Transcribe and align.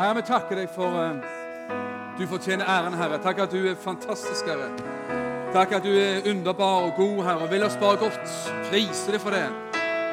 Herre, 0.00 0.14
vi 0.16 0.22
takker 0.24 0.56
deg 0.56 0.70
for 0.72 0.94
uh, 0.96 1.16
du 2.16 2.22
fortjener 2.28 2.64
æren, 2.64 2.94
Herre. 2.96 3.18
Takk 3.20 3.42
at 3.44 3.52
du 3.52 3.66
er 3.68 3.74
fantastisk, 3.76 4.46
Herre. 4.48 4.70
Takk 5.52 5.74
at 5.76 5.84
du 5.84 5.90
er 5.92 6.24
underbar 6.30 6.86
og 6.86 6.94
god, 6.96 7.18
Herre, 7.26 7.42
og 7.44 7.50
vil 7.50 7.66
oss 7.66 7.76
bare 7.76 7.98
godt 8.00 8.32
prise 8.70 9.12
deg 9.12 9.20
for 9.20 9.36
det. 9.36 9.42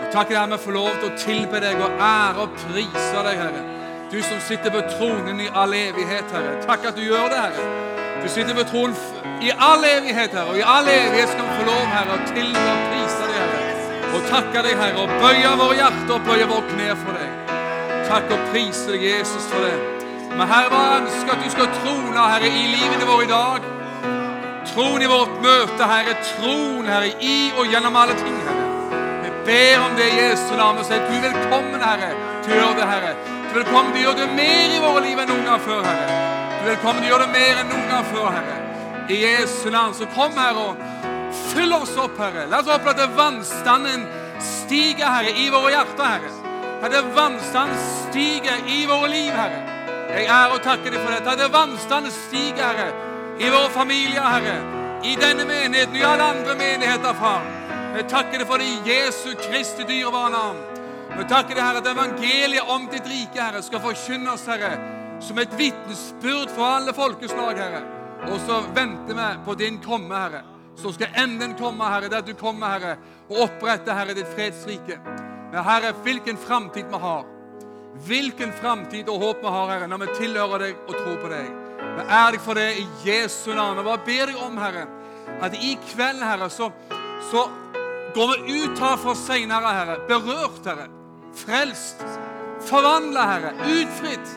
Og 0.01 0.09
takk 0.11 0.33
at 0.35 0.51
vi 0.51 0.59
får 0.65 0.75
lov 0.75 0.89
til 0.97 1.07
å 1.07 1.13
tilbe 1.21 1.61
deg 1.63 1.79
og 1.79 2.03
ære 2.03 2.43
og 2.43 2.59
prise 2.65 3.23
deg, 3.29 3.39
Herre. 3.39 3.63
Du 4.11 4.19
som 4.27 4.43
sitter 4.49 4.75
på 4.75 4.83
tronen 4.97 5.39
i 5.45 5.47
all 5.55 5.79
evighet, 5.79 6.35
Herre. 6.35 6.59
Takk 6.67 6.91
at 6.91 6.99
du 6.99 7.05
gjør 7.07 7.31
det, 7.31 7.39
Herre. 7.45 7.71
Du 8.19 8.27
sitter 8.27 8.59
på 8.59 8.67
tronen 8.67 9.39
i 9.39 9.55
all 9.55 9.87
evighet, 9.87 10.35
Herre, 10.35 10.51
og 10.51 10.59
i 10.59 10.67
all 10.67 10.91
evighet 10.97 11.31
skal 11.31 11.47
vi 11.47 11.61
få 11.61 11.71
lov, 11.71 11.87
Herre, 11.95 12.19
å 12.19 12.29
tilbe 12.33 12.67
og 12.75 12.85
prise 12.91 13.23
deg, 13.23 13.39
Herre. 13.39 13.65
Og 14.11 14.29
takke 14.35 14.67
deg, 14.67 14.79
Herre, 14.83 15.07
og 15.07 15.17
bøye 15.23 15.57
våre 15.63 15.79
hjerter 15.79 16.17
og 16.19 16.27
bøye 16.27 16.51
våre 16.51 16.75
kne 16.75 16.93
for 17.05 17.21
deg. 17.21 17.26
Takk 18.07 18.29
og 18.31 18.43
priser 18.53 18.93
deg, 18.95 19.03
Jesus, 19.03 19.47
for 19.51 19.65
det. 19.65 19.75
Men 20.31 20.47
Herre, 20.47 20.69
bare 20.71 20.99
ønsker 21.01 21.33
at 21.33 21.41
du 21.43 21.49
skal 21.51 21.67
trone, 21.81 22.27
Herre, 22.31 22.47
i 22.47 22.69
livene 22.71 23.07
våre 23.09 23.25
i 23.25 23.31
dag. 23.31 23.65
Tron 24.69 25.03
i 25.03 25.09
vårt 25.11 25.33
møte, 25.43 25.89
Herre. 25.91 26.13
Tron, 26.29 26.87
Herre, 26.87 27.09
i 27.19 27.51
og 27.57 27.67
gjennom 27.67 27.99
alle 27.99 28.15
ting, 28.19 28.37
Herre. 28.47 28.67
Vi 29.25 29.33
ber 29.49 29.83
om 29.83 29.97
det 29.99 30.07
i 30.13 30.21
Jesu 30.21 30.53
navn 30.55 30.79
og 30.79 30.87
sier 30.87 31.03
du 31.03 31.17
er 31.17 31.25
velkommen, 31.25 31.83
Herre, 31.83 32.13
til 32.45 32.55
å 32.55 32.61
gjøre 32.61 32.79
det, 32.79 32.87
Herre. 32.93 33.11
Du 33.27 33.51
er 33.51 33.59
velkommen 33.63 33.91
til 33.91 34.01
å 34.01 34.05
gjøre 34.05 34.21
det 34.21 34.39
mer 34.39 34.77
i 34.77 34.81
våre 34.85 35.03
liv 35.03 35.23
enn 35.23 35.31
noen 35.33 35.45
gang 35.51 35.67
før, 35.67 35.83
Herre. 35.89 36.23
Du 36.53 36.63
er 36.63 36.71
velkommen 36.71 37.03
til 37.03 37.09
å 37.09 37.13
gjøre 37.13 37.27
det 37.27 37.35
mer 37.35 37.61
enn 37.63 37.71
noen 37.73 37.91
gang 37.91 38.09
før, 38.13 38.31
Herre. 38.37 38.57
I 39.11 39.21
Jesu 39.25 39.69
navn. 39.73 39.95
Så 39.99 40.07
kom, 40.15 40.35
Herre, 40.39 40.67
og 40.71 41.35
fyll 41.51 41.75
oss 41.75 41.95
opp, 41.99 42.15
Herre. 42.23 42.47
La 42.47 42.63
oss 42.63 42.71
håpe 42.71 42.95
at 42.95 43.03
vannstanden 43.19 44.07
stiger, 44.39 45.09
Herre, 45.11 45.35
i 45.35 45.51
våre 45.51 45.75
hjerter, 45.75 46.13
Herre. 46.15 46.36
Herre, 46.81 47.01
vannstanden 47.15 47.77
stiger 48.09 48.57
i 48.69 48.85
våre 48.85 49.07
liv, 49.09 49.31
Herre. 49.33 49.61
Jeg 50.13 50.25
er 50.29 50.51
og 50.53 50.61
takker 50.61 50.93
deg 50.93 51.01
for 51.01 51.13
dette. 51.13 51.31
Herre, 51.31 51.49
vannstanden 51.53 52.13
stiger, 52.13 52.67
Herre, 52.69 52.89
i 53.41 53.49
våre 53.49 53.71
familier, 53.73 54.21
Herre. 54.21 54.57
I 55.05 55.15
denne 55.17 55.45
menigheten 55.45 55.95
og 55.95 56.01
i 56.01 56.05
alle 56.05 56.27
andre 56.33 56.55
menigheter, 56.57 57.17
far. 57.17 57.45
Jeg 57.97 58.05
takker 58.11 58.41
deg 58.41 58.49
for 58.49 58.61
det 58.61 58.67
i 58.69 58.91
Jesu 58.91 59.31
Kristi 59.41 59.85
dyrebare 59.89 60.33
navn. 60.33 60.59
Jeg 61.17 61.25
takker 61.31 61.57
deg, 61.57 61.63
Herre, 61.63 61.81
at 61.81 61.89
evangeliet 61.89 62.73
om 62.73 62.85
ditt 62.91 63.09
rike, 63.09 63.41
Herre, 63.41 63.63
skal 63.65 63.81
forkynnes, 63.81 64.45
Herre, 64.51 64.73
som 65.23 65.39
et 65.41 65.55
vitnesbyrd 65.57 66.53
for 66.53 66.67
alle 66.75 66.93
folkeslag, 66.93 67.57
Herre. 67.57 67.81
Og 68.27 68.37
så 68.45 68.61
venter 68.75 69.17
vi 69.17 69.31
på 69.45 69.57
din 69.57 69.81
komme, 69.81 70.13
Herre. 70.13 70.43
Så 70.77 70.93
skal 70.93 71.17
enden 71.23 71.57
komme, 71.57 71.89
Herre, 71.89 72.13
der 72.13 72.21
du 72.21 72.35
kommer, 72.37 72.77
Herre, 72.77 72.99
og 73.31 73.47
opprette, 73.47 73.97
Herre, 73.97 74.13
ditt 74.13 74.29
fredsrike. 74.35 75.01
Men 75.51 75.63
Herre, 75.63 75.93
hvilken 76.03 76.37
framtid 76.37 76.85
vi 76.91 76.99
har. 77.01 77.25
Hvilken 78.07 78.51
framtid 78.53 79.09
og 79.09 79.21
håp 79.21 79.39
vi 79.41 79.51
har, 79.53 79.69
Herre, 79.71 79.87
når 79.87 80.03
vi 80.03 80.15
tilhører 80.19 80.65
deg 80.65 80.81
og 80.87 80.95
tror 80.95 81.15
på 81.21 81.31
deg. 81.31 81.47
Vi 81.97 82.03
er 82.03 82.33
deg 82.35 82.41
for 82.43 82.59
det 82.59 82.67
i 82.81 82.85
Jesu 83.05 83.53
navn. 83.55 83.79
Og 83.79 83.87
hva 83.87 83.95
ber 84.05 84.31
deg 84.31 84.41
om, 84.43 84.57
Herre, 84.59 84.83
at 85.41 85.55
i 85.55 85.75
kveld, 85.93 86.19
Herre, 86.23 86.49
så, 86.51 86.69
så 87.31 87.47
går 88.15 88.33
vi 88.33 88.59
ut 88.63 88.81
herfra 88.81 89.15
seinere, 89.17 89.73
Herre, 89.79 89.99
berørt, 90.09 90.59
Herre, 90.67 90.89
frelst, 91.37 92.03
forvandla, 92.67 93.27
Herre, 93.31 93.53
utfridd, 93.77 94.33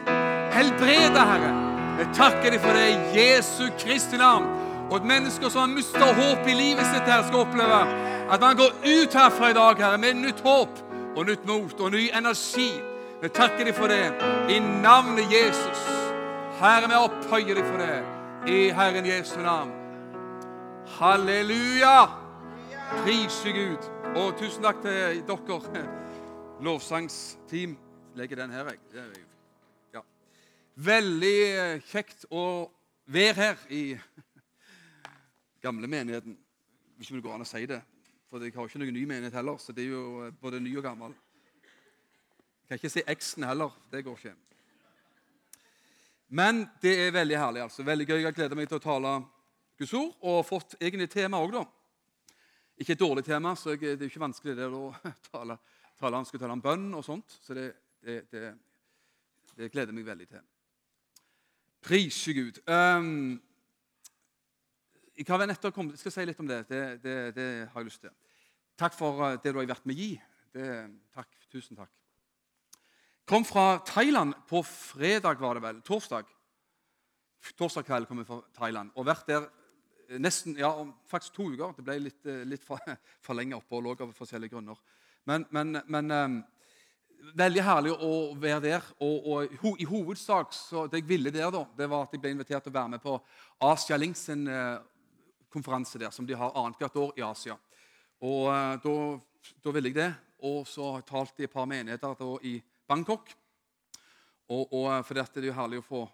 helbreda, 0.54 1.24
Herre. 1.32 1.54
Vi 1.98 2.06
takker 2.16 2.54
deg 2.54 2.62
for 2.62 2.76
det 2.76 2.86
i 2.92 3.18
Jesu 3.18 3.66
Kristi 3.80 4.20
navn. 4.20 4.46
Og 4.90 4.96
at 4.98 5.06
mennesker 5.06 5.50
som 5.52 5.66
har 5.66 5.74
mista 5.74 6.06
håp 6.16 6.48
i 6.50 6.54
livet 6.54 6.86
sitt, 6.88 7.06
her 7.06 7.26
skal 7.26 7.44
oppleve 7.44 7.82
at 8.30 8.42
man 8.42 8.56
går 8.58 8.72
ut 8.86 9.14
herfra 9.14 9.50
i 9.50 9.58
dag, 9.58 9.82
Herre, 9.82 9.98
med 10.02 10.22
nytt 10.22 10.40
håp 10.46 10.86
og 11.16 11.26
nytt 11.26 11.46
mot 11.46 11.80
og 11.80 11.92
ny 11.92 12.06
energi. 12.14 12.70
Vi 13.22 13.28
takker 13.28 13.66
deg 13.68 13.76
for 13.76 13.90
det 13.92 14.06
i 14.52 14.58
navnet 14.60 15.28
Jesus. 15.32 15.82
Herre, 16.60 16.88
vi 16.88 16.96
opphøyer 16.96 17.58
deg 17.58 17.66
for 17.66 17.80
det 17.82 17.98
i 18.50 18.58
Herren 18.74 19.06
Jesu 19.06 19.38
navn. 19.42 19.72
Halleluja! 20.98 22.08
Prise 23.02 23.52
Gud. 23.54 23.90
Og 24.16 24.34
tusen 24.38 24.64
takk 24.64 24.80
til 24.82 25.22
dere, 25.28 25.84
lovsangsteam. 26.60 27.76
Legger 28.14 28.42
den 28.42 28.50
her, 28.50 28.72
jeg. 28.72 29.24
Ja. 29.94 30.02
Veldig 30.74 31.36
eh, 31.46 31.84
kjekt 31.92 32.26
å 32.30 32.70
være 33.06 33.36
her 33.36 33.62
i 33.70 33.84
gamle 35.62 35.86
menigheten. 35.86 36.34
Hvis 36.96 37.12
det 37.14 37.22
går 37.22 37.38
an 37.38 37.46
å 37.46 37.48
si 37.48 37.62
det. 37.70 37.80
For 38.30 38.38
jeg 38.38 38.54
har 38.54 38.68
ikke 38.68 38.78
noen 38.78 38.94
ny 38.94 39.00
menighet 39.10 39.34
heller, 39.34 39.56
så 39.58 39.72
det 39.74 39.82
er 39.82 39.90
jo 39.90 40.22
eh, 40.22 40.34
både 40.38 40.60
ny 40.62 40.70
og 40.78 40.84
gammel. 40.86 41.16
Jeg 42.62 42.68
kan 42.68 42.78
ikke 42.78 42.92
si 42.94 43.02
X-en 43.10 43.48
heller. 43.48 43.74
Det 43.90 44.04
går 44.06 44.20
ikke. 44.20 44.34
Men 46.38 46.62
det 46.78 46.92
er 47.08 47.16
veldig 47.16 47.38
herlig. 47.40 47.62
altså. 47.64 47.82
Veldig 47.82 48.06
gøy. 48.06 48.20
Jeg 48.22 48.36
gleder 48.36 48.54
meg 48.54 48.68
til 48.70 48.78
å 48.78 48.84
tale 48.84 49.16
Guds 49.80 49.94
ord, 49.98 50.12
og 50.22 50.46
fått 50.46 50.76
egentlig 50.78 51.08
tema 51.10 51.40
òg, 51.42 51.56
da. 51.56 51.64
Ikke 52.78 52.94
et 52.94 53.02
dårlig 53.02 53.24
tema, 53.26 53.56
så 53.58 53.74
jeg, 53.74 53.98
det 53.98 54.06
er 54.06 54.12
ikke 54.12 54.22
vanskelig 54.22 54.54
det 54.60 54.70
å 54.70 54.86
tale, 55.32 55.58
tale, 55.98 56.14
han 56.20 56.28
skal 56.28 56.44
tale 56.44 56.54
om 56.54 56.62
bønn 56.62 56.86
og 56.94 57.02
sånt. 57.04 57.34
Så 57.42 57.58
det, 57.58 57.66
det, 57.98 58.20
det, 58.30 58.54
det 59.58 59.72
gleder 59.74 59.96
meg 59.96 60.06
veldig 60.06 60.30
til. 60.30 60.46
Prise 61.82 62.36
Gud. 62.36 62.62
Um, 62.70 63.40
jeg 65.20 65.28
har 65.30 65.46
nettopp 65.46 65.76
kommet, 65.76 66.00
skal 66.00 66.14
si 66.14 66.26
litt 66.26 66.40
om 66.40 66.48
det. 66.48 66.62
Det, 66.68 66.82
det. 67.04 67.16
det, 67.36 67.46
har 67.70 67.82
jeg 67.82 67.90
lyst 67.90 68.04
til. 68.06 68.12
Takk 68.80 68.96
for 68.96 69.24
eh, 69.28 69.38
det 69.42 69.52
du 69.52 69.60
har 69.60 69.70
vært 69.70 69.88
med 69.88 69.98
å 69.98 70.02
gi. 70.02 70.10
takk, 71.14 71.30
Tusen 71.52 71.78
takk. 71.78 71.92
Kom 73.28 73.44
fra 73.46 73.78
Thailand 73.86 74.34
på 74.50 74.64
fredag, 74.66 75.38
var 75.38 75.54
det 75.54 75.62
vel. 75.62 75.80
Torsdag. 75.86 76.26
Torsdag 77.54 77.86
kveld 77.86 78.08
kom 78.08 78.18
jeg 78.20 78.28
fra 78.28 78.40
Thailand 78.56 78.90
og 78.98 79.06
vært 79.06 79.28
der 79.30 79.46
nesten, 80.18 80.56
ja, 80.58 80.70
faktisk 81.06 81.36
to 81.36 81.50
uker. 81.52 81.74
Det 81.76 81.84
ble 81.84 81.98
litt, 82.08 82.24
eh, 82.26 82.42
litt 82.48 82.64
for, 82.66 82.80
for, 83.24 83.36
lenge 83.38 83.58
opphold 83.58 83.92
av 83.92 84.14
forskjellige 84.16 84.54
grunner. 84.56 84.80
Men, 85.28 85.44
men, 85.54 85.78
men 85.86 86.10
um, 86.10 86.38
veldig 87.36 87.64
herlig 87.64 87.92
å 87.94 88.12
være 88.40 88.62
der. 88.64 88.88
Og, 89.04 89.28
og, 89.30 89.80
I 89.80 89.88
hovedsak 89.88 90.54
så 90.56 90.86
det 90.90 91.02
jeg 91.02 91.10
ville 91.10 91.34
der, 91.34 91.50
da, 91.54 91.64
det 91.76 91.90
var 91.90 92.06
at 92.06 92.16
jeg 92.16 92.22
ble 92.22 92.34
invitert 92.34 92.64
til 92.66 92.72
å 92.72 92.78
være 92.78 92.96
med 92.96 93.04
på 93.04 93.18
Asia 93.70 93.98
Links 94.00 94.26
sin 94.30 94.48
konferanse 95.52 95.98
der, 95.98 96.10
som 96.14 96.26
de 96.26 96.36
har 96.38 96.54
annethvert 96.56 96.96
år 96.96 97.18
i 97.18 97.24
Asia. 97.26 97.56
Og 98.20 98.48
uh, 98.48 99.20
da, 99.64 99.72
ville 99.72 99.90
jeg 99.90 99.98
det. 99.98 100.10
Og 100.46 100.64
så 100.68 100.94
talte 101.06 101.42
jeg 101.42 101.48
i 101.48 101.50
et 101.50 101.52
par 101.52 101.68
menigheter 101.68 102.16
da, 102.16 102.30
i 102.48 102.56
Bangkok. 102.88 103.34
Og, 104.50 104.72
og 104.72 105.04
for 105.06 105.14
det 105.14 105.26
er 105.42 105.50
jo 105.50 105.58
herlig 105.58 105.82
å 105.82 105.86
få 105.86 106.06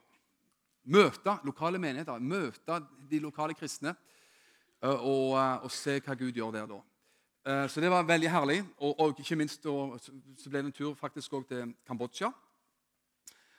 Møte 0.86 1.32
lokale 1.42 1.80
menigheter, 1.82 2.20
møte 2.22 2.76
de 3.10 3.19
lokale 3.19 3.56
kristne 3.58 3.91
eh, 3.91 4.92
og, 4.92 5.32
eh, 5.34 5.64
og 5.66 5.72
se 5.74 5.97
hva 5.98 6.14
Gud 6.14 6.36
gjør 6.38 6.53
der 6.54 6.68
da. 6.70 6.78
Eh, 7.42 7.64
så 7.66 7.82
det 7.82 7.91
var 7.91 8.06
veldig 8.06 8.30
herlig. 8.30 8.60
Og, 8.78 8.92
og 9.03 9.22
ikke 9.22 9.38
minst 9.41 9.66
så 9.66 10.47
ble 10.47 10.60
det 10.60 10.68
en 10.68 10.76
tur 10.76 10.94
faktisk 10.94 11.34
også 11.34 11.48
til 11.50 11.72
Kambodsja. 11.88 12.30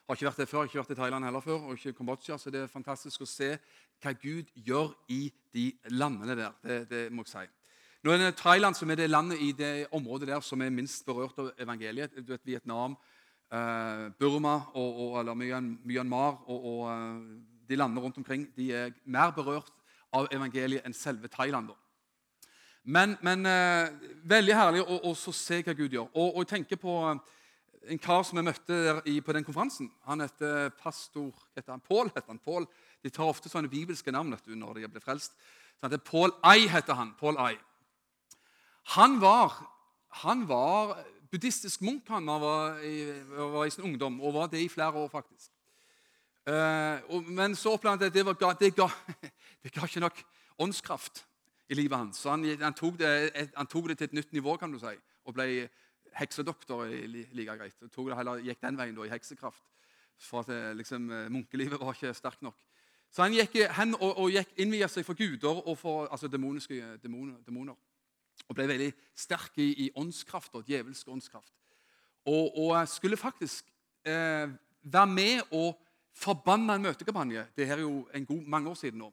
Har 0.08 0.16
ikke 0.16 0.30
vært 0.30 0.40
der 0.40 0.48
før, 0.48 0.70
ikke 0.70 0.80
vært 0.80 0.94
i 0.96 1.00
Thailand 1.02 1.28
heller 1.28 1.44
før, 1.44 1.68
og 1.68 1.76
ikke 1.76 1.98
Kambodsja, 1.98 2.38
så 2.40 2.54
det 2.54 2.64
er 2.64 2.72
fantastisk 2.72 3.26
å 3.26 3.28
se 3.28 3.58
hva 4.04 4.14
Gud 4.14 4.50
gjør 4.56 4.94
i 5.10 5.28
de 5.54 5.72
landene 5.90 6.36
der. 6.38 6.58
Det, 6.64 6.80
det 6.90 7.04
må 7.12 7.26
jeg 7.26 7.34
si. 7.34 7.46
Nå 8.06 8.14
er 8.14 8.22
det 8.22 8.38
Thailand 8.40 8.78
som 8.78 8.90
er 8.94 9.00
det 9.00 9.10
landet 9.10 9.42
i 9.42 9.52
det 9.58 9.88
området 9.92 10.30
der 10.30 10.42
som 10.46 10.62
er 10.62 10.74
minst 10.74 11.06
berørt 11.06 11.40
av 11.42 11.52
evangeliet. 11.60 12.14
Du 12.22 12.32
vet, 12.32 12.46
Vietnam, 12.46 12.96
Eh, 13.48 14.12
Burma 14.20 14.58
og, 14.74 15.00
og, 15.00 15.20
eller 15.20 15.34
Myanmar 15.86 16.42
og, 16.52 16.66
og, 16.66 16.82
eh, 16.92 17.70
de 17.70 17.76
landene 17.76 18.02
rundt 18.02 18.18
omkring 18.18 18.44
de 18.56 18.74
er 18.76 18.90
mer 19.06 19.32
berørt 19.32 19.72
av 20.12 20.28
evangeliet 20.36 20.84
enn 20.84 20.96
selve 20.96 21.32
Thailand. 21.32 21.72
Men, 22.84 23.16
men 23.24 23.48
eh, 23.48 23.94
veldig 24.28 24.56
herlig 24.56 24.84
å, 24.84 25.00
å 25.00 25.14
se 25.16 25.62
hva 25.64 25.76
Gud 25.80 25.96
gjør. 25.96 26.10
Og, 26.12 26.28
og, 26.34 26.42
jeg 26.44 26.52
tenker 26.58 26.82
på 26.82 26.98
en 27.08 28.04
kar 28.04 28.28
som 28.28 28.42
jeg 28.42 28.50
møtte 28.50 28.82
i, 29.08 29.16
på 29.24 29.38
den 29.38 29.48
konferansen. 29.48 29.88
Han 30.10 30.26
heter 30.26 30.68
pastor 30.84 31.32
heter 31.56 31.72
han 31.72 31.86
Paul. 31.88 32.12
heter 32.12 32.28
han 32.28 32.44
Paul. 32.44 32.68
De 33.04 33.12
tar 33.14 33.30
ofte 33.30 33.50
sånne 33.52 33.72
bibelske 33.72 34.12
navn 34.12 34.36
du, 34.46 34.56
når 34.56 34.82
de 34.82 34.92
blir 34.92 35.04
frelst. 35.04 35.36
Sånn 35.80 35.94
det 35.94 36.00
er 36.00 36.10
Paul 36.10 36.34
Ai. 36.42 36.68
heter 36.72 36.98
Han 36.98 37.14
Paul 37.20 37.38
Ai. 37.38 37.56
Han 38.96 39.20
var, 39.20 39.54
han 40.24 40.46
var 40.48 40.96
buddhistisk 41.32 41.82
munk 41.84 42.08
han 42.08 42.26
var 42.26 42.80
i, 42.88 43.12
var 43.36 43.66
i 43.66 43.72
sin 43.74 43.84
ungdom, 43.84 44.22
og 44.22 44.34
var 44.34 44.52
det 44.52 44.64
i 44.64 44.70
flere 44.72 44.96
år, 44.96 45.10
faktisk. 45.12 45.52
Uh, 46.48 47.04
og, 47.12 47.26
men 47.28 47.56
så 47.60 47.74
opplevde 47.76 48.06
han 48.06 48.08
at 48.08 48.14
det, 48.16 48.24
var, 48.24 48.38
det, 48.56 48.70
ga, 48.76 48.88
det 49.64 49.74
ga 49.76 49.84
ikke 49.84 50.06
nok 50.06 50.22
åndskraft 50.64 51.26
i 51.68 51.76
livet 51.76 51.98
hans. 51.98 52.22
Så 52.24 52.32
han, 52.32 52.46
han, 52.62 52.74
tok 52.74 52.96
det, 53.02 53.10
han, 53.56 53.68
tok 53.68 53.90
det, 53.92 53.98
til 53.98 54.08
et 54.08 54.16
nytt 54.16 54.32
nivå, 54.34 54.56
kan 54.58 54.72
du 54.72 54.80
si, 54.80 54.94
og 55.28 55.36
ble 55.36 55.68
heksedoktor 56.18 56.88
like 56.88 57.58
greit. 57.60 57.76
Og 57.84 57.92
tok 57.92 58.12
det 58.12 58.20
heller, 58.22 58.46
gikk 58.46 58.64
den 58.64 58.80
veien 58.80 58.96
da, 58.96 59.06
i 59.06 59.12
heksekraft. 59.12 59.64
For 60.18 60.42
at 60.42 60.54
eh, 60.54 60.72
liksom, 60.74 61.12
eh, 61.14 61.28
munkelivet 61.30 61.82
var 61.82 61.94
ikke 61.94 62.16
sterkt 62.18 62.42
nok. 62.46 62.58
Så 63.12 63.24
han 63.24 63.34
gikk 63.34 63.56
hen 63.78 63.96
og, 63.96 64.18
og 64.20 64.32
gikk 64.32 64.54
innvia 64.62 64.90
seg 64.92 65.06
for 65.08 65.18
guder 65.18 65.62
og 65.64 65.78
for 65.80 66.08
altså, 66.12 66.28
demoniske 66.28 66.98
demoner. 67.04 67.40
demoner 67.46 67.76
og 68.48 68.56
ble 68.56 68.68
veldig 68.70 68.92
sterk 69.18 69.58
i, 69.58 69.72
i 69.86 69.92
åndskraft 69.98 70.56
og 70.56 70.68
djevelsk 70.68 71.08
åndskraft. 71.10 71.54
Og, 72.30 72.58
og 72.60 72.88
skulle 72.88 73.18
faktisk 73.18 73.66
eh, 74.06 74.46
være 74.84 75.08
med 75.08 75.42
og 75.52 75.74
forbanne 76.18 76.76
en 76.76 76.86
møtekampanje. 76.86 77.48
Det 77.58 77.68
her 77.68 77.82
er 77.82 77.88
jo 77.88 78.08
en 78.14 78.26
god 78.26 78.44
mange 78.54 78.70
år 78.70 78.78
siden 78.80 79.02
nå. 79.02 79.10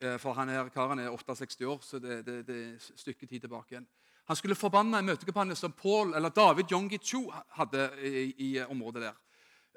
Eh, 0.00 0.18
for 0.18 0.32
han 0.32 0.48
her 0.48 0.68
karen 0.74 0.98
er 0.98 1.10
68 1.10 1.60
år, 1.66 1.78
så 1.82 1.98
det, 1.98 2.26
det, 2.26 2.46
det 2.46 2.56
er 2.56 2.74
et 2.74 2.90
stykke 2.96 3.26
tid 3.26 3.40
tilbake 3.40 3.74
igjen. 3.74 3.88
Han 4.28 4.36
skulle 4.36 4.58
forbanne 4.58 4.98
en 4.98 5.08
møtekampanje 5.08 5.56
som 5.56 5.72
Paul, 5.72 6.12
eller 6.14 6.28
David 6.28 6.72
Yongi 6.72 6.98
Chu 6.98 7.24
hadde 7.56 7.88
i, 8.04 8.34
i 8.38 8.48
området 8.60 9.02
der. 9.02 9.16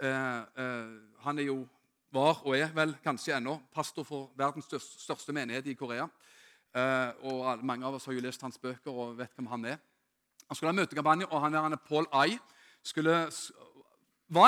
Eh, 0.04 0.64
eh, 0.64 0.92
han 1.24 1.40
er 1.40 1.48
jo, 1.48 1.68
var 2.12 2.42
og 2.46 2.58
er 2.58 2.72
vel 2.76 2.94
kanskje 3.04 3.38
ennå 3.38 3.58
pastor 3.74 4.04
for 4.04 4.32
verdens 4.38 4.68
største 5.00 5.34
menighet 5.34 5.68
i 5.72 5.78
Korea. 5.80 6.08
Eh, 6.76 7.26
og 7.28 7.64
Mange 7.66 7.86
av 7.88 7.96
oss 7.96 8.06
har 8.06 8.14
jo 8.14 8.24
lest 8.24 8.42
hans 8.42 8.60
bøker 8.60 8.92
og 8.92 9.18
vet 9.18 9.32
hvem 9.36 9.48
han 9.52 9.66
er. 9.66 9.78
Han 10.48 10.56
skulle 10.56 10.74
ha 10.74 10.76
møtekampanje, 10.76 11.26
og 11.32 11.42
han 11.42 11.54
der, 11.54 11.78
Paul 11.88 12.08
Ai 12.12 12.38
skulle, 12.84 13.30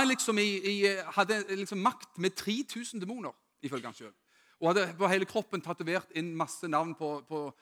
liksom 0.07 0.37
i, 0.37 0.49
i, 0.57 0.87
hadde 1.15 1.43
liksom 1.55 1.79
makt 1.79 2.17
med 2.17 2.35
3000 2.35 2.99
demoner, 2.99 3.31
ifølge 3.61 3.85
han 3.85 3.95
sjøl. 3.95 4.13
Og 4.59 4.67
hadde 4.67 4.95
på 4.97 5.07
hele 5.07 5.25
kroppen 5.25 5.61
tatovert 5.61 6.11
inn 6.15 6.35
masse 6.35 6.67
navn 6.67 6.95
på, 6.95 7.21
på 7.27 7.53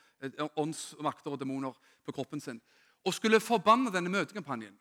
åndsmakter 0.58 1.32
og 1.32 1.40
demoner 1.40 1.78
på 2.06 2.12
kroppen 2.12 2.42
sin. 2.42 2.62
Og 3.06 3.14
skulle 3.14 3.40
forbanne 3.40 3.94
denne 3.94 4.10
møtekampanjen. 4.10 4.74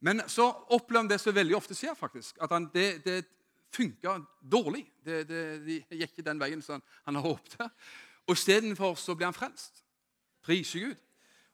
Men 0.00 0.22
så 0.26 0.48
opplever 0.68 1.04
han 1.04 1.10
det 1.10 1.20
som 1.20 1.34
veldig 1.34 1.56
ofte 1.56 1.76
skjer, 1.78 1.94
faktisk, 1.94 2.36
at 2.42 2.50
han, 2.50 2.68
det, 2.74 3.04
det 3.04 3.24
funka 3.72 4.18
dårlig. 4.40 4.84
Det, 5.04 5.22
det, 5.28 5.44
de 5.66 5.78
gikk 5.90 6.10
ikke 6.12 6.26
den 6.26 6.40
veien 6.40 6.62
som 6.62 6.82
han 7.06 7.18
har 7.18 7.24
håpet. 7.26 7.70
Og 8.28 8.36
Istedenfor 8.36 8.94
ble 9.16 9.26
han 9.26 9.36
frelst. 9.36 9.82
Prise 10.42 10.78
Gud. 10.78 11.00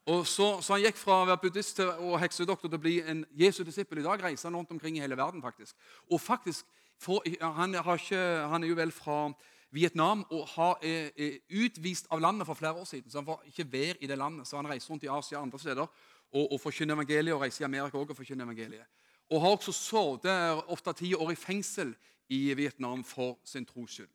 Og 0.08 0.26
så, 0.26 0.60
så, 0.62 0.72
Han 0.72 0.82
gikk 0.86 0.96
fra 0.96 1.20
å 1.20 1.28
være 1.28 1.42
buddhist 1.42 1.80
og 1.84 2.16
heksedoktor 2.22 2.70
til 2.70 2.78
å 2.78 2.80
bli 2.80 2.94
en 3.04 3.26
Jesu 3.36 3.60
disippel. 3.64 4.00
I 4.00 4.06
dag 4.06 4.22
reiser 4.24 4.48
han 4.48 4.56
rundt 4.56 4.72
omkring 4.72 4.96
i 4.96 5.02
hele 5.04 5.16
verden. 5.16 5.42
faktisk. 5.42 5.76
Og 6.10 6.20
faktisk, 6.20 6.64
for, 6.98 7.22
han, 7.42 7.74
han, 7.74 8.62
er 8.64 8.68
jo 8.68 8.78
vel 8.78 8.92
fra 8.92 9.26
Vietnam 9.70 10.24
og 10.30 10.46
har, 10.54 10.78
er, 10.82 11.10
er, 11.12 11.36
utvist 11.50 12.08
av 12.10 12.22
landet 12.24 12.48
for 12.48 12.56
flere 12.56 12.80
år 12.80 12.88
siden. 12.88 13.10
Så 13.10 13.20
han 13.20 13.26
får 13.26 13.44
ikke 13.52 13.72
være 13.72 13.96
i 14.00 14.06
det 14.06 14.18
landet. 14.18 14.48
Så 14.48 14.56
han 14.56 14.70
reiser 14.70 14.90
rundt 14.90 15.04
i 15.04 15.12
Asia 15.12 15.38
og 15.38 15.42
andre 15.42 15.58
steder 15.58 15.84
og, 15.84 16.52
og 16.52 16.60
forkynner 16.60 16.96
evangeliet, 16.96 17.34
og 17.34 17.44
reiser 17.44 17.64
i 17.64 17.68
Amerika 17.68 17.98
også 17.98 18.16
og 18.16 18.16
forkynner 18.16 18.48
evangeliet. 18.48 18.88
Og 19.30 19.42
har 19.42 19.56
også 19.56 19.72
sittet 19.76 20.70
ofte 20.72 20.92
ti 20.96 21.12
år 21.14 21.32
i 21.32 21.36
fengsel 21.38 21.92
i 22.32 22.54
Vietnam 22.56 23.04
for 23.04 23.38
sin 23.44 23.66
tros 23.68 23.98
skyld. 23.98 24.10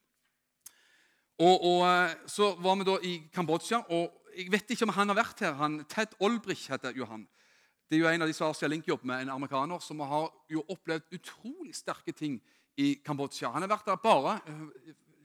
Og, 1.40 1.64
og, 1.64 1.80
eh, 1.88 2.16
Så 2.28 2.56
var 2.62 2.76
vi 2.76 2.84
da 2.84 2.98
i 3.04 3.30
Kambodsja. 3.34 3.84
og 3.90 4.20
Jeg 4.38 4.52
vet 4.52 4.70
ikke 4.70 4.84
om 4.84 4.90
han 4.90 5.08
har 5.10 5.16
vært 5.16 5.40
her. 5.40 5.54
Han, 5.54 5.86
Ted 5.86 6.16
Olbrich 6.20 6.70
heter 6.70 6.94
Johan. 6.96 7.28
Det 7.90 7.98
er 7.98 8.00
jo 8.00 8.08
en 8.08 8.22
av 8.22 8.28
de 8.28 8.34
som 8.34 8.50
Asia 8.50 8.68
Link 8.68 8.88
jobber 8.88 9.06
med, 9.06 9.22
en 9.22 9.30
amerikaner 9.30 9.80
som 9.80 10.00
har 10.00 10.32
jo 10.50 10.64
opplevd 10.70 11.04
utrolig 11.14 11.76
sterke 11.76 12.12
ting 12.12 12.42
i 12.78 12.96
Kambodsja. 13.06 13.52
Han 13.52 13.62
har 13.62 13.70
vært 13.70 13.86
der 13.86 13.96
bare 13.96 14.40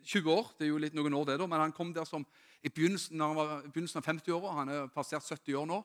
20 0.04 0.18
eh, 0.18 0.38
år. 0.38 0.52
Det 0.58 0.66
er 0.66 0.68
jo 0.68 0.78
litt 0.78 0.94
noen 0.94 1.14
år 1.14 1.24
det 1.24 1.38
da, 1.38 1.46
men 1.46 1.60
han 1.60 1.72
kom 1.72 1.94
der 1.94 2.04
som 2.04 2.26
i 2.62 2.68
begynnelsen, 2.68 3.20
han 3.20 3.36
var, 3.36 3.62
begynnelsen 3.62 4.02
av 4.02 4.04
50-åra. 4.04 4.52
Han 4.58 4.68
er 4.68 4.90
passert 4.92 5.24
70 5.24 5.54
år 5.54 5.66
nå 5.66 5.84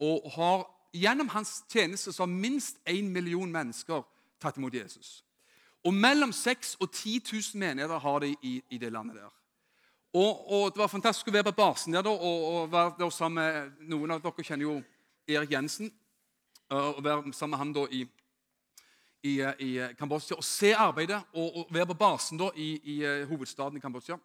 og 0.00 0.26
har 0.34 0.66
gjennom 0.96 1.28
hans 1.28 1.62
tjeneste 1.68 2.12
så 2.12 2.22
har 2.22 2.32
minst 2.32 2.78
én 2.88 3.08
million 3.12 3.52
mennesker 3.52 4.04
tatt 4.40 4.56
imot 4.56 4.74
Jesus. 4.74 5.22
Og 5.86 5.94
mellom 5.94 6.32
6000 6.32 6.82
og 6.82 6.90
10 6.90 7.20
000 7.32 7.60
menigheter 7.60 7.98
har 7.98 8.18
de 8.24 8.34
i, 8.42 8.62
i 8.70 8.78
det 8.78 8.92
landet 8.92 9.16
der. 9.16 9.32
Og, 10.12 10.52
og, 10.52 10.72
Det 10.72 10.80
var 10.80 10.88
fantastisk 10.88 11.28
å 11.28 11.32
være 11.34 11.50
på 11.50 11.58
basen 11.58 11.94
der 11.94 12.06
og, 12.08 12.22
og 12.22 12.72
være 12.72 12.94
der 12.98 13.10
sammen 13.10 13.42
med 13.42 13.88
Noen 13.90 14.14
av 14.14 14.22
dere 14.24 14.44
kjenner 14.44 14.64
jo 14.64 14.76
Erik 15.28 15.52
Jensen. 15.52 15.92
og 16.70 17.04
Være 17.04 17.32
sammen 17.32 17.50
med 17.50 17.58
han 17.58 17.74
da 17.76 17.84
i, 17.90 18.06
i, 19.22 19.34
i 19.42 19.70
Kambodsja 19.98 20.38
og 20.38 20.44
se 20.44 20.72
arbeidet. 20.74 21.20
Og, 21.34 21.56
og 21.56 21.74
være 21.74 21.90
på 21.92 21.98
basen 22.00 22.40
da 22.40 22.50
i, 22.56 22.70
i 22.96 22.96
hovedstaden 23.28 23.76
i 23.76 23.84
Kambodsja. 23.84 24.18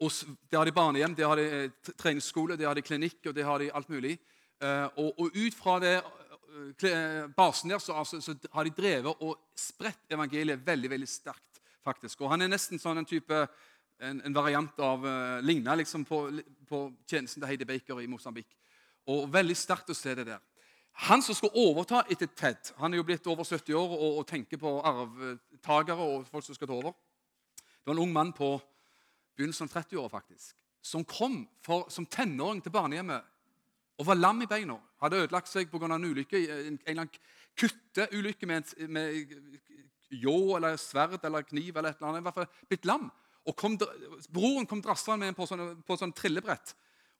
Og 0.00 0.10
Der 0.50 0.58
har 0.58 0.64
de 0.64 0.72
barnehjem, 0.72 1.14
der 1.14 1.28
har 1.28 1.36
de 1.36 1.64
eh, 1.64 1.92
treningsskole, 1.98 2.56
der 2.56 2.66
har 2.66 2.74
de 2.74 2.82
klinikk 2.82 3.26
og 3.26 3.34
der 3.36 3.44
har 3.44 3.58
de 3.58 3.72
alt 3.74 3.88
mulig. 3.88 4.18
Eh, 4.60 4.88
og, 5.00 5.14
og, 5.16 5.36
ut 5.36 5.54
fra 5.56 5.78
det 5.80 5.94
eh, 5.96 6.88
eh, 6.90 7.28
basen 7.32 7.72
der 7.72 7.80
så, 7.80 7.94
altså, 7.96 8.20
så, 8.20 8.34
har 8.52 8.64
de 8.68 8.74
drevet 8.76 9.22
og 9.24 9.38
spredt 9.56 10.12
evangeliet 10.12 10.66
veldig 10.66 10.90
veldig 10.90 11.08
sterkt. 11.08 11.62
faktisk. 11.84 12.20
Og 12.20 12.30
Han 12.30 12.42
er 12.42 12.52
nesten 12.52 12.78
sånn 12.78 13.00
en 13.00 13.08
type, 13.08 13.46
en, 14.00 14.20
en 14.20 14.34
variant 14.36 14.82
av 14.84 15.04
uh, 15.04 15.40
Ligna 15.40 15.74
liksom 15.80 16.04
på, 16.04 16.18
på, 16.68 16.80
tjenesten 17.08 17.40
til 17.40 17.48
Heidi 17.48 17.64
Baker 17.64 18.02
i 18.02 18.06
Mosambik. 18.06 18.52
Og 19.08 19.32
Veldig 19.32 19.56
sterkt 19.56 19.88
å 19.88 19.96
se 19.96 20.12
det 20.14 20.26
der. 20.28 20.42
Han 21.08 21.24
som 21.24 21.34
skal 21.38 21.56
overta 21.56 22.02
etter 22.10 22.28
Ted 22.36 22.72
Han 22.82 22.92
er 22.92 23.00
jo 23.00 23.06
blitt 23.06 23.26
over 23.30 23.46
70 23.46 23.72
år 23.78 23.94
og, 23.96 24.18
og 24.20 24.26
tenker 24.28 24.60
på 24.60 24.74
arvtakere 24.84 26.04
og 26.04 26.28
folk 26.28 26.44
som 26.44 26.54
skal 26.54 26.68
ta 26.68 26.76
over. 26.76 26.92
Det 27.56 27.88
var 27.88 27.96
en 27.96 28.04
ung 28.04 28.12
mann 28.12 28.36
på 28.36 28.58
begynnelsen 29.38 29.70
av 29.70 29.78
30-åra 29.78 30.12
faktisk, 30.12 30.56
som 30.84 31.04
kom 31.04 31.46
for, 31.64 31.88
som 31.88 32.04
tenåring 32.04 32.60
til 32.60 32.76
barnehjemmet 32.76 33.29
og 34.00 34.06
var 34.08 34.16
lam 34.16 34.40
i 34.42 34.48
beina. 34.48 34.78
Hadde 35.02 35.24
ødelagt 35.24 35.48
seg 35.50 35.68
pga. 35.68 35.84
en 35.86 36.04
ulykke, 36.04 36.40
en, 36.40 36.78
eller 36.86 37.02
annen 37.04 37.10
kutteulykke 37.60 38.46
med, 38.48 38.72
med 38.88 39.26
ljå 40.10 40.56
eller 40.56 40.76
sverd 40.80 41.24
eller 41.24 41.42
kniv. 41.42 41.76
eller 41.76 41.90
et 41.90 42.00
eller 42.00 42.08
annet, 42.08 42.20
i 42.20 42.28
hvert 42.28 42.34
fall 42.34 42.68
blitt 42.68 42.88
lam. 42.88 43.10
Og 43.44 43.56
kom, 43.56 43.78
Broren 44.32 44.66
kom 44.66 44.82
drassende 44.82 45.18
med 45.18 45.28
en 45.28 45.36
på 45.36 45.46
sånn, 45.48 45.82
sånn 45.98 46.12
trillebrett, 46.16 46.74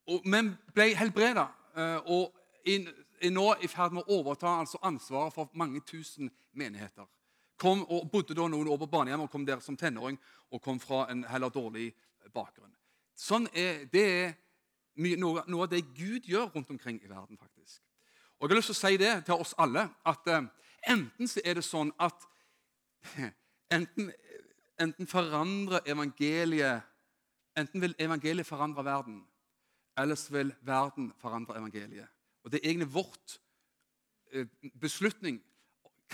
og, 0.09 0.25
men 0.25 0.55
ble 0.75 0.91
helbreda. 0.97 1.49
Eh, 1.77 2.11
og 2.13 2.35
er 2.65 3.33
nå 3.33 3.47
i 3.61 3.69
ferd 3.69 3.95
med 3.97 4.07
å 4.07 4.21
overta 4.21 4.59
altså 4.61 4.81
ansvaret 4.85 5.35
for 5.35 5.53
mange 5.61 5.83
tusen 5.87 6.31
menigheter. 6.57 7.09
Kom 7.61 7.83
og 7.93 8.09
Bodde 8.13 8.35
da 8.37 8.47
noen 8.49 8.69
år 8.73 8.79
på 8.81 8.89
barnehjem 8.89 9.27
og 9.27 9.33
kom 9.33 9.45
der 9.45 9.61
som 9.61 9.77
tenåring 9.77 10.17
og 10.51 10.63
kom 10.65 10.81
fra 10.81 11.07
en 11.13 11.27
heller 11.29 11.53
dårlig 11.53 11.91
bakgrunn. 12.33 12.73
Sånn 13.17 13.49
er, 13.53 13.85
det 13.93 14.05
er 14.09 14.33
noe, 14.97 15.43
noe, 15.47 15.63
av 15.63 15.71
det 15.71 15.83
Gud 15.95 16.27
gjør 16.29 16.51
rundt 16.55 16.71
omkring 16.71 17.01
i 17.05 17.09
verden. 17.09 17.39
faktisk. 17.39 17.83
Og 18.39 18.49
Jeg 18.49 18.55
har 18.55 18.57
lyst 18.57 18.73
til 18.73 18.77
å 18.77 18.89
si 18.89 18.97
det 18.97 19.25
til 19.25 19.35
oss 19.35 19.55
alle, 19.59 19.89
at 20.07 20.27
eh, 20.27 20.47
enten 20.89 21.29
så 21.29 21.41
er 21.45 21.55
det 21.55 21.65
sånn 21.65 21.93
at 22.01 22.27
enten, 23.77 24.13
enten 24.81 25.07
forandrer 25.07 25.85
evangeliet 25.87 26.87
Enten 27.59 27.83
vil 27.83 27.95
evangeliet 27.99 28.47
forandre 28.47 28.85
verden, 28.87 29.25
ellers 29.99 30.29
vil 30.33 30.53
verden 30.63 31.13
forandre 31.19 31.57
evangeliet. 31.59 32.07
Og 32.45 32.53
Det 32.53 32.61
er 32.63 32.69
egentlig 32.71 32.95
vårt 32.95 33.41
eh, 34.33 34.47
beslutning 34.81 35.41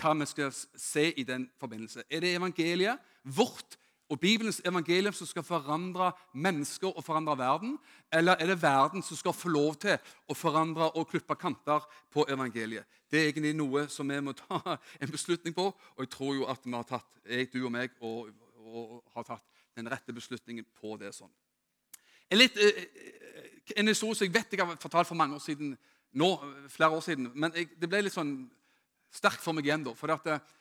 hva 0.01 0.13
vi 0.17 0.25
skal 0.25 0.51
se 0.51 1.13
i 1.13 1.23
den 1.23 1.47
forbindelse. 1.59 2.03
Er 2.09 2.19
det 2.19 2.35
evangeliet, 2.35 2.99
vårt 3.23 3.77
og 4.09 4.19
Bibelens 4.19 4.61
evangelium 4.65 5.13
som 5.13 5.27
skal 5.27 5.43
forandre 5.43 6.11
mennesker 6.33 6.87
og 6.87 7.03
forandre 7.03 7.37
verden? 7.37 7.77
Eller 8.13 8.39
er 8.39 8.47
det 8.47 8.61
verden 8.61 9.03
som 9.03 9.17
skal 9.19 9.35
få 9.35 9.51
lov 9.51 9.75
til 9.83 9.97
å 10.27 10.35
forandre 10.37 10.89
og 10.95 11.09
klippe 11.11 11.35
kanter 11.35 11.83
på 12.13 12.25
evangeliet? 12.29 12.87
Det 13.11 13.19
er 13.19 13.29
egentlig 13.31 13.55
noe 13.55 13.87
som 13.91 14.07
vi 14.07 14.19
må 14.23 14.35
ta 14.37 14.77
en 15.01 15.11
beslutning 15.11 15.55
på, 15.55 15.67
og 15.71 16.05
jeg 16.05 16.13
tror 16.13 16.35
jo 16.35 16.47
at 16.47 16.63
vi 16.65 16.75
har 16.75 16.87
tatt, 16.87 17.09
jeg, 17.27 17.51
du 17.53 17.65
og 17.65 17.73
meg 17.75 17.95
og, 17.99 18.31
og 18.63 19.03
har 19.15 19.27
tatt 19.27 19.45
den 19.77 19.91
rette 19.91 20.15
beslutningen 20.15 20.65
på 20.79 20.95
det. 20.97 21.13
sånn. 21.15 21.31
En, 22.31 22.39
litt, 22.39 22.57
eh, 22.57 22.83
eh, 22.83 23.75
en 23.77 23.87
historie 23.87 24.15
som 24.15 24.27
jeg 24.27 24.35
vet 24.35 24.55
jeg 24.55 24.63
har 24.63 24.79
fortalt 24.81 25.07
for 25.07 25.19
mange 25.19 25.35
år 25.35 25.43
siden, 25.43 25.75
nå, 26.17 26.29
flere 26.71 26.95
år 26.95 27.03
siden, 27.03 27.31
men 27.35 27.53
jeg, 27.55 27.69
det 27.79 27.89
ble 27.91 28.05
litt 28.05 28.15
sånn 28.15 28.37
sterkt 29.13 29.43
for 29.43 29.55
meg 29.55 29.67
igjen. 29.67 29.85
da, 29.85 29.93
for 29.95 30.11
at 30.15 30.27
eh, 30.31 30.55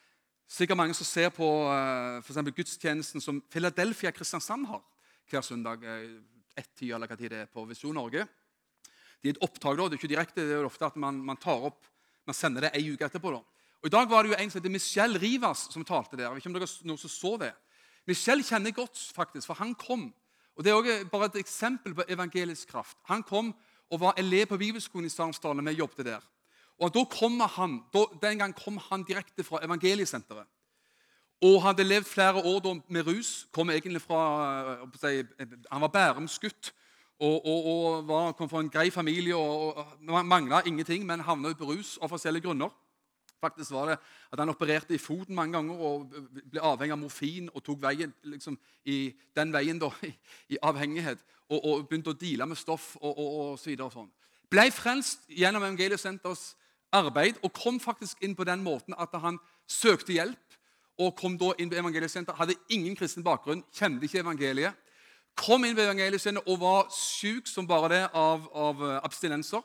Sikkert 0.47 0.79
mange 0.79 0.95
som 0.95 1.07
ser 1.09 1.33
på 1.35 1.47
uh, 1.67 2.23
for 2.23 2.51
gudstjenesten 2.55 3.23
som 3.23 3.41
Philadelphia 3.51 4.13
Kristiansand 4.15 4.67
har 4.71 4.83
hver 5.31 5.43
søndag. 5.43 5.83
Uh, 5.83 6.23
ett 6.57 6.71
tid, 6.79 6.95
eller 6.95 7.11
hva 7.11 7.19
tid 7.19 7.33
det 7.35 7.43
er 7.45 7.51
på 7.53 7.67
Visjon 7.69 7.95
Norge. 7.99 8.25
Det 9.21 9.29
er 9.29 9.35
et 9.35 9.43
opptak. 9.45 9.77
da, 9.77 9.89
det 9.89 9.97
er 9.97 10.01
ikke 10.01 10.13
direkte, 10.15 10.47
det 10.47 10.57
er 10.57 10.65
ofte 10.65 10.87
at 10.87 10.97
man, 10.97 11.19
man 11.21 11.37
tar 11.37 11.67
opp, 11.69 11.85
man 12.27 12.37
sender 12.37 12.65
det 12.65 12.73
ei 12.79 12.87
uke 12.93 13.05
etterpå. 13.05 13.35
da. 13.35 13.43
Og 13.83 13.91
I 13.91 13.93
dag 13.93 14.09
var 14.11 14.25
det 14.25 14.33
jo 14.33 14.39
en 14.39 14.51
som 14.51 14.61
heter 14.61 14.73
Michelle 14.73 15.19
Rivas 15.21 15.67
som 15.73 15.85
talte 15.85 16.17
der. 16.17 16.29
Jeg 16.29 16.37
vet 16.37 16.45
ikke 16.45 16.53
om 16.53 16.57
dere 16.57 16.71
noen 16.89 17.03
som 17.03 17.13
så 17.13 17.35
det. 17.43 17.53
Michelle 18.07 18.47
kjenner 18.47 18.73
godt, 18.75 18.97
faktisk, 19.15 19.51
for 19.51 19.59
han 19.61 19.75
kom. 19.75 20.09
og 20.55 20.65
Det 20.65 20.71
er 20.71 20.79
også 20.79 21.11
bare 21.11 21.29
et 21.33 21.41
eksempel 21.43 21.95
på 21.95 22.07
evangelisk 22.09 22.71
kraft. 22.71 22.97
Han 23.11 23.23
kom 23.23 23.53
og 23.91 24.01
var 24.01 24.17
elev 24.19 24.47
på 24.47 24.59
bibelskolen 24.59 25.07
i 25.07 25.13
Sarmsdalen. 25.13 25.67
Vi 25.67 25.77
jobbet 25.77 26.07
der. 26.07 26.25
Og 26.79 26.93
da 26.95 27.05
kommer 27.09 27.49
han, 27.57 27.81
da, 27.93 28.05
Den 28.23 28.39
gang 28.39 28.55
kom 28.57 28.77
han 28.91 29.05
direkte 29.05 29.45
fra 29.45 29.63
evangeliesenteret. 29.65 30.47
Og 31.45 31.63
hadde 31.63 31.85
levd 31.85 32.09
flere 32.09 32.41
år 32.41 32.83
med 32.89 33.07
rus. 33.07 33.49
kom 33.53 33.71
egentlig 33.71 34.03
fra, 34.03 34.87
si, 34.97 35.23
Han 35.73 35.81
var 35.81 35.89
Bærumsgutt 35.89 36.73
og, 37.21 37.47
og, 37.47 37.67
og 37.67 38.09
var, 38.09 38.33
kom 38.33 38.49
fra 38.49 38.61
en 38.61 38.71
grei 38.71 38.91
familie. 38.91 39.37
og, 39.37 39.77
og 39.77 40.27
Mangla 40.27 40.63
ingenting, 40.67 41.07
men 41.07 41.21
havna 41.21 41.55
på 41.55 41.65
rus 41.65 41.99
av 42.03 42.09
forskjellige 42.09 42.43
grunner. 42.43 42.69
Faktisk 43.41 43.71
var 43.71 43.87
det 43.87 43.99
at 44.33 44.39
Han 44.39 44.49
opererte 44.49 44.95
i 44.95 44.99
foten 44.99 45.35
mange 45.35 45.53
ganger 45.53 45.75
og 45.75 46.13
ble 46.51 46.61
avhengig 46.61 46.93
av 46.93 46.99
morfin 46.99 47.51
og 47.55 47.65
tok 47.65 47.83
veien, 47.83 48.13
liksom, 48.25 48.59
i, 48.85 49.15
den 49.37 49.53
veien 49.53 49.79
da, 49.79 49.91
i, 50.03 50.13
i 50.49 50.59
avhengighet. 50.63 51.19
Og, 51.49 51.65
og, 51.65 51.89
begynte 51.89 52.11
å 52.11 52.19
deale 52.21 52.47
med 52.47 52.59
stoff 52.59 52.97
og, 53.01 53.19
og, 53.19 53.35
og 53.41 53.59
så 53.59 53.71
videre. 53.71 53.87
Og 53.87 53.93
sånn. 53.93 54.13
Ble 54.51 54.71
frelst 54.75 55.29
gjennom 55.29 55.63
Evangeliesenters 55.63 56.55
arbeid 56.95 57.41
og 57.43 57.55
kom 57.57 57.81
faktisk 57.83 58.23
inn 58.25 58.37
på 58.37 58.47
den 58.47 58.63
måten 58.65 58.97
at 58.99 59.15
han 59.23 59.41
søkte 59.69 60.17
hjelp. 60.17 60.43
og 60.97 61.13
kom 61.13 61.35
da 61.37 61.51
inn 61.61 61.69
på 61.69 61.77
evangeliesenteret. 61.77 62.39
Hadde 62.39 62.55
ingen 62.73 62.95
kristen 62.97 63.21
bakgrunn, 63.21 63.61
kjente 63.69 64.07
ikke 64.07 64.23
evangeliet. 64.23 64.73
Kom 65.37 65.67
inn 65.69 65.77
på 65.77 65.85
evangeliesenteret 65.85 66.49
og 66.49 66.63
var 66.63 66.87
syk 66.89 67.51
som 67.53 67.67
bare 67.69 67.91
det 67.93 67.99
av, 68.17 68.47
av 68.57 68.81
eh, 68.81 69.01
abstinenser. 69.05 69.61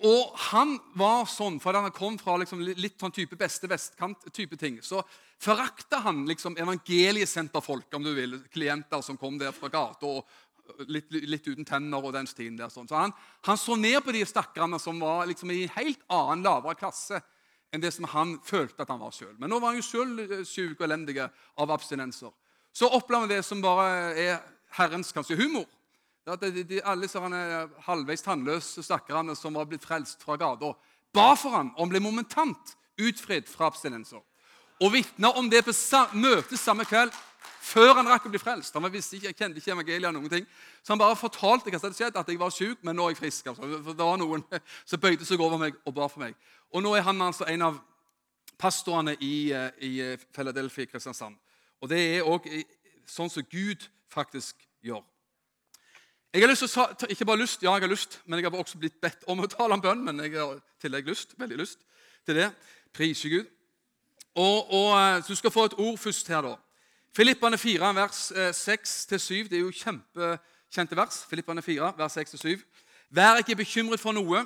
Og 0.00 0.34
han 0.48 0.74
var 0.98 1.26
sånn, 1.28 1.60
for 1.60 1.76
han 1.76 1.92
kom 1.92 2.16
fra 2.18 2.38
liksom 2.40 2.62
litt 2.64 2.96
sånn 2.98 3.12
type 3.12 3.36
beste 3.38 3.68
vestkant-type 3.68 4.56
ting, 4.58 4.78
så 4.82 5.02
forakta 5.40 6.00
han 6.06 6.22
liksom 6.28 6.56
evangeliesenterfolk, 6.60 7.92
om 7.94 8.06
du 8.08 8.14
vil, 8.16 8.38
klienter 8.52 9.04
som 9.04 9.18
kom 9.20 9.36
der 9.40 9.52
fra 9.52 9.68
gata 9.72 10.08
og 10.08 10.38
litt, 10.88 11.10
litt, 11.10 11.46
uten 11.46 11.66
tenner 11.66 12.04
og 12.04 12.14
den 12.14 12.28
stien 12.30 12.56
der. 12.58 12.70
Sånn. 12.72 12.88
Så 12.90 12.98
han, 12.98 13.14
han, 13.46 13.58
så 13.60 13.76
ned 13.78 14.00
på 14.04 14.14
de 14.14 14.24
stakkarene 14.26 14.80
som 14.82 15.00
var 15.02 15.28
liksom 15.30 15.52
i 15.54 15.64
en 15.64 15.74
helt 15.76 16.02
annen, 16.08 16.44
lavere 16.46 16.78
klasse 16.78 17.20
enn 17.70 17.82
det 17.82 17.92
som 17.94 18.08
han 18.10 18.36
følte 18.44 18.82
at 18.82 18.90
han 18.90 19.02
var 19.02 19.14
sjøl. 19.14 19.34
Men 19.38 19.52
nå 19.52 19.60
var 19.60 19.72
han 19.72 19.80
jo 19.80 19.86
sjøl 19.86 20.44
sjuk 20.48 20.80
og 20.80 20.86
elendig 20.88 21.20
av 21.22 21.70
abstinenser. 21.70 22.32
Så 22.74 22.88
opplever 22.90 23.26
han 23.26 23.32
det 23.32 23.44
som 23.46 23.62
bare 23.62 24.14
er 24.18 24.40
Herrens 24.78 25.12
kanskje 25.14 25.38
humor. 25.38 25.66
At 26.30 26.42
de, 26.42 26.64
de, 26.66 26.80
alle 26.86 27.06
disse 27.06 27.20
halvveis 27.86 28.22
tannløse 28.22 28.84
stakkarene 28.86 29.34
som 29.38 29.56
var 29.56 29.66
blitt 29.70 29.86
frelst 29.86 30.22
fra 30.22 30.36
gata, 30.38 30.74
ba 31.14 31.32
for 31.38 31.56
ham 31.56 31.72
og 31.76 31.90
ble 31.90 32.02
momentant 32.02 32.74
utfridd 33.00 33.48
fra 33.50 33.70
abstinenser. 33.70 34.20
Og 34.80 34.94
vitna 34.94 35.32
om 35.36 35.48
det 35.50 35.64
på 35.66 35.74
møtet 36.16 36.60
samme 36.60 36.86
kveld 36.88 37.12
før 37.40 37.94
han 37.98 38.08
rakk 38.10 38.26
å 38.26 38.32
bli 38.32 38.40
frelst. 38.42 38.74
Han 38.74 38.92
visste 38.92 39.16
ikke, 39.16 39.30
jeg 39.30 39.38
kjente 39.38 39.60
ikke 39.60 39.74
evangeliet 39.74 40.14
noen 40.16 40.32
ting. 40.32 40.48
Så 40.82 40.94
han 40.94 41.00
bare 41.00 41.18
fortalte 41.18 41.70
hva 41.70 41.78
som 41.80 41.88
hadde 41.88 41.98
skjedd, 41.98 42.18
at 42.18 42.32
jeg 42.32 42.40
var 42.40 42.54
syk, 42.54 42.80
men 42.86 42.98
nå 42.98 43.06
er 43.06 43.14
jeg 43.14 43.20
frisk. 43.20 43.52
Altså. 43.52 43.82
Det 43.86 44.00
var 44.00 44.18
noen 44.20 44.44
som 44.90 45.02
bøyde 45.02 45.28
seg 45.28 45.42
over 45.44 45.60
meg 45.60 45.78
og 45.84 45.94
ba 45.96 46.08
for 46.10 46.24
meg. 46.24 46.36
Og 46.74 46.84
nå 46.84 46.94
er 46.96 47.06
han 47.06 47.22
altså 47.24 47.46
en 47.50 47.68
av 47.68 47.78
pastorene 48.60 49.16
i, 49.24 49.52
eh, 49.56 49.70
i 49.86 49.92
Philadelphia 50.34 50.90
Kristiansand. 50.90 51.38
Og 51.80 51.88
det 51.88 52.00
er 52.00 52.28
òg 52.28 52.48
sånn 53.08 53.30
som 53.32 53.46
Gud 53.48 53.86
faktisk 54.12 54.60
gjør. 54.84 55.02
Jeg 56.30 56.44
har 56.44 56.52
lyst 56.52 56.62
til 56.62 56.82
å, 56.82 57.08
ikke 57.10 57.26
bare 57.26 57.42
lyst, 57.42 57.62
ja, 57.64 57.72
jeg 57.74 57.82
har 57.88 57.90
lyst, 57.90 58.20
men 58.24 58.38
jeg 58.38 58.46
har 58.46 58.60
også 58.60 58.78
blitt 58.78 59.00
bedt 59.02 59.24
om 59.26 59.40
å 59.42 59.48
tale 59.50 59.74
om 59.74 59.82
bønn. 59.82 60.04
Men 60.06 60.20
jeg 60.22 60.36
har 60.36 60.60
tillegg 60.82 61.08
lyst, 61.10 61.34
veldig 61.40 61.58
lyst 61.58 61.80
til 62.28 62.38
det. 62.38 62.50
Priser 62.94 63.32
Gud. 63.32 63.48
Og, 64.38 64.70
og, 64.70 64.90
eh, 64.94 65.22
så 65.22 65.32
Du 65.32 65.40
skal 65.40 65.50
få 65.50 65.64
et 65.66 65.78
ord 65.78 65.98
først 65.98 66.28
her, 66.30 66.44
da. 66.46 66.54
Filippane 67.16 67.58
4, 67.58 67.94
vers 67.94 68.32
6-7. 68.32 69.34
Eh, 69.34 69.48
det 69.50 69.58
er 69.58 69.64
jo 69.64 69.70
kjempekjente 69.74 70.96
vers. 70.96 71.24
Filippane 71.30 71.62
4, 71.62 71.92
vers 71.98 72.16
6-7. 72.16 72.60
Vær 73.10 73.40
ikke 73.42 73.56
bekymret 73.56 74.00
for 74.00 74.14
noe, 74.14 74.44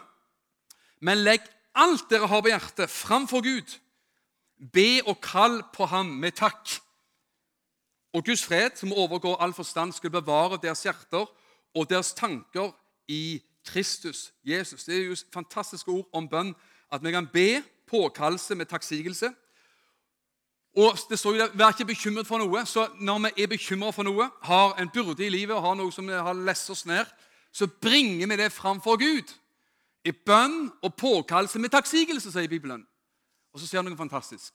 men 1.05 1.21
legg 1.21 1.45
alt 1.77 2.07
dere 2.09 2.31
har 2.31 2.41
på 2.41 2.49
hjertet, 2.49 2.91
framfor 2.91 3.45
Gud. 3.45 3.77
Be 4.73 5.03
og 5.05 5.21
kall 5.21 5.61
på 5.75 5.85
ham 5.91 6.15
med 6.23 6.33
takk. 6.41 6.79
Og 8.15 8.25
Guds 8.25 8.45
fred, 8.47 8.79
som 8.79 8.93
overgår 8.93 9.37
all 9.43 9.53
forstand, 9.53 9.93
skal 9.93 10.11
bevare 10.11 10.59
deres 10.63 10.83
hjerter 10.87 11.27
og 11.75 11.91
deres 11.91 12.15
tanker 12.15 12.71
i 13.09 13.43
Kristus 13.67 14.33
Jesus. 14.45 14.85
Det 14.85 14.97
er 14.97 15.05
jo 15.11 15.17
fantastiske 15.35 15.91
ord 15.91 16.09
om 16.13 16.29
bønn. 16.29 16.55
At 16.93 17.05
vi 17.05 17.11
kan 17.11 17.27
be 17.27 17.63
påkallelse 17.91 18.55
med 18.55 18.67
takksigelse. 18.67 19.35
Og 20.77 20.99
det 21.11 21.19
står 21.19 21.33
jo 21.35 21.39
der, 21.39 21.55
Vær 21.55 21.71
ikke 21.75 21.93
bekymret 21.93 22.27
for 22.27 22.43
noe. 22.43 22.65
Så 22.67 22.89
når 23.01 23.19
vi 23.19 23.43
er 23.43 23.47
bekymret 23.47 23.95
for 23.95 24.03
noe, 24.03 24.31
har 24.43 24.75
en 24.81 24.91
byrde 24.91 25.27
i 25.27 25.31
livet 25.31 25.57
og 25.57 25.63
har 25.63 25.79
noe 25.79 25.93
som 25.93 26.09
har 26.09 26.35
lest 26.35 26.71
oss 26.71 26.87
ned, 26.87 27.07
så 27.53 27.67
bringer 27.67 28.27
vi 28.27 28.37
det 28.37 28.53
fram 28.53 28.83
for 28.83 28.99
Gud. 28.99 29.31
I 30.05 30.13
bønn 30.13 30.73
og 30.83 30.95
påkallelse 30.99 31.59
med 31.59 31.71
takksigelse, 31.71 32.33
sier 32.33 32.51
Bibelen. 32.51 32.83
Og 33.55 33.61
så 33.61 33.67
sier 33.67 33.81
han 33.81 33.89
noe 33.89 33.99
fantastisk. 33.99 34.53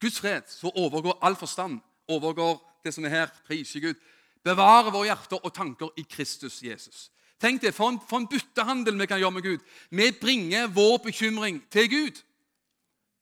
Guds 0.00 0.18
fred, 0.20 0.42
så 0.50 0.72
overgår 0.74 1.18
all 1.22 1.36
forstand, 1.36 1.78
overgår 2.08 2.58
det 2.84 2.92
som 2.94 3.04
er 3.04 3.14
her, 3.14 3.30
priser 3.46 3.80
Gud 3.80 3.96
bevare 4.44 4.92
våre 4.92 5.10
hjerter 5.10 5.40
og 5.42 5.54
tanker 5.54 5.92
i 5.98 6.04
Kristus 6.08 6.62
Jesus. 6.62 7.08
Tenk 7.38 7.62
det, 7.62 7.74
for 7.74 7.92
en, 7.92 8.00
for 8.08 8.18
en 8.18 8.28
byttehandel 8.30 8.96
vi 8.98 9.06
kan 9.06 9.20
gjøre 9.20 9.36
med 9.36 9.44
Gud. 9.46 9.66
Vi 9.90 10.10
bringer 10.20 10.66
vår 10.74 10.96
bekymring 11.04 11.60
til 11.70 11.90
Gud. 11.90 12.22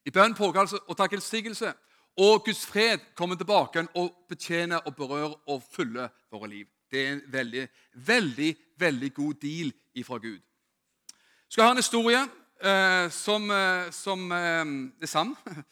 I 0.07 0.13
bønn, 0.15 0.37
påkallelse 0.39 0.79
og 0.87 0.97
takksigelse. 0.97 1.73
Og 2.17 2.45
Guds 2.45 2.67
fred 2.67 2.99
kommer 3.15 3.37
tilbake 3.37 3.87
og 3.95 4.25
betjener 4.29 4.77
og 4.77 4.97
berører 4.97 5.35
og 5.47 5.63
fyller 5.73 6.09
våre 6.33 6.49
liv. 6.49 6.67
Det 6.91 7.03
er 7.03 7.13
en 7.13 7.23
veldig, 7.29 7.69
veldig, 7.95 8.57
veldig 8.79 9.15
god 9.15 9.35
deal 9.35 9.73
ifra 9.95 10.19
Gud. 10.19 10.39
Jeg 10.39 11.51
skal 11.53 11.65
ha 11.65 11.71
en 11.71 11.77
historie 11.77 12.23
eh, 12.65 13.11
som, 13.11 13.51
eh, 13.51 13.93
som 13.93 14.33
eh, 14.33 14.65
er 15.03 15.07
sann. 15.07 15.37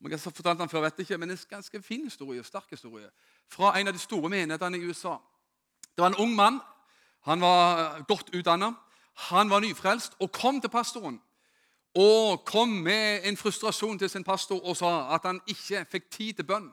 Jeg 0.00 0.10
har 0.10 0.32
fortalt 0.32 0.58
den 0.58 0.68
før, 0.68 0.80
vet 0.80 0.98
ikke, 0.98 1.18
men 1.18 1.30
en 1.30 1.38
ganske 1.48 1.82
fin 1.82 2.04
historie, 2.04 2.44
sterk 2.44 2.70
historie 2.70 3.10
fra 3.52 3.74
en 3.76 3.88
av 3.88 3.92
de 3.92 4.00
store 4.00 4.30
menighetene 4.32 4.78
i 4.78 4.86
USA. 4.88 5.18
Det 5.82 6.00
var 6.00 6.14
en 6.14 6.22
ung 6.24 6.32
mann. 6.34 6.60
Han 7.28 7.40
var 7.40 8.00
godt 8.08 8.30
utdanna. 8.34 8.72
Han 9.28 9.50
var 9.50 9.60
nyfrelst 9.60 10.16
og 10.18 10.32
kom 10.32 10.60
til 10.60 10.72
pastoren. 10.72 11.20
Og 11.98 12.44
kom 12.46 12.68
med 12.68 13.26
en 13.26 13.36
frustrasjon 13.36 13.98
til 13.98 14.10
sin 14.10 14.24
pastor 14.24 14.60
og 14.62 14.76
sa 14.78 15.14
at 15.16 15.26
han 15.26 15.40
ikke 15.50 15.84
fikk 15.90 16.10
tid 16.10 16.38
til 16.38 16.46
bønn. 16.46 16.68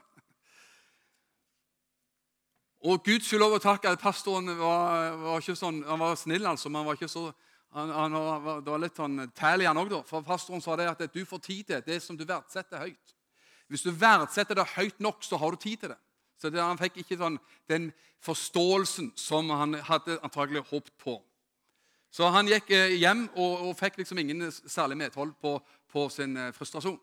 Og 2.85 3.01
Gud 3.03 3.23
skulle 3.25 3.41
lov 3.41 3.57
å 3.57 3.61
takke 3.63 3.89
at 3.89 4.01
pastoren 4.01 4.51
var, 4.59 5.15
var, 5.17 5.41
ikke 5.41 5.57
sånn, 5.57 5.81
han 5.87 5.99
var 5.99 6.17
snill, 6.19 6.45
altså, 6.45 6.69
men 6.69 6.83
han 6.83 6.89
var 6.91 6.99
ikke 6.99 7.09
så, 7.09 7.23
han, 7.73 7.89
han 7.89 8.13
var, 8.13 8.61
det 8.61 8.71
var 8.71 8.83
litt 8.83 8.99
sånn 8.99 9.23
tæl 9.35 9.63
i 9.65 9.67
han 9.67 9.81
òg. 9.81 9.95
For 10.07 10.25
pastoren 10.25 10.61
sa 10.61 10.77
det 10.77 10.89
at 10.91 11.01
du 11.13 11.23
får 11.25 11.41
tid 11.43 11.71
til 11.71 11.87
det 11.87 11.97
som 12.05 12.17
du 12.17 12.23
verdsetter 12.27 12.85
høyt. 12.85 13.15
Hvis 13.67 13.83
du 13.83 13.89
verdsetter 13.91 14.55
det 14.55 14.67
høyt 14.75 15.01
nok, 15.03 15.25
så 15.25 15.39
har 15.41 15.51
du 15.51 15.59
tid 15.59 15.81
til 15.81 15.91
det. 15.95 15.99
Så 16.37 16.51
det, 16.53 16.61
Han 16.61 16.77
fikk 16.77 17.01
ikke 17.01 17.17
sånn, 17.17 17.39
den 17.67 17.89
forståelsen 18.23 19.11
som 19.17 19.49
han 19.49 19.73
hadde 19.87 20.19
antagelig 20.21 20.67
håpet 20.69 20.93
på. 21.01 21.17
Så 22.11 22.29
han 22.33 22.47
gikk 22.47 22.71
eh, 22.71 22.95
hjem 22.97 23.27
og, 23.35 23.67
og 23.67 23.75
fikk 23.77 23.99
liksom 24.01 24.21
ingen 24.21 24.47
særlig 24.51 24.97
medhold 24.97 25.33
på, 25.41 25.57
på 25.91 26.07
sin 26.09 26.37
eh, 26.37 26.53
frustrasjon. 26.55 26.99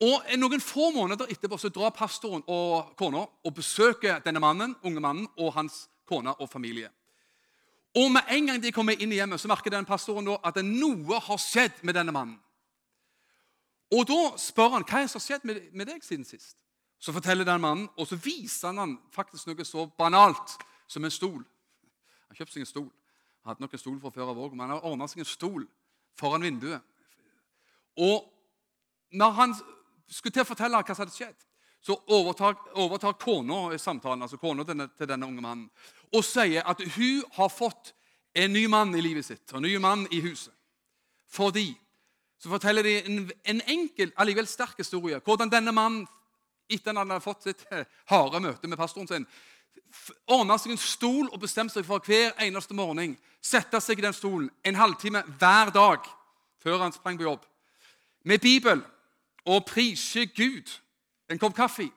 Og 0.00 0.30
Noen 0.40 0.62
få 0.64 0.90
måneder 0.94 1.28
etterpå 1.28 1.58
så 1.60 1.68
drar 1.68 1.92
pastoren 1.92 2.42
og 2.48 2.94
kona 2.96 3.26
og 3.44 3.54
besøker 3.54 4.22
denne 4.24 4.40
mannen, 4.40 4.72
unge 4.82 5.00
mannen 5.00 5.28
og 5.36 5.52
hans 5.58 5.82
kone 6.08 6.32
og 6.40 6.48
familie. 6.48 6.88
Og 7.94 8.10
Med 8.10 8.22
en 8.30 8.46
gang 8.46 8.62
de 8.62 8.72
kommer 8.72 8.96
inn 8.96 9.12
i 9.12 9.18
hjemmet, 9.18 9.40
så 9.40 9.48
merker 9.48 9.70
den 9.70 9.84
pastoren 9.84 10.28
at 10.44 10.56
noe 10.64 11.20
har 11.20 11.42
skjedd 11.42 11.82
med 11.82 11.94
denne 11.94 12.14
mannen. 12.14 12.38
Og 13.90 14.06
Da 14.06 14.36
spør 14.38 14.76
han 14.76 14.86
hva 14.86 15.06
som 15.08 15.18
har 15.18 15.26
skjedd 15.26 15.44
med, 15.44 15.86
deg 15.86 16.04
siden 16.06 16.24
sist. 16.24 16.56
Så 17.00 17.12
forteller 17.12 17.44
den 17.44 17.60
mannen, 17.60 17.88
og 17.96 18.06
så 18.06 18.16
viser 18.16 18.76
han 18.76 18.98
faktisk 19.12 19.48
noe 19.48 19.64
så 19.64 19.86
banalt 19.98 20.56
som 20.86 21.04
en 21.04 21.10
stol. 21.10 21.42
Han 22.28 22.36
kjøpte 22.36 22.54
seg 22.54 22.62
en 22.62 22.70
stol. 22.70 22.90
Hadde 23.46 23.64
nok 23.64 23.74
en 23.74 23.82
stol 23.82 24.00
fra 24.00 24.12
før 24.14 24.32
av 24.32 24.40
òg, 24.40 24.54
men 24.54 24.66
han 24.66 24.76
har 24.76 24.88
ordna 24.88 25.08
seg 25.08 25.22
en 25.22 25.28
stol 25.28 25.64
foran 26.18 26.44
vinduet. 26.44 26.82
Og 28.00 28.26
når 29.16 29.36
han 29.38 29.54
skulle 30.10 30.34
til 30.34 30.44
å 30.44 30.50
fortelle 30.50 30.80
hva 30.80 30.94
som 30.94 31.04
hadde 31.04 31.16
skjedd, 31.16 31.46
så 31.80 31.96
overtar, 32.12 32.58
overtar 32.76 33.16
kona 33.16 33.78
samtalen, 33.80 34.22
altså 34.26 34.36
kona 34.36 34.66
til, 34.68 34.82
til 34.98 35.08
denne 35.08 35.26
unge 35.26 35.40
mannen 35.40 35.70
og 36.12 36.24
sier 36.26 36.66
at 36.68 36.80
hun 36.96 37.22
har 37.36 37.48
fått 37.48 37.94
en 38.34 38.52
ny 38.52 38.66
mann 38.68 38.92
i 38.94 39.02
livet 39.02 39.24
sitt, 39.26 39.52
en 39.54 39.62
ny 39.64 39.76
mann 39.82 40.04
i 40.10 40.20
huset. 40.20 40.52
Fordi 41.30 41.70
så 42.40 42.50
forteller 42.50 42.82
de 42.82 42.94
en, 43.04 43.20
en 43.44 43.60
enkel, 43.68 44.12
allikevel 44.16 44.48
sterk 44.48 44.78
historie. 44.80 45.20
Hvordan 45.24 45.52
denne 45.52 45.72
mannen 45.76 46.06
etter 46.70 46.92
at 46.92 47.00
han 47.02 47.12
hadde 47.12 47.24
fått 47.24 47.46
sitt 47.48 47.64
harde 48.10 48.40
møte 48.42 48.70
med 48.70 48.78
pastoren 48.78 49.08
sin, 49.10 49.26
ordna 50.26 50.58
seg 50.58 50.74
en 50.74 50.80
stol 50.80 51.28
og 51.28 51.40
bestemme 51.40 51.72
seg 51.72 51.86
for 51.86 52.02
hver 52.06 52.32
eneste 52.40 52.74
morgen 52.74 53.16
sette 53.42 53.80
seg 53.80 53.98
i 53.98 54.04
den 54.04 54.16
stolen 54.16 54.50
en 54.64 54.78
halvtime 54.78 55.22
hver 55.38 55.72
dag 55.74 56.04
før 56.60 56.82
han 56.84 56.92
sprang 56.92 57.16
på 57.18 57.24
jobb, 57.24 57.44
med 58.24 58.38
Bibel 58.38 58.82
og 59.48 59.64
prise 59.64 60.26
Gud. 60.26 60.68
En 61.30 61.38
kopp 61.38 61.54
kaffe. 61.56 61.88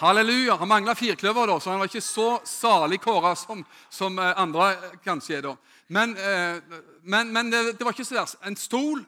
Halleluja. 0.00 0.54
Han 0.56 0.68
mangla 0.68 0.94
firkløver, 0.94 1.46
da, 1.46 1.58
så 1.60 1.70
han 1.70 1.80
var 1.80 1.90
ikke 1.90 2.00
så 2.00 2.28
salig 2.46 3.00
kåra 3.02 3.34
som, 3.36 3.64
som, 3.90 4.18
eh, 4.18 4.32
andre 4.36 4.76
kanskje 5.04 5.36
er. 5.36 5.42
da. 5.42 5.56
Men, 5.88 6.16
eh, 6.16 6.60
men, 7.02 7.32
men 7.32 7.50
det, 7.52 7.80
var 7.80 7.92
ikke 7.92 8.04
så 8.04 8.14
verst. 8.14 8.36
En 8.46 8.56
stol, 8.56 9.04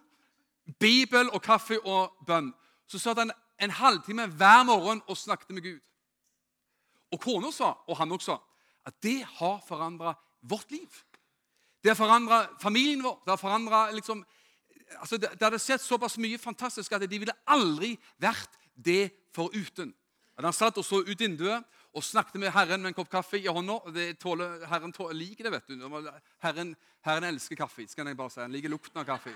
Bibel 0.81 1.31
og 1.31 1.42
kaffe 1.42 1.78
og 1.81 2.12
bønn. 2.26 2.52
Så 2.87 2.99
satt 2.99 3.19
han 3.19 3.33
en 3.59 3.71
halvtime 3.71 4.26
hver 4.26 4.62
morgen 4.62 5.02
og 5.07 5.16
snakket 5.16 5.50
med 5.50 5.62
Gud. 5.62 5.81
Og 7.12 7.21
kona 7.21 7.52
sa, 7.52 7.75
og 7.87 7.99
han 7.99 8.12
også 8.14 8.38
at 8.88 8.95
det 9.04 9.21
har 9.38 9.61
forandra 9.66 10.14
vårt 10.40 10.71
liv. 10.75 11.02
Det 11.83 11.90
har 11.90 11.99
forandra 11.99 12.47
familien 12.62 13.02
vår. 13.02 13.21
Det 13.25 13.31
har 13.31 13.40
forandra 13.40 13.83
liksom, 13.95 14.25
altså 14.99 15.19
det, 15.19 15.33
det 15.38 15.47
hadde 15.47 15.61
sett 15.62 15.83
såpass 15.83 16.19
mye 16.19 16.38
fantastisk 16.38 16.92
at 16.92 17.04
de 17.07 17.21
ville 17.23 17.37
aldri 17.47 17.95
vært 18.23 18.59
det 18.75 19.12
foruten. 19.35 19.92
At 20.38 20.47
han 20.49 20.57
satt 20.57 20.81
og 20.81 20.87
så 20.87 21.02
ut 21.02 21.21
vinduet 21.21 21.62
og 21.92 22.04
snakket 22.04 22.40
med 22.40 22.54
Herren 22.54 22.81
med 22.81 22.92
en 22.92 22.97
kopp 22.97 23.11
kaffe 23.12 23.37
i 23.38 23.50
hånda. 23.50 23.78
Tåler, 24.21 24.64
herren 24.71 24.95
tåler, 24.95 25.19
liker 25.19 25.45
det, 25.45 25.52
vet 25.59 25.69
du. 25.69 26.09
Herren, 26.40 26.73
herren 27.04 27.28
elsker 27.28 27.59
kaffe. 27.59 27.85
skal 27.88 28.09
jeg 28.09 28.16
bare 28.16 28.33
si. 28.33 28.40
Han 28.40 28.54
liker 28.54 28.73
lukten 28.73 29.02
av 29.02 29.07
kaffe. 29.07 29.35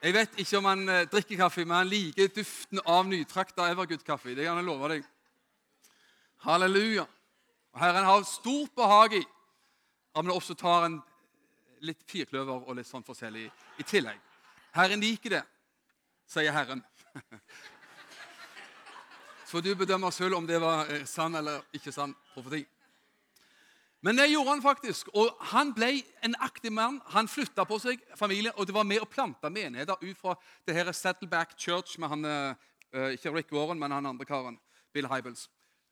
Jeg 0.00 0.16
vet 0.16 0.38
ikke 0.40 0.58
om 0.58 0.66
han 0.66 0.88
eh, 0.88 1.06
drikker 1.12 1.36
kaffe, 1.42 1.64
men 1.66 1.76
han 1.76 1.88
liker 1.90 2.30
duften 2.32 2.80
av 2.88 3.04
nytrakta 3.06 3.68
Evergood-kaffe. 3.68 4.32
Det 4.34 4.46
kan 4.48 4.56
jeg 4.56 4.66
love 4.66 4.88
deg. 4.94 5.04
Halleluja. 6.44 7.06
Og 7.72 7.80
Herren 7.80 8.04
har 8.04 8.22
stort 8.28 8.74
behag 8.74 9.20
i 9.20 9.24
om 10.14 10.26
det 10.26 10.34
også 10.34 10.56
tar 10.58 10.88
en 10.88 10.98
litt 11.86 12.02
firkløver 12.08 12.66
og 12.66 12.76
litt 12.76 12.88
sånn 12.88 13.04
forskjellig 13.06 13.46
i 13.78 13.86
tillegg. 13.86 14.18
Herren 14.74 15.02
liker 15.02 15.36
det, 15.36 15.42
sier 16.28 16.54
Herren. 16.54 16.82
Så 19.50 19.62
du 19.62 19.72
bedømmer 19.74 20.12
selv 20.14 20.36
om 20.38 20.46
det 20.46 20.60
var 20.62 20.90
eh, 20.92 21.06
sann 21.10 21.34
eller 21.34 21.64
ikke 21.74 21.92
sann 21.94 22.12
profeti. 22.34 22.62
Men 24.00 24.16
det 24.16 24.28
gjorde 24.30 24.54
han 24.54 24.62
faktisk. 24.62 25.10
Og 25.18 25.34
han 25.52 25.72
ble 25.76 25.90
en 26.24 26.36
aktiv 26.40 26.72
mann. 26.72 27.00
Han 27.12 27.28
flytta 27.28 27.66
på 27.68 27.80
seg 27.82 28.00
familien, 28.16 28.54
og 28.56 28.68
det 28.68 28.76
var 28.76 28.86
med 28.88 29.02
å 29.02 29.08
plante 29.10 29.50
menigheter 29.52 29.98
ut 30.00 30.20
fra 30.20 30.36
det 30.64 30.76
her 30.76 30.92
Saddleback 30.96 31.56
Church 31.58 31.98
med 32.00 32.14
han, 32.14 32.24
uh, 32.24 33.10
ikke 33.12 33.34
Rick 33.34 33.52
Warren, 33.52 33.80
men 33.82 33.92
han 33.92 34.08
andre 34.08 34.28
karen. 34.28 34.56
Bill 34.94 35.10
Hybels. 35.10 35.48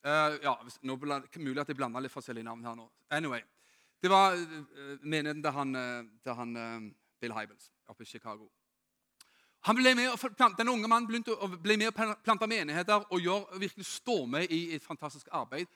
Uh, 0.08 0.38
ja, 0.40 0.54
nå 0.88 0.96
mulig 0.96 1.60
at 1.60 1.68
jeg 1.68 1.76
blanda 1.76 2.00
litt 2.00 2.14
forskjellige 2.14 2.46
navn 2.46 2.64
her 2.64 2.76
nå. 2.78 2.86
Anyway, 3.12 3.42
Det 4.00 4.10
var 4.10 4.36
uh, 4.38 4.94
menigheten 5.02 5.42
til 5.42 5.52
han, 5.52 5.74
til 6.22 6.38
han 6.38 6.54
Bill 7.20 7.34
Hybels 7.34 7.72
oppe 7.90 8.06
i 8.06 8.06
Chicago. 8.06 8.48
Han 9.66 9.76
ble 9.76 9.94
med 9.98 10.08
og 10.12 10.18
plante, 10.36 10.62
Den 10.62 10.68
unge 10.68 10.88
mannen 10.88 11.08
ble 11.62 11.76
med 11.76 11.90
og 11.90 12.22
plante 12.24 12.46
menigheter 12.46 13.04
og 13.10 13.20
gjør, 13.20 13.58
virkelig 13.58 13.86
stå 13.86 14.24
med 14.26 14.50
i 14.50 14.74
et 14.74 14.84
fantastisk 14.84 15.28
arbeid 15.32 15.66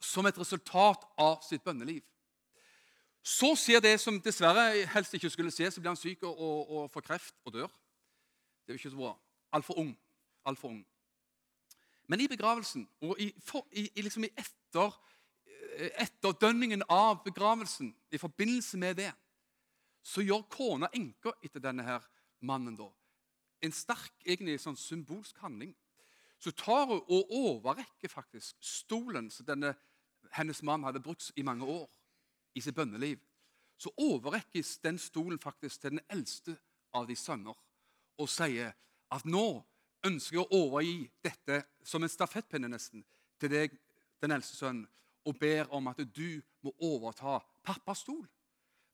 som 0.00 0.26
et 0.26 0.38
resultat 0.38 1.04
av 1.18 1.42
sitt 1.44 1.64
bønneliv. 1.64 2.02
Så 3.26 3.54
skjer 3.58 3.80
det 3.82 3.96
som 4.00 4.20
dessverre 4.22 4.86
helst 4.92 5.14
ikke 5.14 5.30
skulle 5.30 5.50
skje, 5.50 5.70
så 5.70 5.80
blir 5.80 5.90
han 5.90 5.98
syk 5.98 6.22
og, 6.22 6.34
og, 6.38 6.70
og 6.70 6.90
får 6.90 7.06
kreft 7.08 7.34
og 7.44 7.52
dør. 7.52 7.70
Det 8.62 8.72
er 8.72 8.76
jo 8.76 8.80
ikke 8.80 8.92
så 8.94 9.00
bra. 9.00 9.14
Altfor 9.52 9.78
ung. 9.82 9.96
Alt 10.46 10.60
for 10.60 10.70
ung. 10.70 10.84
Men 12.06 12.22
i 12.22 12.28
begravelsen, 12.30 12.86
og 13.02 13.20
i, 13.20 13.32
for, 13.42 13.66
i, 13.72 13.88
liksom 13.98 14.24
i 14.24 14.32
etter, 14.38 14.94
eh, 15.76 15.90
etterdønningen 16.06 16.84
av 16.88 17.24
begravelsen, 17.24 17.90
i 18.10 18.18
forbindelse 18.18 18.78
med 18.78 19.00
det, 19.02 19.10
så 20.06 20.22
gjør 20.22 20.46
kona 20.50 20.90
enka 20.94 21.32
etter 21.42 21.62
denne 21.62 21.82
her 21.82 22.04
mannen 22.46 22.76
da, 22.78 22.86
en 23.64 23.74
sterk 23.74 24.14
egentlig 24.22 24.60
sånn 24.62 24.76
symbolsk 24.78 25.38
handling 25.42 25.72
så 26.38 26.52
tar 26.52 26.86
hun 26.86 27.00
og 27.00 27.30
overrekker 27.32 28.08
faktisk 28.12 28.56
stolen 28.60 29.30
som 29.32 29.46
denne, 29.48 29.72
hennes 30.36 30.62
mann 30.62 30.84
hadde 30.84 31.00
brukt 31.00 31.30
i 31.36 31.44
mange 31.46 31.64
år 31.64 31.86
i 32.56 32.60
sitt 32.60 32.76
bønneliv. 32.76 33.20
Så 33.78 33.92
overrekkes 33.96 34.78
den 34.84 34.98
stolen 34.98 35.38
faktisk 35.38 35.80
til 35.80 35.96
den 35.96 36.04
eldste 36.10 36.56
av 36.96 37.08
de 37.08 37.16
sønner 37.16 37.56
og 38.16 38.28
sier 38.32 38.72
at 39.12 39.24
nå 39.28 39.62
ønsker 40.04 40.42
å 40.42 40.48
overgi 40.64 41.06
dette 41.24 41.62
som 41.84 42.02
en 42.02 42.12
stafettpinne 42.12 42.68
nesten 42.68 43.04
til 43.40 43.52
deg, 43.52 43.74
den 44.22 44.34
eldste 44.36 44.56
sønnen, 44.56 44.86
og 45.26 45.38
ber 45.38 45.66
om 45.74 45.88
at 45.90 45.98
du 46.14 46.40
må 46.62 46.72
overta 46.78 47.40
pappas 47.66 48.04
stol. 48.04 48.24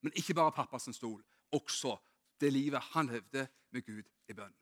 Men 0.02 0.14
ikke 0.16 0.34
bare 0.34 0.52
pappas 0.52 0.88
stol, 0.96 1.20
også 1.52 1.96
det 2.40 2.52
livet 2.52 2.82
han 2.92 3.06
levde 3.06 3.46
med 3.70 3.84
Gud 3.86 4.08
i 4.28 4.34
bønn. 4.34 4.54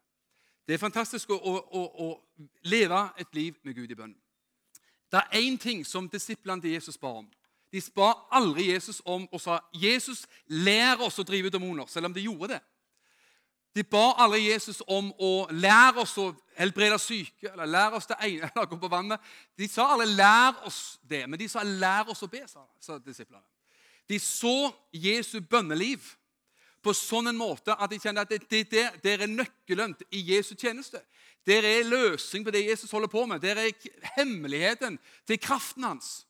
Det 0.66 0.74
er 0.74 0.82
fantastisk 0.82 1.30
å, 1.30 1.38
å, 1.38 1.82
å, 2.04 2.08
leve 2.70 2.98
et 3.18 3.34
liv 3.34 3.56
med 3.66 3.74
Gud 3.74 3.90
i 3.90 3.96
bønn. 3.98 4.12
Det 5.10 5.18
er 5.18 5.40
én 5.40 5.56
ting 5.58 5.80
som 5.86 6.08
disiplene 6.08 6.62
til 6.62 6.76
Jesus 6.76 6.98
ba 7.00 7.10
om. 7.22 7.30
De 7.70 7.80
ba 7.94 8.12
aldri 8.34 8.68
Jesus 8.70 9.00
om 9.04 9.28
og 9.32 9.40
sa 9.40 9.60
'Jesus, 9.72 10.26
lær 10.46 11.02
oss 11.02 11.18
å 11.18 11.26
drive 11.26 11.50
demoner', 11.50 11.88
selv 11.88 12.06
om 12.06 12.14
de 12.14 12.26
gjorde 12.26 12.54
det. 12.54 12.60
De 13.74 13.84
ba 13.86 14.14
aldri 14.18 14.48
Jesus 14.48 14.80
om 14.90 15.12
å 15.22 15.46
lære 15.54 16.02
oss 16.02 16.16
å 16.18 16.32
helbrede 16.58 16.98
syke 16.98 17.52
eller 17.52 17.70
lære 17.70 18.00
oss 18.00 18.08
det 18.10 18.18
ene 18.26 18.48
eller 18.50 18.70
gå 18.70 18.78
på 18.80 18.90
vannet. 18.90 19.20
De 19.58 19.68
sa 19.70 19.92
alle 19.94 20.08
'lær 20.10 20.64
oss 20.66 20.98
det', 21.02 21.26
men 21.28 21.38
de 21.38 21.48
sa 21.48 21.62
'lær 21.62 22.10
oss 22.10 22.22
å 22.22 22.30
be', 22.30 22.46
sa 22.48 22.98
disiplene. 22.98 23.44
De 24.08 24.18
så 24.18 24.72
Jesu 24.92 25.38
bønneliv 25.40 26.16
på 26.82 26.94
sånn 26.96 27.30
en 27.30 27.38
måte 27.38 27.76
at 27.76 27.92
de 27.92 27.98
kjenner 28.00 28.24
at 28.24 28.32
det, 28.32 28.64
det, 28.70 28.86
det 29.04 29.12
er 29.12 29.30
nøkkelen 29.30 29.94
i 30.10 30.22
Jesu 30.32 30.56
tjeneste. 30.56 30.98
Der 31.46 31.64
er 31.64 31.86
løsning 31.86 32.44
på 32.44 32.50
det 32.50 32.64
Jesus 32.66 32.90
holder 32.90 33.08
på 33.12 33.22
med. 33.26 33.40
Der 33.40 33.60
er 33.60 33.70
hemmeligheten 34.16 34.98
til 35.28 35.38
kraften 35.38 35.86
hans. 35.86 36.24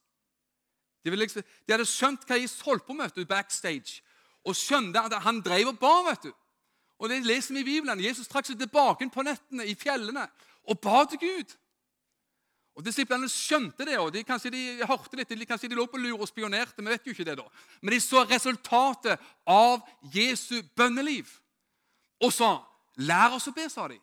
De, 1.05 1.15
liksom, 1.17 1.43
de 1.43 1.73
hadde 1.73 1.89
skjønt 1.89 2.27
hva 2.29 2.37
Jesus 2.37 2.61
holdt 2.67 2.85
på 2.87 2.95
med 2.99 3.17
backstage, 3.29 4.03
og 4.45 4.57
skjønte 4.57 5.01
at 5.01 5.17
han 5.25 5.41
drev 5.45 5.73
og 5.73 5.79
ba. 5.81 5.95
vet 6.11 6.29
du. 6.29 6.33
Og 7.01 7.09
Det 7.09 7.23
leser 7.25 7.55
vi 7.57 7.61
i 7.65 7.65
Bibelen. 7.65 8.05
Jesus 8.05 8.29
trakk 8.29 8.47
seg 8.47 8.59
tilbake 8.61 9.09
på 9.09 9.25
nettene 9.25 9.65
i 9.65 9.75
fjellene 9.75 10.27
og 10.69 10.81
ba 10.85 11.05
til 11.09 11.21
Gud. 11.23 11.57
Og 12.77 12.85
Disiplene 12.85 13.29
skjønte 13.29 13.85
det, 13.85 13.99
og 13.99 14.13
de, 14.15 14.23
kanskje 14.25 14.53
de 14.55 14.63
hørte 14.89 15.17
litt, 15.19 15.33
de, 15.33 15.47
kanskje 15.49 15.69
de 15.69 15.77
lå 15.77 15.87
på 15.91 15.99
lur 16.01 16.21
og 16.21 16.29
spionerte. 16.29 16.81
Vi 16.81 16.93
vet 16.93 17.09
jo 17.09 17.15
ikke 17.17 17.27
det 17.27 17.39
da. 17.41 17.47
Men 17.81 17.97
de 17.97 18.01
så 18.05 18.23
resultatet 18.29 19.21
av 19.49 19.83
Jesu 20.15 20.63
bønneliv 20.77 21.29
og 22.21 22.33
sa, 22.33 22.61
'Lær 22.97 23.37
oss 23.37 23.49
å 23.49 23.53
be', 23.57 23.69
sa 23.71 23.89
de. 23.89 23.99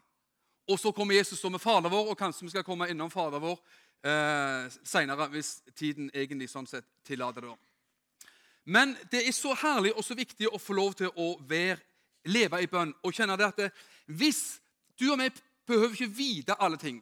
Og 0.68 0.80
så 0.80 0.92
kommer 0.92 1.14
Jesus 1.14 1.44
med 1.44 1.62
Fader 1.62 1.90
vår, 1.90 2.10
og 2.10 2.18
kanskje 2.18 2.44
vi 2.44 2.50
skal 2.50 2.64
komme 2.64 2.90
innom 2.90 3.12
Fader 3.12 3.40
vår 3.40 3.60
eh, 4.04 4.72
seinere 4.84 5.30
hvis 5.32 5.62
tiden 5.76 6.10
egentlig 6.14 6.50
sånn 6.50 6.68
sett 6.68 6.86
tillater 7.06 7.42
det. 7.42 7.56
Men 8.66 8.98
det 9.12 9.28
er 9.28 9.32
så 9.32 9.54
herlig 9.56 9.94
og 9.96 10.04
så 10.04 10.16
viktig 10.18 10.50
å 10.52 10.60
få 10.60 10.74
lov 10.74 10.98
til 11.00 11.12
å 11.16 11.38
være, 11.48 11.80
leve 12.28 12.62
i 12.64 12.70
bønn 12.72 12.94
og 13.04 13.14
kjenne 13.14 13.38
det 13.40 13.48
at 13.48 13.62
det, 13.64 13.72
hvis 14.08 14.60
du 15.00 15.10
og 15.12 15.20
meg 15.20 15.36
behøver 15.68 15.96
ikke 15.96 16.16
vite 16.18 16.58
alle 16.64 16.80
ting 16.82 17.02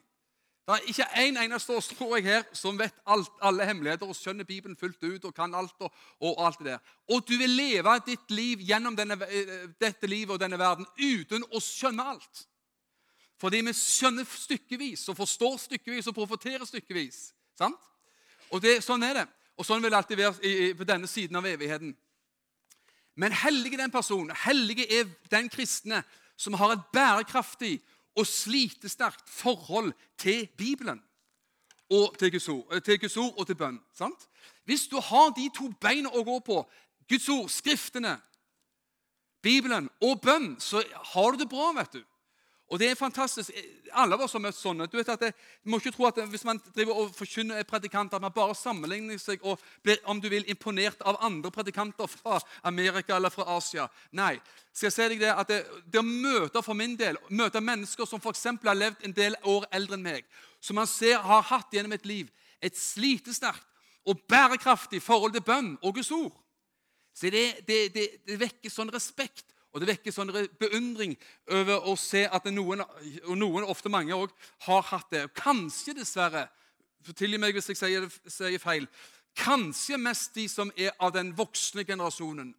det 0.66 0.74
er 0.74 0.88
ikke 0.90 1.06
en 1.22 1.36
eneste 1.38 1.76
oss 1.78 1.92
tror 1.94 2.16
jeg 2.18 2.26
her, 2.26 2.46
som 2.58 2.78
vet 2.80 2.96
alt, 3.06 3.30
alle 3.46 3.68
hemmeligheter 3.70 4.10
og 4.10 4.18
skjønner 4.18 4.48
Bibelen 4.50 4.78
fullt 4.78 5.04
ut 5.04 5.28
og 5.30 5.34
kan 5.38 5.54
alt. 5.54 5.76
Og, 5.78 5.92
og 6.26 6.40
alt 6.42 6.58
det 6.60 6.72
der. 6.72 6.80
Og 7.14 7.22
du 7.28 7.36
vil 7.38 7.54
leve 7.54 7.94
ditt 8.08 8.32
liv 8.34 8.64
gjennom 8.66 8.98
denne, 8.98 9.20
eh, 9.30 9.68
dette 9.80 10.10
livet 10.10 10.34
og 10.34 10.42
denne 10.42 10.58
verden 10.58 10.88
uten 10.98 11.46
å 11.52 11.62
skjønne 11.62 12.08
alt. 12.16 12.42
Fordi 13.38 13.62
vi 13.68 13.76
skjønner 13.78 14.26
stykkevis 14.26 15.06
og 15.14 15.20
forstår 15.20 15.60
stykkevis 15.68 16.10
og 16.10 16.18
profeterer 16.18 16.66
stykkevis. 16.66 17.28
Sant? 17.60 17.78
Og 18.50 18.64
det, 18.64 18.80
Sånn 18.82 19.06
er 19.06 19.22
det. 19.22 19.28
Og 19.62 19.70
sånn 19.70 19.86
vil 19.86 19.94
det 19.94 20.02
alltid 20.02 20.18
være 20.18 20.74
på 20.80 20.88
denne 20.90 21.08
siden 21.08 21.38
av 21.38 21.46
evigheten. 21.46 21.94
Men 23.15 23.32
hellige 23.32 23.78
den 23.78 23.91
personen, 23.91 24.36
hellige 24.45 24.99
er 24.99 25.10
den 25.32 25.49
kristne 25.49 26.04
som 26.38 26.54
har 26.54 26.75
et 26.75 26.88
bærekraftig 26.93 27.80
og 28.15 28.28
slitesterkt 28.28 29.30
forhold 29.30 29.93
til 30.17 30.47
Bibelen 30.58 31.01
og 31.89 32.17
til 32.19 32.32
Guds 32.32 32.49
ord, 32.49 32.82
til 32.82 32.99
Guds 32.99 33.17
ord 33.17 33.34
og 33.38 33.47
til 33.47 33.56
bønn. 33.56 33.80
Sant? 33.93 34.28
Hvis 34.65 34.88
du 34.88 34.99
har 34.99 35.30
de 35.38 35.49
to 35.56 35.69
beina 35.82 36.10
å 36.10 36.23
gå 36.25 36.39
på, 36.39 36.63
Guds 37.10 37.30
ord, 37.30 37.49
Skriftene, 37.49 38.17
Bibelen 39.45 39.89
og 40.01 40.21
bønn, 40.21 40.56
så 40.60 40.82
har 41.13 41.32
du 41.32 41.38
det 41.38 41.49
bra. 41.49 41.71
vet 41.78 41.93
du. 41.93 42.04
Og 42.73 42.80
det 42.82 42.88
er 42.89 42.97
fantastisk. 42.97 43.51
Alle 43.93 44.17
av 44.17 44.23
oss 44.25 44.34
har 44.34 44.41
møtt 44.41 44.58
sånne. 44.58 44.88
Du 44.89 44.97
vet 44.97 45.10
at 45.13 45.21
det, 45.21 45.32
må 45.69 45.78
ikke 45.78 45.93
tro 45.93 46.08
at 46.08 46.17
Hvis 46.32 46.45
man 46.47 46.60
driver 46.73 47.04
og 47.04 47.12
forkynner 47.13 47.63
predikanter, 47.63 48.17
at 48.17 48.21
man 48.21 48.34
bare 48.34 48.56
sammenligner 48.58 49.19
seg 49.21 49.43
og 49.45 49.62
blir 49.84 50.01
om 50.10 50.21
du 50.21 50.30
vil, 50.30 50.47
imponert 50.49 51.01
av 51.06 51.19
andre 51.21 51.51
predikanter 51.51 52.10
fra 52.10 52.39
Amerika 52.63 53.15
eller 53.15 53.30
fra 53.30 53.45
Asia. 53.58 53.88
Nei. 54.12 54.39
Skal 54.73 54.89
jeg 54.89 54.93
si 54.93 55.10
deg 55.13 55.19
Det 55.19 55.36
at 55.36 55.47
det, 55.47 55.62
det 55.86 56.01
å 56.01 56.08
møte 56.08 56.63
for 56.65 56.73
min 56.73 56.97
del, 56.97 57.17
møte 57.30 57.62
mennesker 57.62 58.10
som 58.10 58.19
f.eks. 58.19 58.43
har 58.65 58.75
levd 58.75 59.06
en 59.06 59.13
del 59.13 59.38
år 59.43 59.69
eldre 59.71 59.95
enn 59.95 60.04
meg, 60.04 60.25
som 60.60 60.75
man 60.75 60.88
ser 60.88 61.21
har 61.21 61.45
hatt 61.45 61.71
gjennom 61.71 61.93
et 61.93 62.06
liv 62.06 62.32
et 62.65 62.78
slitesterkt 62.78 63.67
og 64.06 64.21
bærekraftig 64.30 65.01
forhold 65.01 65.34
til 65.34 65.45
bønn 65.45 65.75
og 65.82 65.95
Guds 65.97 66.12
ord, 66.13 66.34
så 67.15 67.32
det, 67.32 67.63
det 67.67 68.38
vekker 68.39 68.69
sånn 68.69 68.91
respekt 68.93 69.55
og 69.76 69.82
Det 69.82 69.90
vekker 69.90 70.14
sånn 70.16 70.32
beundring 70.56 71.18
over 71.52 71.84
å 71.92 71.98
se 72.00 72.22
at 72.32 72.46
noen, 72.48 72.80
og 73.28 73.34
noen 73.36 73.66
ofte 73.68 73.92
mange 73.92 74.16
også, 74.16 74.36
har 74.70 74.86
hatt 74.88 75.10
det. 75.12 75.26
Kanskje, 75.36 75.98
dessverre, 75.98 76.46
tilgi 77.12 77.40
meg 77.42 77.58
hvis 77.58 77.74
jeg 77.74 77.82
sier, 77.82 78.06
sier, 78.24 78.56
feil, 78.64 78.88
kanskje 79.36 80.00
mest 80.00 80.32
de 80.40 80.48
som 80.48 80.72
er 80.80 80.96
av 80.96 81.12
den 81.18 81.34
voksne 81.36 81.84
generasjonen, 81.84 82.54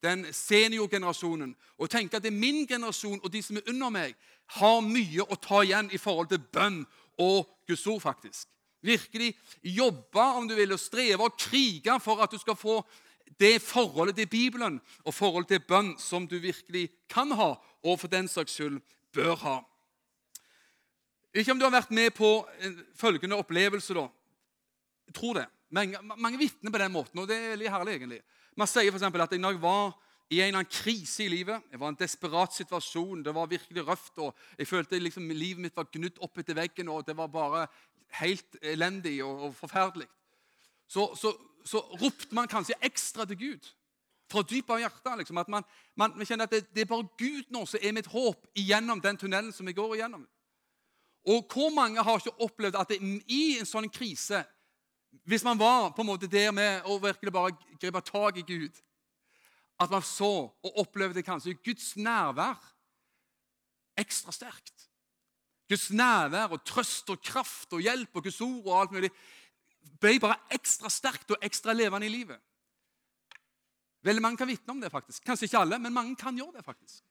den 0.00 0.22
seniorgenerasjonen. 0.30 1.56
Og 1.82 1.90
tenke 1.90 2.20
at 2.20 2.22
det 2.22 2.30
er 2.30 2.38
min 2.38 2.62
generasjon 2.70 3.18
og 3.18 3.34
de 3.34 3.42
som 3.42 3.58
er 3.58 3.66
under 3.74 3.90
meg, 3.90 4.14
har 4.60 4.80
mye 4.86 5.26
å 5.26 5.42
ta 5.42 5.64
igjen 5.66 5.90
i 5.90 5.98
forhold 5.98 6.30
til 6.30 6.44
bønn 6.54 6.84
og 7.18 7.50
Guds 7.66 7.86
ord, 7.90 8.04
faktisk. 8.06 8.46
Virkelig 8.86 9.34
jobbe, 9.74 10.22
om 10.38 10.46
du 10.46 10.54
vil, 10.54 10.70
og 10.78 10.80
streve 10.80 11.26
og 11.26 11.34
krige 11.34 11.98
for 11.98 12.22
at 12.22 12.30
du 12.30 12.38
skal 12.38 12.54
få 12.54 12.78
det 13.38 13.62
forholdet 13.62 14.16
til 14.16 14.28
Bibelen 14.28 14.80
og 15.04 15.14
forholdet 15.14 15.48
til 15.54 15.66
bønn 15.68 15.94
som 15.98 16.26
du 16.28 16.38
virkelig 16.38 16.88
kan 17.08 17.32
ha, 17.38 17.54
og 17.84 18.00
for 18.00 18.08
den 18.08 18.28
saks 18.28 18.56
skyld 18.58 18.80
bør 19.14 19.34
ha. 19.44 19.56
Ikke 21.34 21.52
om 21.52 21.60
du 21.60 21.64
har 21.64 21.76
vært 21.76 21.94
med 21.94 22.10
på 22.10 22.30
følgende 22.98 23.38
opplevelse. 23.38 23.94
da. 23.94 24.08
Jeg 25.06 25.14
tror 25.14 25.34
det. 25.34 25.46
Mange, 25.70 25.98
mange 26.16 26.38
vitner 26.38 26.70
på 26.70 26.78
den 26.78 26.92
måten, 26.92 27.18
og 27.18 27.28
det 27.28 27.36
er 27.36 27.50
veldig 27.54 27.70
herlig. 27.70 27.94
egentlig. 27.94 28.20
Man 28.56 28.66
sier 28.66 28.90
f.eks. 28.90 29.02
at 29.02 29.38
når 29.38 29.50
jeg 29.50 29.62
var 29.62 29.92
i 30.30 30.38
en 30.38 30.46
eller 30.46 30.60
annen 30.62 30.70
krise 30.70 31.24
i 31.24 31.28
livet. 31.28 31.62
Jeg 31.72 31.80
var 31.80 31.90
i 31.90 31.94
en 31.94 31.98
desperat 31.98 32.54
situasjon. 32.54 33.24
Det 33.26 33.34
var 33.34 33.50
virkelig 33.50 33.86
røft. 33.86 34.18
og 34.18 34.34
Jeg 34.58 34.68
følte 34.68 34.98
liksom 34.98 35.30
livet 35.30 35.62
mitt 35.62 35.76
var 35.76 35.88
gnudd 35.90 36.20
opp 36.22 36.38
etter 36.38 36.54
veggen, 36.54 36.88
og 36.88 37.06
det 37.06 37.16
var 37.18 37.26
bare 37.26 37.66
helt 38.20 38.58
elendig 38.62 39.16
og, 39.24 39.42
og 39.48 39.54
forferdelig. 39.58 40.06
Så, 40.86 41.08
så, 41.18 41.34
så, 41.64 41.82
ropte 42.00 42.34
man 42.34 42.48
kanskje 42.48 42.78
ekstra 42.84 43.26
til 43.28 43.38
Gud. 43.38 43.70
Fra 44.30 44.42
dypet 44.46 44.76
av 44.76 44.82
hjertet. 44.84 45.18
Liksom, 45.18 45.40
at 45.42 45.48
man, 45.50 45.64
man, 45.98 46.14
man, 46.16 46.26
kjenner 46.26 46.46
at 46.46 46.54
det, 46.54 46.62
det, 46.74 46.84
er 46.84 46.90
bare 46.90 47.08
Gud 47.18 47.50
nå 47.50 47.64
som 47.66 47.82
er 47.82 47.94
mitt 47.96 48.10
håp 48.10 48.46
igjennom 48.58 49.02
den 49.02 49.18
tunnelen 49.18 49.52
som 49.52 49.66
jeg 49.66 49.78
går 49.78 49.96
igjennom. 49.98 50.26
Og 51.28 51.52
hvor 51.52 51.72
mange 51.74 52.02
har 52.02 52.20
ikke 52.20 52.38
opplevd 52.46 52.78
at 52.80 52.92
det, 52.92 53.00
i 53.28 53.58
en 53.60 53.68
sånn 53.68 53.90
krise 53.92 54.40
Hvis 55.28 55.44
man 55.44 55.58
var 55.60 55.90
på 55.92 56.00
en 56.00 56.08
måte 56.08 56.30
der 56.30 56.48
med 56.54 56.86
å 56.88 56.96
virkelig 57.02 57.32
bare 57.34 57.52
gripe 57.76 58.00
tak 58.06 58.38
i 58.40 58.44
Gud 58.46 58.78
At 59.76 59.92
man 59.92 60.00
så 60.06 60.30
og 60.48 60.78
opplevde 60.80 61.24
kanskje 61.26 61.58
Guds 61.60 61.92
nærvær 62.00 62.56
ekstra 64.00 64.32
sterkt. 64.32 64.86
Guds 65.68 65.90
nærvær 65.92 66.54
og 66.54 66.64
trøst 66.64 67.10
og 67.12 67.20
kraft 67.22 67.74
og 67.76 67.82
hjelp 67.84 68.16
og 68.16 68.24
Guds 68.24 68.40
ord 68.40 68.64
og 68.64 68.78
alt 68.78 68.94
mulig 68.96 69.10
ble 70.00 70.18
bare 70.22 70.38
ekstra 70.54 70.90
sterkt 70.92 71.32
og 71.34 71.44
ekstra 71.44 71.74
levende 71.76 72.06
i 72.06 72.12
livet. 72.12 72.38
Veldig 74.04 74.22
mange 74.22 74.40
kan 74.40 74.48
vitne 74.48 74.72
om 74.72 74.80
det. 74.80 74.90
faktisk. 74.90 75.24
Kanskje 75.24 75.44
ikke 75.44 75.58
alle, 75.58 75.78
men 75.78 75.92
mange 75.92 76.16
kan 76.16 76.36
gjøre 76.36 76.56
det. 76.56 76.64
faktisk. 76.64 77.04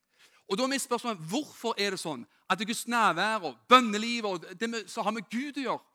Og 0.49 0.57
da 0.57 0.63
er 0.63 0.67
mitt 0.67 0.81
spørsmål, 0.81 1.15
Hvorfor 1.15 1.73
er 1.77 1.91
det 1.91 1.99
sånn 1.99 2.25
at 2.49 2.59
Guds 2.65 2.87
nærvær 2.87 3.45
og 3.45 3.57
bønneliv 3.69 4.25
og 4.25 4.45
det 4.59 4.89
som 4.89 5.05
har 5.05 5.13
med 5.13 5.29
Gud 5.29 5.57
å 5.57 5.61
gjøre, 5.61 5.85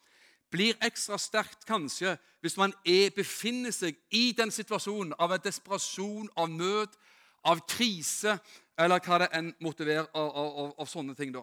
blir 0.50 0.78
ekstra 0.86 1.18
sterkt 1.18 1.66
kanskje 1.66 2.14
hvis 2.40 2.56
man 2.56 2.72
er, 2.86 3.10
befinner 3.10 3.72
seg 3.74 3.96
i 4.14 4.32
den 4.36 4.52
situasjonen 4.54 5.16
av 5.18 5.32
en 5.32 5.42
desperasjon, 5.42 6.28
av 6.36 6.50
nød, 6.50 6.92
av 7.44 7.64
krise, 7.66 8.38
eller 8.78 9.00
hva 9.02 9.18
det 9.24 9.28
enn 9.34 9.50
måtte 9.64 9.86
være 9.86 10.06
av, 10.14 10.28
av, 10.36 10.74
av 10.78 10.86
sånne 10.86 11.16
ting? 11.18 11.32
da. 11.32 11.42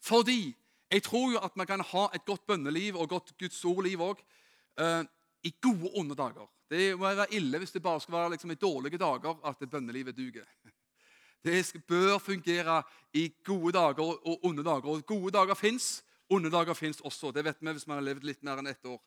Fordi 0.00 0.54
jeg 0.90 1.02
tror 1.02 1.32
jo 1.32 1.42
at 1.42 1.56
man 1.56 1.66
kan 1.66 1.80
ha 1.80 2.08
et 2.14 2.24
godt 2.24 2.46
bønneliv 2.46 2.96
og 2.96 3.08
godt 3.08 3.32
Guds 3.38 3.64
ordliv 3.64 4.02
òg 4.02 4.20
uh, 4.80 5.02
i 5.42 5.52
gode 5.62 5.90
onde 5.98 6.14
dager. 6.14 6.46
Det 6.70 6.98
må 6.98 7.10
være 7.14 7.34
ille 7.34 7.58
hvis 7.58 7.74
det 7.74 7.82
bare 7.82 8.00
skal 8.00 8.14
være 8.14 8.30
liksom, 8.30 8.50
i 8.50 8.54
dårlige 8.54 8.98
dager 8.98 9.40
at 9.46 9.70
bønnelivet 9.70 10.16
duger. 10.16 10.46
Det 11.44 11.84
bør 11.86 12.18
fungere 12.18 12.82
i 13.14 13.34
gode 13.44 13.72
dager 13.72 14.02
og 14.02 14.44
onde 14.44 14.64
dager. 14.64 14.86
Og 14.86 15.06
gode 15.06 15.30
dager 15.30 15.54
fins, 15.54 16.04
onde 16.28 16.50
dager 16.50 16.74
fins 16.74 17.00
også. 17.00 17.30
Det 17.30 17.44
vet 17.44 17.56
vi 17.60 17.72
hvis 17.72 17.86
man 17.86 17.96
har 17.96 18.02
levd 18.02 18.24
litt 18.24 18.42
mer 18.42 18.58
enn 18.58 18.66
ett 18.66 18.86
år 18.86 18.98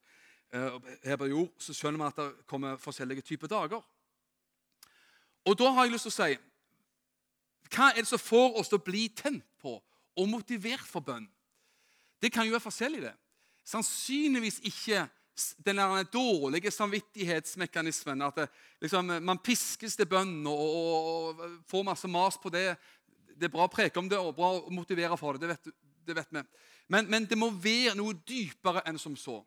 uh, 0.56 0.78
her 1.04 1.18
på 1.20 1.28
jord. 1.28 1.50
Så 1.60 1.74
skjønner 1.74 2.00
vi 2.00 2.08
at 2.08 2.22
det 2.22 2.46
kommer 2.48 2.78
forskjellige 2.80 3.22
typer 3.28 3.48
dager. 3.48 3.84
Og 5.46 5.58
da 5.60 5.72
har 5.72 5.84
jeg 5.84 5.96
lyst 5.96 6.08
til 6.08 6.14
å 6.14 6.20
si 6.20 6.38
Hva 7.70 7.92
er 7.92 8.02
det 8.02 8.10
som 8.10 8.22
får 8.22 8.56
oss 8.60 8.72
til 8.72 8.80
å 8.80 8.86
bli 8.88 9.10
tent 9.16 9.46
på 9.62 9.76
og 10.20 10.28
motivert 10.30 10.88
for 10.88 11.04
bønn? 11.04 11.28
Det 12.22 12.32
kan 12.34 12.48
jo 12.48 12.56
være 12.56 12.68
forskjellig, 12.68 13.02
det. 13.08 13.16
Sannsynligvis 13.70 14.60
ikke 14.68 15.06
den 15.66 15.78
der 15.78 16.04
dårlige 16.04 16.72
samvittighetsmekanismen. 16.72 18.22
At 18.22 18.36
det, 18.36 18.48
liksom, 18.82 19.06
man 19.24 19.40
piskes 19.44 19.96
til 19.96 20.08
bønn 20.10 20.48
og, 20.48 20.60
og, 20.60 21.28
og, 21.30 21.60
får 21.68 21.86
masse 21.88 22.08
mas 22.08 22.38
på 22.42 22.50
det. 22.50 22.76
Det 23.36 23.48
er 23.48 23.54
bra 23.54 23.68
å 23.68 23.72
preke 23.72 24.00
om 24.00 24.10
det 24.10 24.20
og 24.20 24.36
bra 24.36 24.52
å 24.58 24.74
motivere 24.74 25.18
for 25.18 25.38
det. 25.38 25.48
Det 25.48 25.54
vet, 25.54 25.76
det 26.08 26.18
vet 26.18 26.34
vi. 26.36 26.44
Men, 26.90 27.10
men, 27.10 27.28
det 27.30 27.38
må 27.38 27.52
være 27.54 27.96
noe 27.98 28.18
dypere 28.28 28.84
enn 28.90 29.00
som 29.00 29.16
så. 29.18 29.40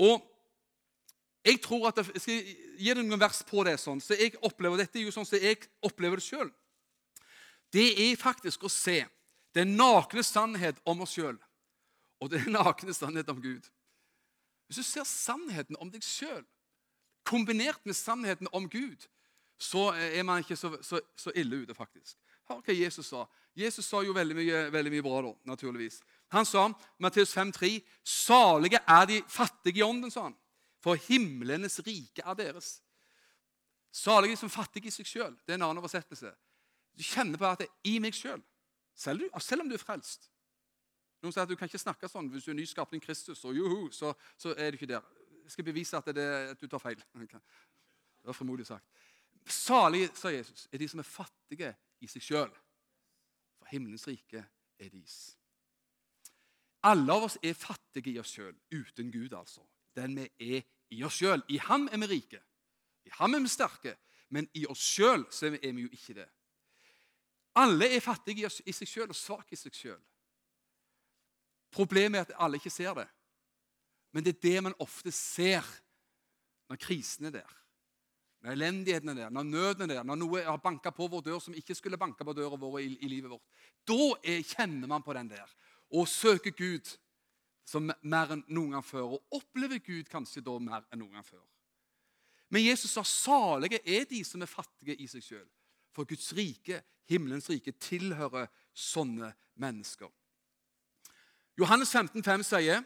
Og 0.00 0.28
jeg 1.44 1.58
tror 1.62 1.88
at 1.90 1.98
jeg 1.98 2.22
skal 2.22 2.50
gi 2.78 2.92
deg 2.94 3.02
noen 3.02 3.20
vers 3.20 3.42
på 3.44 3.64
det. 3.66 3.76
sånn, 3.82 4.00
så 4.00 4.14
jeg 4.14 4.38
opplever, 4.40 4.78
Dette 4.78 5.00
er 5.00 5.08
jo 5.08 5.14
sånn 5.14 5.26
som 5.26 5.42
jeg 5.42 5.58
opplever 5.82 6.20
det 6.20 6.24
sjøl. 6.24 6.52
Det 7.72 7.88
er 8.06 8.20
faktisk 8.20 8.64
å 8.64 8.70
se 8.70 9.02
den 9.56 9.74
nakne 9.76 10.22
sannhet 10.24 10.78
om 10.88 11.02
oss 11.02 11.16
sjøl 11.16 11.36
og 12.22 12.30
det 12.30 12.40
er 12.40 12.52
nakne 12.54 12.94
sannhet 12.94 13.30
om 13.32 13.40
Gud. 13.42 13.66
Hvis 14.66 14.78
du 14.78 14.86
ser 14.86 15.08
sannheten 15.08 15.76
om 15.82 15.90
deg 15.90 16.04
sjøl 16.06 16.44
kombinert 17.26 17.82
med 17.86 17.94
sannheten 17.94 18.48
om 18.52 18.68
Gud, 18.70 19.06
så 19.58 19.90
er 19.94 20.22
man 20.26 20.42
ikke 20.42 20.56
så, 20.58 20.72
så, 20.82 21.00
så 21.16 21.32
ille 21.38 21.62
ute, 21.62 21.74
faktisk. 21.74 22.16
Hør 22.50 22.62
hva 22.66 22.74
Jesus 22.74 23.12
sa. 23.12 23.26
Jesus 23.54 23.86
sa 23.86 24.00
jo 24.02 24.14
veldig 24.16 24.36
mye, 24.38 24.62
veldig 24.74 24.92
mye 24.94 25.04
bra, 25.04 25.20
da, 25.26 25.32
naturligvis. 25.52 26.00
Han 26.34 26.48
sa, 26.48 26.64
Matteus 26.98 27.34
5,3.: 27.36 27.76
Salige 28.02 28.80
er 28.88 29.06
de 29.06 29.20
fattige 29.28 29.82
i 29.82 29.84
ånden, 29.86 30.10
sa 30.10 30.26
han, 30.26 30.38
for 30.82 30.98
himlenes 31.08 31.78
rike 31.86 32.24
er 32.24 32.38
deres. 32.38 32.80
Salige 33.92 34.40
som 34.40 34.50
fattige 34.50 34.88
i 34.88 34.94
seg 34.94 35.06
sjøl. 35.06 35.36
Det 35.44 35.54
er 35.54 35.60
en 35.60 35.68
annen 35.68 35.82
oversettelse. 35.82 36.32
Du 36.96 37.04
kjenner 37.04 37.38
på 37.38 37.46
at 37.46 37.62
det 37.62 37.68
er 37.68 37.92
i 37.92 37.98
meg 38.02 38.16
sjøl, 38.16 38.40
selv, 38.96 39.28
selv 39.40 39.64
om 39.64 39.70
du 39.70 39.76
er 39.76 39.84
frelst. 39.84 40.31
Noen 41.22 41.34
sier 41.34 41.44
at 41.44 41.50
du 41.50 41.54
kan 41.58 41.70
ikke 41.70 41.78
snakke 41.78 42.10
sånn 42.10 42.30
hvis 42.32 42.48
du 42.48 42.50
er 42.50 42.58
nyskapt 42.58 42.96
i 42.98 43.00
Kristus, 43.02 43.44
og 43.46 43.54
juhu, 43.54 43.86
så, 43.94 44.10
så, 44.36 44.56
er 44.58 44.72
du 44.72 44.80
ikke 44.80 44.90
der. 44.90 45.04
Jeg 45.44 45.54
skal 45.54 45.66
bevise 45.66 45.98
at, 45.98 46.10
det, 46.14 46.26
at 46.54 46.60
du 46.60 46.66
tar 46.70 46.82
feil. 46.82 47.02
Det 48.22 48.30
var 48.30 48.36
frimodig 48.38 48.66
sagt. 48.68 48.86
Salige, 49.50 50.12
sa 50.14 50.30
Jesus, 50.30 50.68
er 50.70 50.78
de 50.78 50.86
som 50.88 51.00
er 51.02 51.06
fattige 51.06 51.72
i 51.98 52.06
seg 52.06 52.22
sjøl. 52.22 52.52
For 53.58 53.66
himmelens 53.72 54.06
rike 54.06 54.44
er 54.78 54.92
deres. 54.92 55.16
Alle 56.86 57.16
av 57.16 57.26
oss 57.26 57.38
er 57.42 57.58
fattige 57.58 58.12
i 58.12 58.20
oss 58.22 58.30
sjøl, 58.36 58.54
uten 58.70 59.10
Gud, 59.10 59.34
altså. 59.34 59.66
Den 59.98 60.14
vi 60.14 60.28
er 60.54 60.62
i 60.94 61.02
oss 61.02 61.18
sjøl. 61.18 61.42
I 61.50 61.58
ham 61.66 61.88
er 61.90 61.98
vi 62.04 62.12
rike. 62.14 62.42
I 63.06 63.14
ham 63.18 63.34
er 63.34 63.42
vi 63.42 63.50
sterke. 63.50 63.96
Men 64.30 64.46
i 64.54 64.64
oss 64.70 64.82
sjøl 64.94 65.26
er 65.58 65.74
vi 65.74 65.82
jo 65.82 65.90
ikke 65.92 66.14
det. 66.22 66.28
Alle 67.58 67.90
er 67.90 68.00
fattige 68.00 68.46
i 68.46 68.72
seg 68.72 68.88
sjøl 68.88 69.10
og 69.10 69.18
svake 69.18 69.52
i 69.52 69.60
seg 69.60 69.74
sjøl. 69.76 70.00
Problemet 71.72 72.18
er 72.18 72.28
at 72.28 72.38
alle 72.44 72.60
ikke 72.60 72.72
ser 72.72 72.94
det. 73.00 73.08
Men 74.12 74.24
det 74.24 74.36
er 74.36 74.44
det 74.44 74.62
man 74.68 74.78
ofte 74.82 75.12
ser 75.14 75.66
når 76.68 76.80
krisen 76.80 77.28
er 77.30 77.36
der. 77.38 77.58
Når 78.42 78.56
elendigheten 78.56 79.08
er 79.08 79.14
der, 79.14 79.30
når 79.30 79.42
nøden 79.42 79.82
er 79.86 79.94
der, 79.94 80.02
når 80.04 80.18
noe 80.18 80.42
har 80.42 80.58
banka 80.58 80.90
på 80.90 81.06
vår 81.08 81.22
dør 81.28 81.38
som 81.40 81.54
ikke 81.54 81.76
skulle 81.78 81.98
banka 82.00 82.24
på 82.26 82.34
døra 82.34 82.58
vår 82.58 82.80
i, 82.80 82.88
i, 82.98 83.08
livet 83.08 83.30
vårt. 83.30 83.44
Da 83.86 84.08
er, 84.18 84.42
kjenner 84.42 84.90
man 84.90 85.04
på 85.04 85.14
den 85.14 85.30
der 85.30 85.52
og 85.92 86.08
søker 86.08 86.50
Gud 86.56 86.90
som 87.68 87.86
mer 87.86 88.32
enn 88.34 88.42
noen 88.50 88.74
gang 88.76 88.84
før. 88.84 89.14
Og 89.14 89.38
opplever 89.38 89.78
Gud 89.84 90.10
kanskje 90.10 90.42
da 90.44 90.56
mer 90.58 90.82
enn 90.90 91.04
noen 91.04 91.20
gang 91.20 91.26
før. 91.26 91.44
Men 92.52 92.66
Jesus 92.66 92.92
sa 92.92 93.04
salige 93.06 93.80
er 93.86 94.04
de 94.10 94.20
som 94.26 94.42
er 94.42 94.50
fattige 94.50 94.98
i 95.00 95.06
seg 95.08 95.24
sjøl. 95.24 95.46
For 95.92 96.08
Guds 96.08 96.32
rike, 96.36 96.82
himmelens 97.08 97.48
rike, 97.52 97.72
tilhører 97.80 98.50
sånne 98.74 99.30
mennesker. 99.60 100.10
Johannes 101.58 101.90
15, 101.90 102.22
15,5 102.24 102.42
sier 102.48 102.84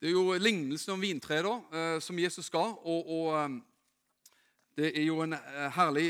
Det 0.00 0.10
er 0.10 0.12
jo 0.12 0.36
lignelsen 0.36 0.92
om 0.92 1.00
vintreet 1.02 1.46
eh, 1.72 2.00
som 2.04 2.18
Jesus 2.18 2.50
ga. 2.52 2.60
Og, 2.60 3.08
og, 3.08 3.30
eh, 3.38 3.54
det 4.76 4.90
er 4.92 5.06
jo 5.08 5.22
en 5.24 5.32
eh, 5.32 5.70
herlig 5.74 6.04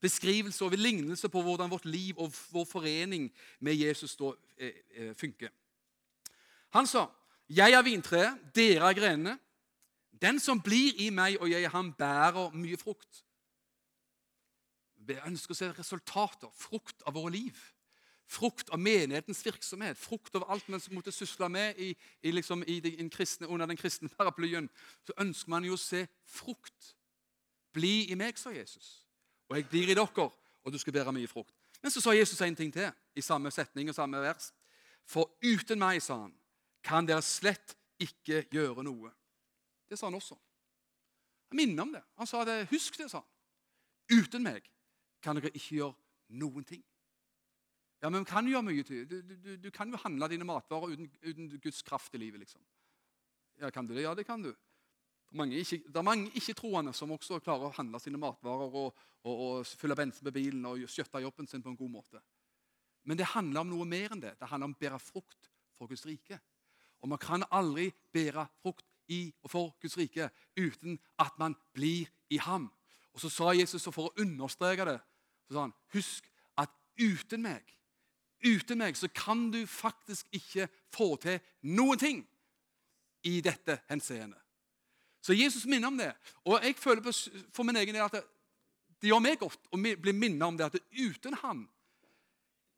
beskrivelse 0.00 0.64
og 0.64 0.76
en 0.76 0.84
lignelse 0.84 1.28
på 1.28 1.42
hvordan 1.42 1.72
vårt 1.72 1.88
liv 1.88 2.18
og 2.18 2.30
vår 2.52 2.68
forening 2.68 3.30
med 3.60 3.74
Jesus 3.74 4.16
da 4.16 4.32
funker. 5.16 5.48
Han 6.70 6.86
sa, 6.86 7.06
'Jeg 7.48 7.72
er 7.72 7.82
vintreet, 7.82 8.38
dere 8.54 8.88
er 8.88 8.94
grenene.' 8.94 9.38
'Den 10.12 10.38
som 10.38 10.60
blir 10.60 10.94
i 10.96 11.10
meg 11.10 11.40
og 11.40 11.50
jeg 11.50 11.70
han 11.70 11.92
bærer 11.92 12.50
mye 12.50 12.76
frukt.' 12.76 13.24
Vi 14.96 15.16
ønsker 15.26 15.50
å 15.50 15.56
se 15.56 15.72
resultater, 15.72 16.48
frukt 16.54 17.02
av 17.06 17.14
våre 17.14 17.32
liv 17.32 17.56
frukt 18.30 18.70
av 18.70 18.78
menighetens 18.78 19.42
virksomhet, 19.46 19.98
frukt 19.98 20.34
av 20.38 20.44
alt 20.52 20.68
man 20.70 20.82
måtte 20.94 21.12
sysle 21.12 21.48
med 21.50 21.78
i, 21.78 21.90
i, 22.22 22.30
liksom, 22.30 22.62
i 22.66 22.78
den 22.84 23.10
kristne, 23.10 23.48
under 23.48 23.66
den 23.66 23.78
kristne 23.78 24.08
paraplyen, 24.18 24.68
så 25.06 25.16
ønsker 25.18 25.50
man 25.50 25.66
jo 25.66 25.74
å 25.74 25.80
se 25.80 26.04
frukt. 26.26 26.94
Bli 27.74 28.10
i 28.10 28.18
meg, 28.18 28.38
sa 28.38 28.52
Jesus, 28.54 29.06
og 29.48 29.56
jeg 29.58 29.66
blir 29.70 29.90
i 29.90 29.96
dere, 29.98 30.28
og 30.60 30.72
du 30.72 30.78
skal 30.78 30.94
bære 30.94 31.14
mye 31.14 31.30
frukt. 31.30 31.54
Men 31.82 31.90
så 31.90 32.02
sa 32.02 32.14
Jesus 32.14 32.40
en 32.44 32.56
ting 32.56 32.72
til 32.72 32.90
i 33.16 33.24
samme 33.24 33.50
setning 33.50 33.88
og 33.88 33.96
samme 33.96 34.20
vers. 34.20 34.50
For 35.08 35.30
uten 35.42 35.80
meg, 35.80 36.02
sa 36.02 36.18
han, 36.26 36.34
kan 36.84 37.06
dere 37.08 37.24
slett 37.24 37.74
ikke 38.00 38.44
gjøre 38.52 38.84
noe. 38.86 39.10
Det 39.90 39.98
sa 39.98 40.06
han 40.06 40.18
også. 40.18 40.36
Han 41.50 41.58
minner 41.58 41.82
om 41.82 41.94
det. 41.96 42.02
Han 42.20 42.28
sa 42.28 42.44
det. 42.46 42.62
Husk 42.70 42.98
det, 43.00 43.08
sa 43.10 43.22
han. 43.24 44.20
Uten 44.20 44.44
meg 44.44 44.66
kan 45.22 45.38
dere 45.38 45.50
ikke 45.54 45.80
gjøre 45.80 46.38
noen 46.40 46.66
ting. 46.66 46.82
Ja, 48.00 48.08
men 48.08 48.24
vi 48.24 48.30
kan 48.30 48.48
gjøre 48.48 48.64
mye. 48.64 48.82
til. 48.82 49.04
Du, 49.10 49.20
du, 49.20 49.56
du, 49.56 49.70
kan 49.70 49.90
jo 49.90 50.00
handle 50.00 50.28
dine 50.28 50.44
matvarer 50.44 50.94
uten, 50.94 51.10
uten, 51.22 51.60
Guds 51.60 51.82
kraft 51.82 52.14
i 52.14 52.18
livet. 52.18 52.40
liksom. 52.40 52.60
Ja, 53.60 53.70
Kan 53.70 53.86
du 53.86 53.94
det? 53.94 54.02
Ja, 54.02 54.14
det 54.14 54.26
kan 54.26 54.42
du. 54.42 54.54
Det 55.30 55.96
er 55.96 56.02
mange 56.02 56.30
ikke-troende 56.34 56.92
som 56.92 57.12
også 57.14 57.38
klarer 57.38 57.68
å 57.68 57.74
handle 57.76 58.00
sine 58.00 58.18
matvarer 58.18 58.72
og, 58.74 58.96
og, 59.22 59.34
og 59.44 59.66
fylle 59.66 59.94
bensin 59.94 60.26
på 60.26 60.32
bilen 60.34 60.64
og 60.66 60.88
skjøtte 60.90 61.20
jobben 61.22 61.46
sin 61.46 61.62
på 61.62 61.70
en 61.70 61.76
god 61.76 61.90
måte. 61.90 62.22
Men 63.04 63.16
det 63.16 63.28
handler 63.30 63.60
om 63.60 63.70
noe 63.70 63.86
mer 63.86 64.10
enn 64.10 64.22
det. 64.24 64.34
Det 64.40 64.48
handler 64.48 64.72
om 64.72 64.74
å 64.74 64.80
bære 64.80 64.98
frukt 64.98 65.50
for 65.78 65.86
Guds 65.86 66.06
rike. 66.08 66.40
Og 67.00 67.08
man 67.08 67.20
kan 67.20 67.44
aldri 67.50 67.92
bære 68.12 68.48
frukt 68.62 68.84
i 69.10 69.32
og 69.42 69.50
for 69.50 69.76
Guds 69.82 69.96
rike 69.98 70.30
uten 70.58 70.98
at 71.18 71.38
man 71.38 71.54
blir 71.74 72.10
i 72.30 72.40
ham. 72.42 72.68
Og 73.14 73.20
så 73.22 73.30
sa 73.30 73.52
Jesus, 73.54 73.86
og 73.86 73.94
for 73.94 74.10
å 74.10 74.22
understreke 74.22 74.86
det, 74.86 74.98
så 75.46 75.54
sa 75.54 75.64
han, 75.66 75.74
husk 75.94 76.26
at 76.60 76.74
uten 77.00 77.42
meg, 77.42 77.70
uten 78.44 78.80
meg 78.80 78.96
så 78.96 79.08
kan 79.14 79.48
du 79.52 79.62
faktisk 79.68 80.28
ikke 80.32 80.68
få 80.92 81.14
til 81.20 81.40
noen 81.62 82.00
ting 82.00 82.22
i 83.28 83.40
dette 83.44 83.80
henseende. 83.90 84.38
Så 85.20 85.36
Jesus 85.36 85.66
minner 85.68 85.88
om 85.88 85.98
det. 85.98 86.12
Og 86.44 86.62
jeg 86.64 86.76
føler 86.80 87.04
for 87.52 87.62
min 87.62 87.76
egen 87.76 87.94
del 87.94 88.06
at 88.06 88.16
det, 88.16 88.22
det 89.00 89.10
gjør 89.10 89.22
meg 89.24 89.38
godt 89.40 89.68
å 89.72 89.80
bli 89.80 90.14
minnet 90.16 90.46
om 90.46 90.56
det, 90.56 90.70
at 90.70 90.80
uten 90.96 91.36
Han, 91.42 91.66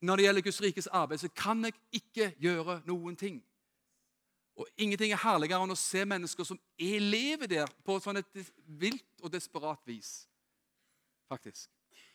når 0.03 0.16
det 0.16 0.25
gjelder 0.27 0.44
Guds 0.46 0.61
rikes 0.62 0.90
arbeid, 0.90 1.22
så 1.22 1.31
kan 1.35 1.62
jeg 1.64 1.75
ikke 1.94 2.33
gjøre 2.42 2.81
noen 2.87 3.16
ting. 3.18 3.38
Og 4.59 4.68
Ingenting 4.77 5.14
er 5.14 5.22
herligere 5.22 5.62
enn 5.64 5.75
å 5.75 5.79
se 5.79 6.03
mennesker 6.05 6.46
som 6.46 6.59
er 6.77 7.01
lever 7.01 7.51
der 7.51 7.70
på 7.87 7.96
sånn 8.03 8.20
et 8.20 8.51
vilt 8.66 9.22
og 9.22 9.33
desperat 9.33 9.81
vis. 9.88 10.27
Faktisk. 11.31 11.70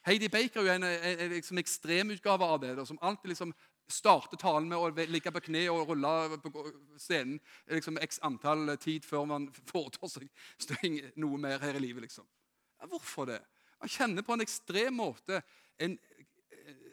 Heidi 0.07 0.29
Baker 0.31 0.63
er 0.63 0.77
en, 0.77 0.85
en, 0.87 1.19
en 1.19 1.33
liksom 1.35 1.59
ekstremutgave 1.59 2.45
av 2.45 2.61
det, 2.63 2.75
som 2.87 2.99
alltid 3.01 3.33
liksom 3.33 3.51
starter 3.91 4.39
talen 4.39 4.67
med 4.69 4.79
å 4.79 5.07
ligge 5.07 5.31
på 5.31 5.41
kne 5.47 5.63
og 5.71 5.91
rulle 5.91 6.39
på 6.43 6.63
scenen 6.99 7.37
liksom 7.71 7.99
x 8.03 8.19
antall 8.27 8.73
tid 8.83 9.05
før 9.07 9.27
man 9.27 9.47
foretar 9.71 10.11
seg 10.11 11.13
noe 11.19 11.39
mer 11.39 11.63
her 11.63 11.79
i 11.79 11.83
livet. 11.83 12.07
liksom. 12.07 12.27
Ja, 12.79 12.87
hvorfor 12.87 13.27
det? 13.31 13.41
Man 13.79 13.91
kjenner 13.91 14.25
på 14.25 14.35
en 14.35 14.43
ekstrem 14.43 14.99
måte 14.99 15.41
en 15.77 15.97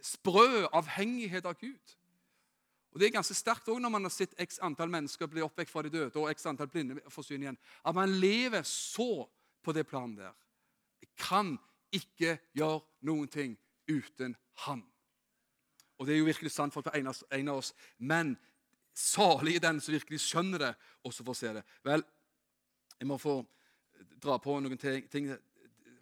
sprø 0.05 0.67
avhengighet 0.73 1.47
av 1.49 1.59
Gud. 1.61 1.95
Og 2.95 3.01
Det 3.01 3.09
er 3.09 3.17
ganske 3.17 3.35
sterkt 3.35 3.69
også 3.69 3.83
når 3.83 3.91
man 3.91 4.07
har 4.07 4.13
sett 4.15 4.37
x 4.39 4.61
antall 4.63 4.91
mennesker 4.93 5.31
bli 5.31 5.43
oppvekk 5.43 5.71
fra 5.71 5.83
de 5.83 5.91
døde 5.91 6.21
og 6.21 6.29
x 6.31 6.47
antall 6.47 6.71
blinde 6.71 7.01
forsvinne 7.11 7.49
igjen. 7.49 7.59
At 7.83 7.97
man 7.97 8.13
lever 8.23 8.63
så 8.69 9.25
på 9.65 9.75
det 9.75 9.87
planet 9.91 10.21
der. 10.23 10.37
Jeg 11.03 11.11
kan 11.19 11.57
ikke 11.95 12.39
gjør 12.57 12.83
noen 13.07 13.31
ting 13.31 13.55
uten 13.91 14.37
Han. 14.65 14.83
Og 15.99 16.07
det 16.07 16.15
er 16.15 16.19
jo 16.19 16.29
virkelig 16.29 16.53
sant 16.53 16.75
for 16.75 16.87
en 16.95 17.49
av 17.49 17.57
oss. 17.57 17.73
Men 17.99 18.35
salig 18.95 19.57
er 19.57 19.67
den 19.67 19.81
som 19.83 19.95
virkelig 19.95 20.23
skjønner 20.23 20.63
det, 20.63 20.73
og 21.05 21.15
så 21.15 21.27
får 21.27 21.39
se 21.39 21.53
det. 21.57 21.65
Vel, 21.87 22.05
jeg 22.99 23.09
må 23.11 23.19
få 23.19 23.41
dra 24.23 24.39
på 24.43 24.59
noen 24.63 24.79
ting, 24.81 25.31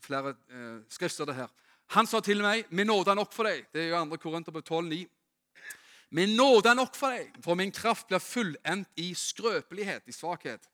flere 0.02 0.34
eh, 0.50 0.78
skriftsteder 0.92 1.36
her. 1.36 1.50
Han 1.92 2.06
sa 2.06 2.20
til 2.20 2.40
meg, 2.42 2.64
'Min 2.70 2.86
nåde 2.86 3.10
er 3.10 3.14
nok 3.14 3.32
for 3.32 3.44
deg.' 3.44 3.66
Det 3.72 3.82
er 3.82 3.88
jo 3.88 4.04
2. 4.04 4.16
Korinter 4.16 4.52
12,9. 4.52 5.06
Min 6.10 6.36
nåde 6.36 6.68
er 6.68 6.74
nok 6.74 6.94
for 6.94 7.10
deg, 7.10 7.32
for 7.40 7.54
min 7.54 7.72
kraft 7.72 8.06
blir 8.08 8.18
fullendt 8.18 8.88
i 8.96 9.14
skrøpelighet, 9.14 10.02
i 10.06 10.12
svakhet. 10.12 10.68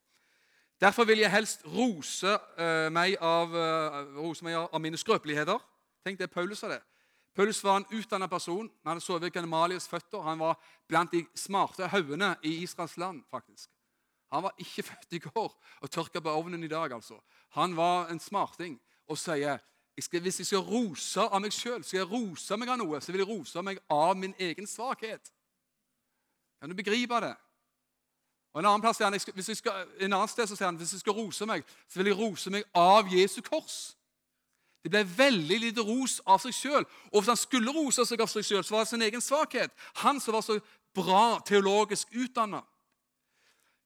Derfor 0.81 1.05
vil 1.05 1.19
jeg 1.19 1.31
helst 1.31 1.65
rose, 1.67 2.39
uh, 2.59 2.89
meg, 2.95 3.17
av, 3.21 3.55
uh, 3.55 4.19
rose 4.19 4.45
meg 4.47 4.55
av, 4.61 4.79
mine 4.81 4.99
skrøpeligheter. 4.99 5.59
Tenk 6.07 6.21
det 6.21 6.31
Paulus 6.31 6.63
sa 6.63 6.71
det. 6.71 6.83
Paulus 7.35 7.63
var 7.65 7.81
en 7.81 7.89
utdannet 7.99 8.31
person. 8.31 8.71
Han 8.83 8.93
hadde 8.93 9.03
sovet 9.03 9.23
ved 9.27 9.35
Ganimalias 9.35 9.89
føtter. 9.89 10.23
Han 10.23 10.39
var 10.39 10.59
blant 10.89 11.13
de 11.13 11.25
smarte 11.35 11.89
haugene 11.91 12.37
i 12.43 12.61
Israels 12.63 12.97
land. 12.97 13.25
faktisk. 13.31 13.71
Han 14.33 14.43
var 14.43 14.55
ikke 14.59 14.83
født 14.91 15.13
i 15.13 15.19
går 15.19 15.59
og 15.81 15.91
tørka 15.91 16.21
på 16.21 16.31
ovnen 16.31 16.65
i 16.65 16.69
dag. 16.69 16.93
altså. 16.93 17.19
Han 17.59 17.77
var 17.77 18.09
en 18.09 18.21
smarting 18.21 18.81
og 19.09 19.19
sier 19.19 19.59
jeg 19.99 20.05
skal, 20.05 20.21
hvis 20.21 20.39
jeg 20.39 20.47
skal 20.47 20.59
rose 20.63 21.21
av 21.21 21.41
meg 21.43 21.51
sjøl, 21.51 21.83
skal 21.83 21.99
jeg 21.99 22.07
rose 22.07 22.57
meg 22.57 22.69
av 22.71 22.77
noe, 22.79 23.01
så 23.03 23.11
vil 23.11 23.25
jeg 23.25 23.29
rose 23.33 23.63
meg 23.67 23.81
av 23.91 24.13
min 24.15 24.35
egen 24.39 24.67
svakhet. 24.71 25.33
Kan 26.61 26.71
du 26.71 26.77
begripe 26.79 27.19
det? 27.25 27.33
Og 28.55 28.61
En 28.61 28.67
annen 28.67 28.83
plass 28.83 28.99
han, 28.99 29.13
hvis 29.35 29.49
jeg 29.49 29.61
skal, 29.61 29.85
en 30.01 30.13
annen 30.13 30.29
sted 30.29 30.49
så 30.49 30.57
sier 30.57 30.67
han 30.67 30.79
hvis 30.81 30.97
jeg 30.97 31.05
skal 31.05 31.17
rose 31.19 31.47
meg, 31.47 31.67
så 31.89 32.01
vil 32.01 32.11
jeg 32.11 32.19
rose 32.19 32.51
meg 32.51 32.65
av 32.75 33.11
Jesu 33.13 33.41
kors. 33.45 33.79
Det 34.83 34.91
ble 34.91 35.03
veldig 35.05 35.59
lite 35.61 35.85
ros 35.85 36.21
av 36.27 36.41
seg 36.41 36.55
sjøl. 36.55 36.87
Og 37.13 37.21
hvis 37.21 37.29
han 37.29 37.39
skulle 37.39 37.75
rose 37.75 38.07
seg 38.09 38.21
av 38.23 38.31
seg 38.31 38.47
sjøl, 38.47 38.65
så 38.65 38.77
var 38.77 38.87
det 38.87 38.93
sin 38.93 39.05
egen 39.05 39.23
svakhet. 39.23 39.75
Han 40.05 40.21
som 40.23 40.37
var 40.39 40.47
så 40.47 40.59
bra 40.97 41.39
teologisk 41.47 42.15
utdanna. 42.15 42.63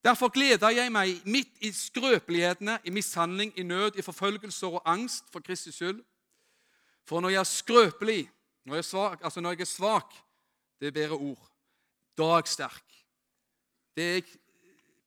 Derfor 0.04 0.32
gleder 0.34 0.74
jeg 0.74 0.92
meg 0.92 1.20
midt 1.24 1.60
i 1.62 1.70
skrøpelighetene, 1.74 2.78
i 2.84 2.90
mishandling, 2.90 3.52
i 3.58 3.62
nød, 3.62 3.98
i 3.98 4.02
forfølgelser 4.02 4.78
og 4.78 4.82
angst 4.84 5.30
for 5.32 5.44
Kristi 5.44 5.72
skyld. 5.72 6.00
For 7.06 7.22
når 7.22 7.34
jeg 7.34 7.40
er 7.40 7.50
skrøpelig, 7.50 8.22
når 8.64 8.74
jeg 8.74 8.82
er 8.82 8.88
svak, 8.88 9.20
altså 9.22 9.40
når 9.40 9.50
jeg 9.56 9.60
er 9.60 9.70
svak 9.70 10.14
det 10.80 10.90
er 10.90 10.96
bedre 10.96 11.18
ord, 11.18 11.50
da 12.18 12.26
er 12.32 12.42
jeg 12.42 12.50
sterk. 12.50 12.94
Det 13.94 14.04
er 14.04 14.16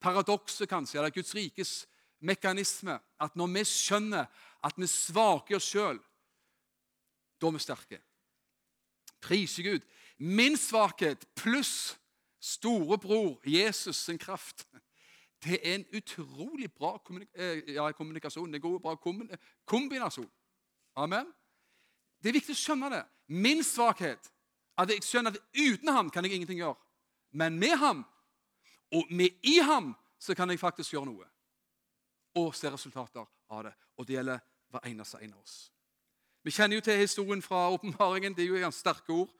paradokset, 0.02 0.70
kanskje, 0.70 1.00
eller 1.00 1.14
Guds 1.14 1.36
rikes 1.36 1.74
mekanisme, 2.20 3.00
at 3.20 3.36
når 3.36 3.52
vi 3.54 3.64
skjønner 3.70 4.26
at 4.66 4.78
vi 4.78 4.88
svaker 4.90 5.60
oss 5.60 5.70
sjøl, 5.70 6.00
da 7.42 7.48
er 7.48 7.56
vi 7.56 7.62
sterke. 7.62 8.02
Priser 9.22 9.64
Gud. 9.64 9.86
Min 10.18 10.58
svakhet 10.58 11.26
pluss 11.36 11.96
storebror 12.40 13.42
Jesus 13.50 13.98
sin 14.06 14.18
kraft 14.22 14.66
det 15.46 15.60
er 15.64 15.76
en 15.76 15.86
utrolig 15.94 16.72
bra 16.74 16.96
eh, 17.36 17.94
kommunikasjon. 17.98 18.54
Det 18.54 18.56
er 18.56 18.62
god, 18.62 18.80
bra 18.80 18.96
kombinasjon. 19.66 20.30
Amen. 20.96 21.28
Det 22.22 22.32
er 22.32 22.38
viktig 22.40 22.56
å 22.56 22.60
skjønne 22.60 22.90
det. 22.94 23.04
Min 23.28 23.64
svakhet 23.64 24.32
at 24.80 24.92
jeg 24.92 25.04
skjønner 25.06 25.36
at 25.36 25.42
uten 25.54 25.92
ham 25.94 26.10
kan 26.10 26.26
jeg 26.26 26.38
ingenting 26.38 26.62
gjøre. 26.64 26.80
Men 27.36 27.60
med 27.60 27.76
ham, 27.78 28.04
og 28.94 29.08
med 29.10 29.40
i 29.44 29.58
ham, 29.64 29.94
så 30.20 30.36
kan 30.36 30.50
jeg 30.50 30.60
faktisk 30.60 30.94
gjøre 30.94 31.10
noe. 31.10 31.28
Og 32.36 32.54
se 32.56 32.70
resultater 32.72 33.26
av 33.50 33.64
det. 33.68 33.74
Og 33.98 34.08
det 34.08 34.18
gjelder 34.18 34.44
hver 34.72 34.90
eneste 34.90 35.22
en 35.24 35.34
av 35.34 35.42
oss. 35.42 35.56
Vi 36.46 36.54
kjenner 36.54 36.78
jo 36.78 36.86
til 36.86 37.00
historien 37.02 37.42
fra 37.42 37.70
åpenbaringen. 37.74 38.36
Det 38.36 38.44
er 38.44 38.52
jo 38.52 38.62
ganske 38.62 38.84
sterke 38.84 39.14
ord. 39.14 39.32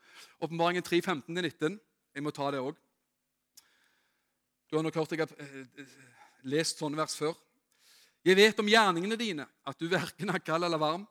Åpenbaringen 0.42 0.82
3, 0.82 1.00
15-19. 1.04 1.76
Jeg 2.16 2.24
må 2.24 2.32
ta 2.34 2.50
det 2.50 2.62
òg. 2.64 2.78
Du 4.66 4.74
har 4.74 4.82
nok 4.82 4.96
hørt 4.98 5.12
jeg 5.14 5.22
har 5.22 5.34
eh, 5.38 5.90
lest 6.50 6.80
sånne 6.80 6.98
vers 6.98 7.14
før. 7.14 7.36
Jeg 8.26 8.34
vet 8.34 8.58
om 8.58 8.66
gjerningene 8.66 9.18
dine, 9.20 9.46
at 9.62 9.78
du 9.78 9.86
verken 9.86 10.32
er 10.34 10.42
kald 10.42 10.66
eller 10.66 10.82
varm. 10.82 11.04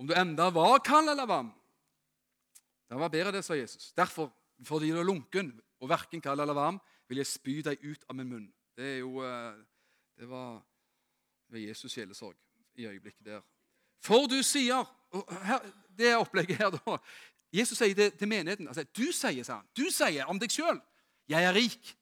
Om 0.00 0.08
du 0.08 0.14
enda 0.16 0.48
var 0.54 0.78
kald 0.86 1.10
eller 1.12 1.28
varm. 1.28 1.50
Det 2.88 2.96
var 2.96 3.12
bedre, 3.12 3.34
det, 3.34 3.44
sa 3.44 3.58
Jesus. 3.58 3.90
Derfor, 3.92 4.30
fordi 4.64 4.94
du 4.94 5.02
er 5.02 5.04
lunken 5.04 5.50
og 5.82 5.90
verken 5.90 6.22
kald 6.24 6.40
eller 6.40 6.56
varm, 6.56 6.78
vil 7.08 7.20
jeg 7.22 7.26
spy 7.26 7.60
deg 7.64 7.84
ut 7.84 8.04
av 8.08 8.16
min 8.16 8.28
munn. 8.28 8.48
Det 8.76 8.84
er 8.94 8.98
jo 8.98 9.22
eh, 9.24 9.54
Det 10.18 10.28
var 10.28 10.62
ved 11.48 11.60
Jesus 11.60 11.92
sjelesorg 11.92 12.36
i 12.74 12.86
øyeblikket 12.86 13.24
der. 13.24 13.40
For 14.02 14.26
du 14.26 14.42
sier 14.42 14.84
her, 15.42 15.60
Det 15.98 16.08
er 16.08 16.16
opplegget 16.16 16.56
her, 16.56 16.70
da. 16.70 16.98
Jesus 17.52 17.78
sier 17.78 17.94
det 17.94 18.14
til 18.14 18.28
menigheten. 18.28 18.68
Altså, 18.68 18.84
du 18.84 19.12
sier, 19.12 19.42
sa 19.44 19.60
han, 19.60 19.68
du 19.76 19.88
sier 19.90 20.24
om 20.24 20.38
deg 20.38 20.52
sjøl 20.52 20.80
'Jeg 21.28 21.44
er 21.44 21.52
rik'. 21.52 21.96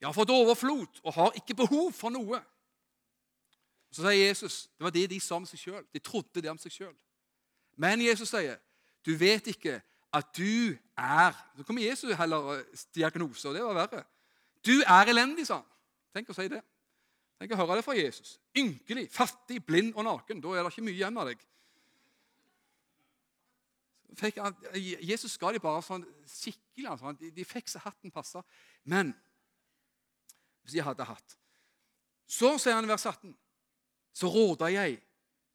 Jeg 0.00 0.08
har 0.08 0.12
fått 0.12 0.30
overflod 0.30 1.00
og 1.04 1.14
har 1.14 1.32
ikke 1.36 1.54
behov 1.54 1.92
for 1.92 2.10
noe. 2.10 2.40
Så 3.92 4.02
sier 4.02 4.26
Jesus 4.26 4.62
Det 4.78 4.84
var 4.84 4.90
det 4.90 5.10
de 5.10 5.20
sa 5.20 5.34
om 5.34 5.46
seg 5.46 5.58
sjøl. 5.58 5.84
De 5.92 5.98
trodde 5.98 6.42
det 6.42 6.50
om 6.50 6.58
seg 6.58 6.72
sjøl. 6.72 6.96
Men 7.76 8.00
Jesus 8.00 8.28
sier, 8.28 8.56
'Du 9.04 9.16
vet 9.16 9.46
ikke 9.46 9.82
at 10.12 10.36
du 10.36 10.76
er' 10.96 11.56
Så 11.56 11.62
kommer 11.62 11.82
Jesus 11.82 12.16
heller 12.16 12.50
eh, 12.50 12.64
diagnose, 12.94 13.48
og 13.48 13.54
det 13.54 13.62
var 13.64 13.74
verre. 13.74 14.04
'Du 14.62 14.82
er 14.86 15.08
elendig', 15.10 15.46
sa 15.46 15.54
han. 15.54 15.68
Tenk 16.14 16.30
å 16.30 16.36
si 16.36 16.48
det. 16.48 16.62
Tenk 17.40 17.52
å 17.52 17.56
høre 17.56 17.76
det 17.76 17.84
fra 17.84 17.96
Jesus. 17.96 18.36
Ynkelig, 18.54 19.08
fattig, 19.10 19.64
blind 19.66 19.96
og 19.96 20.04
naken. 20.04 20.40
Da 20.40 20.48
er 20.48 20.62
det 20.62 20.72
ikke 20.72 20.84
mye 20.86 20.94
igjen 20.94 21.18
av 21.18 21.26
deg. 21.26 21.40
Jesus 25.02 25.38
ga 25.40 25.52
de 25.52 25.60
bare 25.62 25.82
sånn 25.82 26.04
skikkelig. 26.28 26.90
Altså. 26.92 27.14
De, 27.18 27.44
fikk 27.48 27.72
så 27.72 27.82
hatten 27.82 28.12
passa. 28.14 28.44
Men 28.84 29.14
hvis 30.62 30.76
de 30.76 30.84
hadde 30.86 31.08
hatt. 31.08 31.38
Så 32.28 32.54
sier 32.62 32.76
han 32.76 32.86
i 32.86 32.92
vers 32.92 33.06
18, 33.08 33.34
så 34.14 34.28
råder 34.30 34.72
jeg 34.76 35.00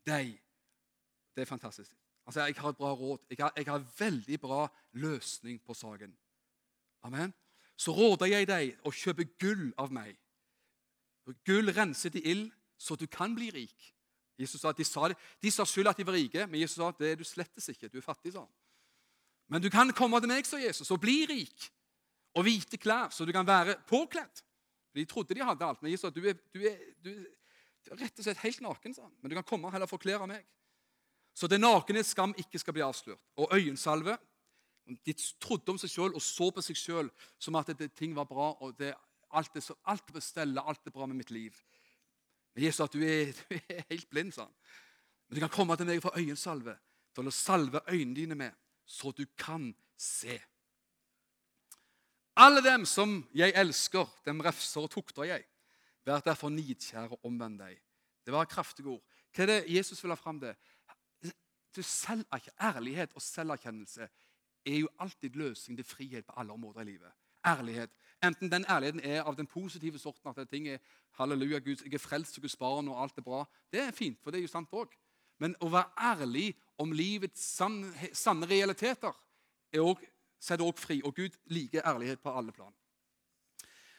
deg 0.08 0.36
Det 1.38 1.44
er 1.44 1.50
fantastisk. 1.50 1.94
Altså, 2.26 2.42
Jeg 2.42 2.56
har 2.58 2.70
et 2.70 2.78
bra 2.78 2.92
råd. 2.98 3.20
Jeg 3.30 3.38
har, 3.40 3.52
jeg 3.56 3.66
har 3.68 3.84
veldig 4.00 4.40
bra 4.42 4.68
løsning 4.92 5.62
på 5.64 5.74
saken. 5.74 6.18
Amen. 7.04 7.34
Så 7.78 7.94
råder 7.94 8.32
jeg 8.32 8.48
deg 8.50 8.88
å 8.88 8.94
kjøpe 8.94 9.28
gull 9.40 9.70
av 9.78 9.94
meg. 9.94 10.16
Gull 11.46 11.70
renset 11.76 12.16
i 12.18 12.24
ild, 12.32 12.50
så 12.78 12.96
du 12.98 13.06
kan 13.10 13.36
bli 13.36 13.52
rik. 13.54 13.94
Jesus 14.38 14.62
sa, 14.62 14.72
de, 14.72 14.86
sa 14.86 15.10
det. 15.10 15.18
de 15.42 15.52
sa 15.52 15.66
skyld 15.66 15.90
at 15.90 15.98
de 15.98 16.06
var 16.06 16.14
rike, 16.14 16.46
men 16.46 16.62
Jesus 16.62 16.78
sa 16.78 16.92
at 16.92 17.00
det 17.02 17.12
er 17.12 17.20
du 17.20 17.26
slettes 17.26 17.70
ikke. 17.74 17.90
Du 17.90 17.98
er 17.98 18.06
fattig, 18.06 18.36
sa 18.36 18.44
han. 18.46 18.54
Men 19.50 19.64
du 19.64 19.70
kan 19.74 19.90
komme 19.98 20.20
til 20.22 20.30
meg, 20.30 20.46
sa 20.46 20.60
Jesus, 20.62 20.92
og 20.94 21.02
bli 21.02 21.24
rik. 21.30 21.70
Og 22.38 22.46
hvite 22.46 22.78
klær, 22.78 23.10
så 23.14 23.26
du 23.26 23.34
kan 23.34 23.48
være 23.48 23.80
påkledd. 23.90 24.44
De 24.94 25.06
trodde 25.10 25.34
de 25.34 25.46
hadde 25.46 25.66
alt. 25.66 25.82
Men 25.82 25.94
Jesus 25.94 26.06
sa 26.06 26.14
du 26.14 26.22
du 26.22 26.30
er, 26.70 26.78
du 27.02 27.12
er 27.14 27.98
rett 27.98 28.20
og 28.20 28.26
slett 28.26 28.44
helt 28.44 28.62
naken. 28.62 28.94
sa 28.94 29.06
han. 29.08 29.16
Men 29.22 29.32
du 29.32 29.38
kan 29.38 29.48
komme 29.48 29.70
og 29.70 29.74
heller 29.74 30.22
av 30.22 30.30
meg. 30.30 30.46
Så 31.38 31.48
det 31.48 31.62
nakne 31.62 32.04
skam 32.04 32.34
ikke 32.38 32.60
skal 32.60 32.74
bli 32.74 32.86
avslørt. 32.86 33.22
Og 33.38 33.54
øyensalve. 33.54 34.18
De 34.88 35.14
trodde 35.42 35.74
om 35.74 35.80
seg 35.82 35.92
sjøl 35.92 36.16
og 36.16 36.24
så 36.24 36.50
på 36.54 36.64
seg 36.64 36.78
sjøl 36.80 37.10
som 37.40 37.58
at 37.60 37.74
det, 37.80 37.92
ting 37.98 38.16
var 38.16 38.28
bra. 38.30 38.54
og 38.64 38.78
det, 38.80 38.94
alt, 39.36 39.56
er, 39.56 39.74
alt 39.86 40.10
er 40.10 40.16
på 40.16 40.24
stelle, 40.24 40.62
alt 40.62 40.88
er 40.88 40.96
bra 40.96 41.06
med 41.06 41.20
mitt 41.20 41.32
liv. 41.32 41.56
Men 42.56 42.64
Jesus 42.64 42.80
sa 42.80 42.88
at 42.88 42.96
du 42.96 43.04
er, 43.04 43.34
du 43.50 43.58
er 43.58 43.84
helt 43.90 44.10
blind. 44.10 44.34
sa 44.34 44.48
han. 44.48 44.54
Men 45.28 45.36
du 45.36 45.44
kan 45.44 45.54
komme 45.54 45.76
til 45.76 45.90
meg 45.90 46.02
for 46.02 46.16
øyensalve, 46.18 46.78
til 47.16 47.28
å 47.28 47.34
salve 47.34 47.82
øynene 47.90 48.16
dine 48.16 48.38
med, 48.40 48.56
så 48.88 49.12
du 49.12 49.26
kan 49.38 49.74
se. 50.00 50.40
Alle 52.38 52.62
dem 52.62 52.86
som 52.86 53.20
jeg 53.36 53.56
elsker, 53.58 54.08
dem 54.26 54.42
refser 54.46 54.86
og 54.86 54.92
tukter 54.94 55.26
jeg. 55.28 55.44
Vær 56.06 56.22
derfor 56.24 56.54
nidkjær 56.54 57.18
og 57.18 57.26
omvend 57.28 57.60
deg. 57.60 57.80
Det 58.24 58.34
var 58.34 58.48
kraftige 58.48 58.94
ord. 58.94 59.04
Hva 59.34 59.44
er 59.44 59.52
det 59.52 59.76
Jesus 59.76 60.00
vil 60.04 60.14
ha 60.14 60.20
fram 60.20 60.40
det? 60.40 60.54
Ærlighet 62.62 63.12
og 63.14 63.22
selverkjennelse 63.22 64.08
er 64.68 64.80
jo 64.84 64.90
alltid 65.00 65.36
løsning 65.36 65.78
til 65.78 65.86
frihet 65.86 66.26
på 66.26 66.34
alle 66.38 66.54
områder 66.54 66.82
i 66.82 66.92
livet. 66.92 67.12
Ærlighet. 67.48 67.90
Enten 68.24 68.52
den 68.52 68.66
ærligheten 68.70 69.02
er 69.04 69.24
av 69.24 69.36
den 69.38 69.48
positive 69.48 70.00
sorten, 70.00 70.34
at 70.38 70.50
ting 70.50 70.68
er 70.68 70.78
halleluja, 71.20 71.60
Gud, 71.60 71.84
jeg 71.86 71.94
er 71.94 72.02
frelst 72.02 72.38
og 72.38 72.42
Guds 72.42 72.56
barn, 72.56 72.88
og 72.88 73.02
alt 73.04 73.18
er 73.18 73.22
bra. 73.22 73.46
Det 73.72 73.82
er 73.82 73.92
fint, 73.92 74.20
for 74.24 74.32
det 74.32 74.40
er 74.40 74.48
jo 74.48 74.52
sant 74.52 74.74
òg. 74.74 74.94
Men 75.40 75.56
å 75.62 75.70
være 75.70 75.94
ærlig 76.02 76.48
om 76.82 76.92
livets 76.92 77.42
sanne, 77.58 78.10
sanne 78.14 78.50
realiteter 78.50 79.14
er 79.74 79.86
også, 79.86 80.10
setter 80.40 80.66
også 80.66 80.82
fri. 80.82 81.02
Og 81.06 81.16
Gud 81.16 81.38
liker 81.54 81.86
ærlighet 81.86 82.22
på 82.22 82.34
alle 82.34 82.52
plan. 82.52 82.74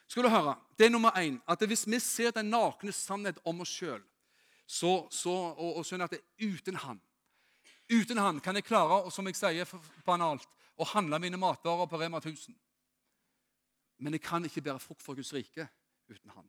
Skal 0.09 0.24
du 0.24 0.28
høre, 0.28 0.57
Det 0.78 0.87
er 0.87 0.90
nummer 0.90 1.11
én 1.11 1.40
at 1.46 1.62
hvis 1.66 1.87
vi 1.87 1.98
ser 1.98 2.31
den 2.31 2.50
nakne 2.50 2.92
sannhet 2.92 3.38
om 3.44 3.61
oss 3.61 3.68
sjøl, 3.68 4.02
og, 4.83 5.09
og 5.76 5.85
skjønner 5.85 6.04
at 6.04 6.11
det 6.11 6.20
er 6.20 6.52
uten 6.52 6.76
Han 6.76 7.00
Uten 7.88 8.18
Han 8.18 8.40
kan 8.40 8.54
jeg 8.54 8.64
klare 8.64 9.02
og 9.04 9.12
som 9.12 9.26
jeg 9.26 9.37
sier 9.37 9.68
banalt, 10.04 10.48
å 10.78 10.86
handle 10.94 11.18
mine 11.18 11.40
matvarer 11.40 11.86
på 11.90 12.00
Rema 12.00 12.20
1000. 12.22 12.54
Men 13.98 14.14
jeg 14.14 14.22
kan 14.22 14.44
ikke 14.44 14.62
bære 14.62 14.80
frukt 14.80 15.02
for 15.02 15.18
Guds 15.18 15.32
rike 15.34 15.66
uten 16.08 16.30
Han. 16.30 16.46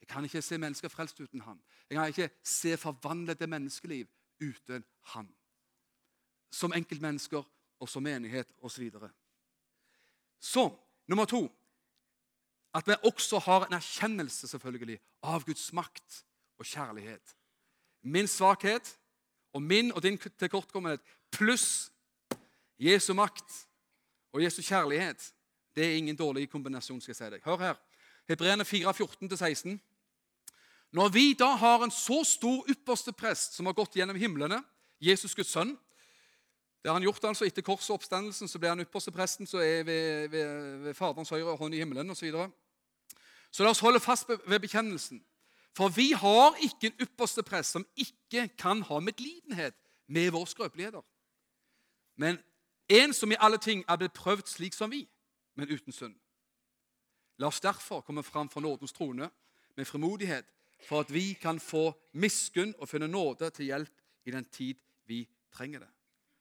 Jeg 0.00 0.08
kan 0.08 0.24
ikke 0.24 0.42
se 0.42 0.58
mennesker 0.58 0.88
frelst 0.88 1.20
uten 1.20 1.40
Han. 1.44 1.60
Jeg 1.90 1.98
kan 1.98 2.08
ikke 2.08 2.30
se 2.42 2.76
forvandlede 2.76 3.46
menneskeliv 3.46 4.08
uten 4.40 4.84
Han. 5.12 5.28
Som 6.50 6.72
enkeltmennesker 6.72 7.44
og 7.80 7.88
som 7.88 8.02
menighet 8.02 8.52
osv. 8.62 8.90
Så, 8.90 9.10
så 10.40 10.64
nummer 11.06 11.24
to 11.24 11.44
at 12.74 12.86
vi 12.86 12.94
også 13.04 13.38
har 13.38 13.66
en 13.66 13.72
erkjennelse 13.74 14.48
selvfølgelig 14.48 15.00
av 15.22 15.44
Guds 15.44 15.72
makt 15.72 16.24
og 16.58 16.66
kjærlighet. 16.66 17.36
Min 18.02 18.28
svakhet 18.28 18.98
og 19.52 19.62
min 19.62 19.92
og 19.92 20.02
din 20.02 20.18
tilkortkommenhet 20.18 21.00
pluss 21.32 21.90
Jesu 22.80 23.12
makt 23.14 23.66
og 24.32 24.42
Jesu 24.42 24.62
kjærlighet, 24.62 25.32
det 25.76 25.84
er 25.84 25.96
ingen 25.96 26.16
dårlig 26.16 26.48
kombinasjon. 26.50 27.00
skal 27.00 27.12
jeg 27.12 27.16
si 27.16 27.30
deg. 27.34 27.42
Hør 27.44 27.58
her. 27.58 27.74
Hebreerne 28.28 28.64
4, 28.64 28.90
14-16. 28.90 29.78
Når 30.92 31.08
vi 31.08 31.32
da 31.38 31.52
har 31.56 31.84
en 31.84 31.90
så 31.90 32.24
stor 32.24 32.64
ypperste 32.70 33.12
prest 33.12 33.54
som 33.54 33.66
har 33.66 33.76
gått 33.78 33.94
gjennom 33.96 34.16
himlene, 34.16 34.62
Jesus 35.00 35.34
Guds 35.34 35.52
sønn 35.52 35.76
Det 36.82 36.88
har 36.88 36.96
han 36.96 37.04
gjort 37.04 37.24
altså 37.24 37.44
Etter 37.44 37.62
korset 37.62 37.90
og 37.90 37.98
oppstandelsen 37.98 38.48
så 38.48 38.58
ble 38.58 38.70
han 38.72 38.80
ypperste 38.80 39.12
presten 39.12 39.46
som 39.46 39.60
er 39.60 39.82
ved, 39.84 40.28
ved, 40.32 40.78
ved 40.84 40.94
Faderens 40.96 41.28
høyre 41.28 41.56
hånd 41.56 41.74
i 41.74 41.78
himmelen 41.82 42.10
osv. 42.10 42.16
Så, 42.16 42.24
videre. 42.24 42.50
så 43.50 43.64
la 43.64 43.70
oss 43.70 43.82
holde 43.84 44.00
fast 44.00 44.28
ved 44.28 44.60
bekjennelsen. 44.60 45.20
For 45.76 45.92
vi 45.92 46.12
har 46.16 46.56
ikke 46.64 46.88
en 46.88 47.04
ypperste 47.04 47.44
prest 47.44 47.76
som 47.76 47.86
ikke 47.96 48.48
kan 48.58 48.82
ha 48.88 49.00
medlidenhet 49.00 49.76
med 50.08 50.32
våre 50.32 50.48
skrøpeligheter. 50.48 51.04
Men 52.16 52.40
en 52.90 53.12
som 53.12 53.32
i 53.32 53.38
alle 53.38 53.58
ting 53.58 53.84
er 53.88 53.96
blitt 53.96 54.16
prøvd 54.16 54.48
slik 54.50 54.74
som 54.74 54.90
vi, 54.90 55.04
men 55.54 55.70
uten 55.70 55.92
synd. 55.92 56.16
La 57.38 57.46
oss 57.46 57.60
derfor 57.60 58.00
komme 58.00 58.22
fram 58.22 58.48
for 58.48 58.60
nådens 58.60 58.92
trone 58.92 59.30
med 59.76 59.86
frimodighet, 59.86 60.44
for 60.88 61.00
at 61.00 61.12
vi 61.12 61.32
kan 61.32 61.60
få 61.60 61.92
miskunn 62.12 62.74
og 62.78 62.88
finne 62.88 63.08
nåde 63.08 63.50
til 63.50 63.64
hjelp 63.64 64.02
i 64.24 64.30
den 64.30 64.44
tid 64.44 64.74
vi 65.06 65.28
trenger 65.52 65.84
det. 65.84 65.88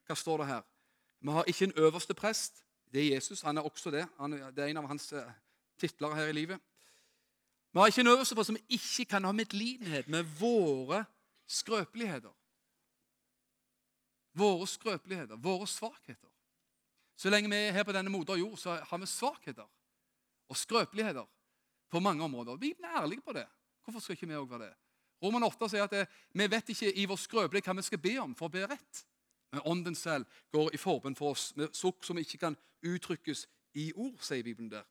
Hva 0.08 0.16
står 0.16 0.42
det 0.42 0.48
her? 0.48 0.62
Vi 1.22 1.32
har 1.32 1.44
ikke 1.48 1.70
en 1.70 1.78
øverste 1.78 2.14
prest. 2.14 2.64
Det 2.92 3.02
er 3.02 3.14
Jesus. 3.16 3.42
Han 3.42 3.58
er 3.58 3.62
også 3.62 3.92
det. 3.92 4.08
det 4.56 4.64
er 4.64 4.68
en 4.68 4.78
av 4.78 4.88
hans 4.88 5.14
eh, 5.14 5.32
titler 5.78 6.16
her 6.16 6.28
i 6.28 6.34
livet. 6.34 6.60
Vi 7.72 7.80
har 7.80 7.88
ikke 7.88 8.02
en 8.02 8.08
øverste 8.08 8.36
prest 8.36 8.48
som 8.48 8.58
ikke 8.70 9.06
kan 9.06 9.24
ha 9.24 9.32
medlidenhet 9.32 10.08
med 10.08 10.24
våre 10.40 11.06
skrøpeligheter. 11.48 12.34
Våre 14.34 14.68
skrøpeligheter, 14.68 15.36
våre 15.36 15.68
svakheter. 15.68 16.29
Så 17.20 17.32
lenge 17.32 17.52
vi 17.52 17.58
er 17.68 17.76
her 17.76 17.84
på 17.84 17.92
denne 17.92 18.12
moder 18.12 18.40
jord, 18.40 18.58
så 18.58 18.78
har 18.80 18.98
vi 19.02 19.08
svakheter 19.10 19.68
og 20.50 20.58
skrøpeligheter 20.58 21.26
på 21.92 22.00
mange 22.00 22.24
områder. 22.24 22.56
Vi 22.56 22.72
er 22.80 23.02
ærlige 23.02 23.22
på 23.22 23.34
det. 23.36 23.46
Hvorfor 23.84 24.00
skal 24.00 24.16
ikke 24.16 24.30
vi 24.30 24.38
òg 24.40 24.48
være 24.50 24.70
det? 24.70 24.76
Roman 25.24 25.44
8 25.44 25.68
sier 25.68 25.84
at 25.84 25.92
det, 25.92 26.06
vi 26.32 26.48
vet 26.48 26.70
ikke 26.72 26.94
i 26.96 27.04
vår 27.10 27.20
skrøpelighet 27.20 27.68
hva 27.68 27.76
vi 27.76 27.84
skal 27.90 28.00
be 28.00 28.14
om 28.22 28.36
for 28.40 28.48
å 28.48 28.54
be 28.54 28.64
rett. 28.72 29.02
Men 29.52 29.66
ånden 29.68 29.98
selv 29.98 30.30
går 30.54 30.72
i 30.74 30.80
forbønn 30.80 31.18
for 31.18 31.34
oss 31.36 31.50
med 31.60 31.76
sukk 31.76 32.06
som 32.08 32.22
ikke 32.22 32.40
kan 32.40 32.56
uttrykkes 32.86 33.44
i 33.82 33.90
ord, 33.96 34.16
sier 34.24 34.46
Bibelen 34.46 34.72
der. 34.72 34.86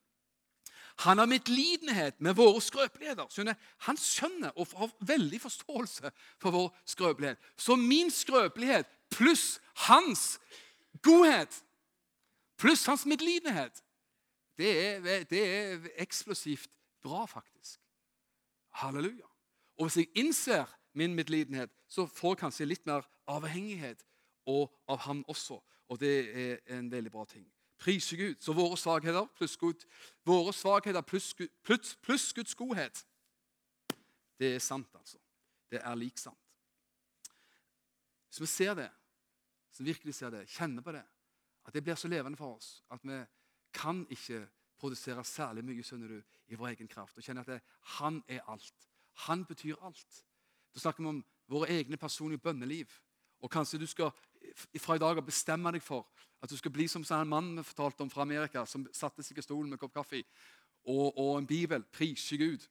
Han 1.07 1.23
har 1.23 1.31
medlidenhet 1.31 2.19
med 2.21 2.35
våre 2.37 2.61
skrøpeligheter. 2.61 3.31
Skjønner? 3.31 3.57
Han 3.87 3.97
skjønner 3.97 4.53
og 4.59 4.75
har 4.75 4.93
veldig 5.07 5.41
forståelse 5.41 6.11
for 6.43 6.53
vår 6.53 6.69
skrøpelighet. 6.91 7.41
Så 7.57 7.79
min 7.79 8.11
skrøpelighet 8.11 8.91
pluss 9.15 9.61
hans 9.87 10.41
godhet 11.07 11.63
pluss 12.59 12.87
hans 12.87 13.07
medlidenhet 13.07 13.83
det 14.59 14.71
er, 14.87 15.25
det 15.31 15.43
er 15.47 15.89
eksplosivt 16.03 16.71
bra, 17.03 17.25
faktisk. 17.27 17.81
Halleluja. 18.69 19.27
Og 19.79 19.87
hvis 19.87 19.97
jeg 19.97 20.09
innser 20.15 20.79
min 20.93 21.15
medlidenhet, 21.15 21.71
så 21.89 22.07
får 22.07 22.35
jeg 22.35 22.39
kanskje 22.39 22.67
litt 22.67 22.87
mer 22.87 23.07
avhengighet 23.31 24.03
av 24.49 24.99
ham 25.07 25.23
også. 25.29 25.61
Og 25.89 26.01
det 26.01 26.15
er 26.35 26.59
en 26.79 26.91
veldig 26.91 27.13
bra 27.13 27.25
ting. 27.25 27.47
Priser 27.79 28.17
Gud. 28.17 28.35
Så 28.41 28.53
våre 28.53 28.77
svakheter 28.77 29.27
pluss, 29.39 29.57
Gud, 29.57 29.87
våre 30.27 30.53
svakheter 30.53 31.01
pluss, 31.07 31.35
pluss, 31.63 31.95
pluss 32.03 32.33
Guds 32.33 32.55
godhet 32.55 33.05
Det 34.39 34.55
er 34.55 34.59
sant, 34.59 34.89
altså. 34.95 35.19
Det 35.71 35.81
er 35.83 35.95
lik 35.95 36.19
sant. 36.19 36.39
Hvis 38.29 38.41
vi 38.41 38.47
ser 38.47 38.75
det, 38.75 38.91
så 39.73 39.83
virkelig 39.83 40.15
ser 40.15 40.31
det, 40.31 40.49
kjenner 40.51 40.83
på 40.83 40.93
det, 40.93 41.03
at 41.69 41.75
det 41.77 41.85
blir 41.85 41.99
så 42.01 42.09
levende 42.09 42.39
for 42.41 42.57
oss 42.57 42.79
at 42.91 43.05
vi 43.05 43.19
kan 43.77 44.07
ikke 44.11 44.47
produsere 44.79 45.25
særlig 45.27 45.65
mye 45.67 45.85
skjønner 45.85 46.15
du, 46.15 46.21
i 46.49 46.57
vår 46.57 46.73
egen 46.73 46.89
kraft. 46.89 47.19
Og 47.19 47.25
kjenne 47.25 47.43
at 47.45 47.51
det, 47.51 47.59
han 47.99 48.23
er 48.29 48.47
alt. 48.49 48.87
Han 49.27 49.45
betyr 49.45 49.77
alt. 49.85 50.23
Da 50.75 50.81
snakker 50.81 51.03
vi 51.03 51.11
om 51.11 51.25
våre 51.51 51.69
egne 51.75 51.99
personlige 52.01 52.41
bønneliv. 52.45 52.93
Og 53.43 53.51
kanskje 53.51 53.81
du 53.83 53.87
skal 53.87 54.11
fra 54.79 54.97
i 54.97 55.03
dag 55.03 55.21
bestemme 55.27 55.73
deg 55.75 55.83
for 55.83 56.07
at 56.43 56.51
du 56.51 56.57
skal 56.57 56.73
bli 56.73 56.87
som 56.89 57.05
en 57.05 57.29
mann 57.29 57.57
vi 57.59 57.67
fortalte 57.67 58.03
om 58.03 58.11
fra 58.11 58.23
Amerika, 58.23 58.65
som 58.67 58.87
satte 58.93 59.23
seg 59.27 59.39
i 59.39 59.43
stolen 59.43 59.69
med 59.69 59.79
en 59.79 59.83
kopp 59.83 59.95
kaffe 59.95 60.23
og, 60.85 61.19
og 61.19 61.39
en 61.39 61.47
bibel. 61.47 61.83
Priser 61.83 62.39
Gud. 62.39 62.67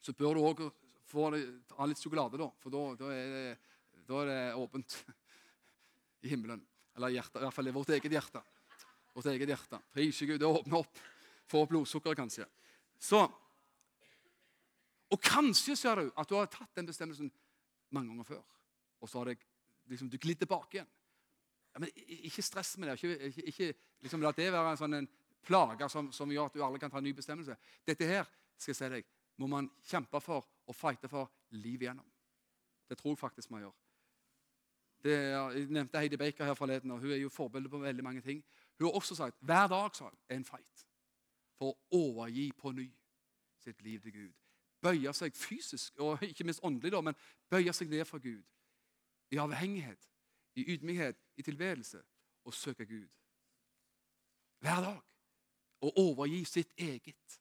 Så 0.00 0.12
bør 0.12 0.34
du 0.34 0.44
òg 0.44 0.62
få 1.08 1.28
ha 1.32 1.86
litt 1.86 2.00
sjokolade, 2.00 2.38
da, 2.40 2.48
for 2.60 2.72
da, 2.72 2.82
da, 2.96 3.10
er 3.12 3.32
det, 3.32 3.56
da, 4.08 4.20
er 4.22 4.28
det, 4.30 4.40
åpent 4.60 4.96
i 6.24 6.32
himmelen. 6.32 6.62
Eller 6.96 7.14
hjertet, 7.14 7.40
i 7.40 7.44
hvert 7.46 7.56
fall 7.56 7.72
vårt 7.72 7.92
eget 7.96 8.12
hjerte. 8.12 8.42
Vårt 9.14 9.28
eget 9.32 9.48
hjerte. 9.54 9.80
Prise 9.92 10.26
Gud. 10.28 10.40
Det 10.40 10.48
åpner 10.48 10.82
opp. 10.82 11.00
Få 11.48 11.62
opp 11.64 11.72
blodsukkeret, 11.72 12.16
kanskje. 12.16 12.48
Så, 12.98 13.26
Og 15.12 15.20
kanskje 15.20 15.74
ser 15.76 15.98
du 16.00 16.06
at 16.16 16.28
du 16.28 16.38
har 16.38 16.46
tatt 16.48 16.70
den 16.78 16.86
bestemmelsen 16.88 17.28
mange 17.92 18.08
ganger 18.08 18.24
før. 18.24 18.44
Og 19.04 19.08
så 19.08 19.18
har 19.18 19.28
det, 19.28 19.42
liksom, 19.92 20.08
du 20.08 20.16
glidd 20.16 20.38
tilbake 20.40 20.78
igjen. 20.78 20.88
Ja, 21.74 21.80
men 21.80 21.90
Ikke 22.24 22.42
stress 22.42 22.78
med 22.78 22.88
det. 22.88 22.94
Ikke, 22.96 23.28
ikke, 23.28 23.42
ikke 23.50 23.74
liksom, 24.06 24.22
La 24.22 24.32
det 24.32 24.48
være 24.52 24.70
en 24.70 24.80
sånn 24.80 24.94
en 25.02 25.08
plage 25.44 25.88
som, 25.92 26.08
som, 26.12 26.30
gjør 26.30 26.48
at 26.48 26.56
du 26.56 26.64
aldri 26.64 26.80
kan 26.80 26.92
ta 26.92 27.00
en 27.02 27.04
ny 27.04 27.12
bestemmelse. 27.16 27.56
Dette 27.84 28.08
her 28.08 28.24
skal 28.56 28.72
jeg 28.72 28.78
si 28.78 28.90
deg, 28.94 29.12
må 29.42 29.48
man 29.50 29.68
kjempe 29.88 30.20
for 30.22 30.46
og 30.68 30.76
fighte 30.76 31.10
for 31.10 31.28
livet 31.58 31.88
igjennom. 31.88 32.08
Det 32.88 32.98
tror 32.98 33.12
jeg 33.12 33.20
faktisk 33.20 33.50
man 33.50 33.66
gjør. 33.66 33.76
Det, 35.02 35.12
jeg 35.12 35.66
nevnte 35.66 35.98
Heidi 35.98 36.16
Baker 36.16 36.44
her 36.44 36.54
forleden, 36.54 36.90
og 36.90 36.98
hun 36.98 37.10
er 37.10 37.16
jo 37.16 37.28
forbilde 37.28 37.68
på 37.68 37.78
veldig 37.78 38.04
mange 38.04 38.20
ting. 38.20 38.44
Hun 38.78 38.86
har 38.86 38.94
også 38.94 39.14
sagt 39.14 39.36
hver 39.40 39.66
dag 39.68 39.96
sa 39.96 40.10
er 40.28 40.36
en 40.36 40.44
fight 40.44 40.86
for 41.58 41.72
å 41.72 41.98
overgi 41.98 42.52
på 42.58 42.72
ny 42.72 42.86
sitt 43.58 43.82
liv 43.82 44.00
til 44.00 44.12
Gud. 44.12 44.32
Bøye 44.82 45.12
seg 45.14 45.34
fysisk, 45.38 45.98
og 45.98 46.22
ikke 46.22 46.44
minst 46.44 46.62
åndelig, 46.62 46.92
da, 46.92 47.00
men 47.00 47.18
bøye 47.50 47.72
seg 47.74 47.90
ned 47.90 48.04
for 48.04 48.22
Gud. 48.22 48.42
I 49.30 49.38
avhengighet 49.38 50.12
i 50.54 50.74
ydmykhet, 50.74 51.16
i 51.36 51.42
tilbedelse, 51.42 52.02
og 52.44 52.54
søke 52.54 52.86
Gud. 52.86 53.08
Hver 54.58 54.80
dag. 54.80 55.00
Og 55.80 55.98
overgi 55.98 56.44
sitt 56.44 56.72
eget. 56.76 57.40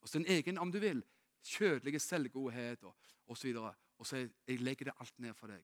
Og 0.00 0.08
sin 0.08 0.26
egen, 0.26 0.58
om 0.58 0.72
du 0.72 0.78
vil, 0.78 1.02
kjødelige 1.44 1.98
selvgodhet 1.98 2.82
og 2.84 2.96
osv. 3.26 3.54
Og, 3.56 3.74
og 3.98 4.06
så 4.06 4.16
jeg 4.46 4.60
legger 4.60 4.84
det 4.84 4.94
alt 5.00 5.18
ned 5.18 5.34
for 5.34 5.46
deg. 5.46 5.62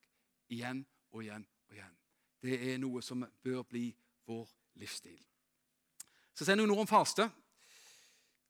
Igjen 0.49 0.87
og 1.15 1.23
igjen 1.23 1.47
og 1.69 1.77
igjen. 1.77 1.97
Det 2.43 2.59
er 2.73 2.81
noe 2.83 3.03
som 3.03 3.23
bør 3.43 3.63
bli 3.63 3.87
vår 4.27 4.49
livsstil. 4.83 5.21
Så 6.35 6.45
sier 6.45 6.59
noen 6.59 6.73
ord 6.75 6.83
om 6.83 6.91
faste 6.91 7.29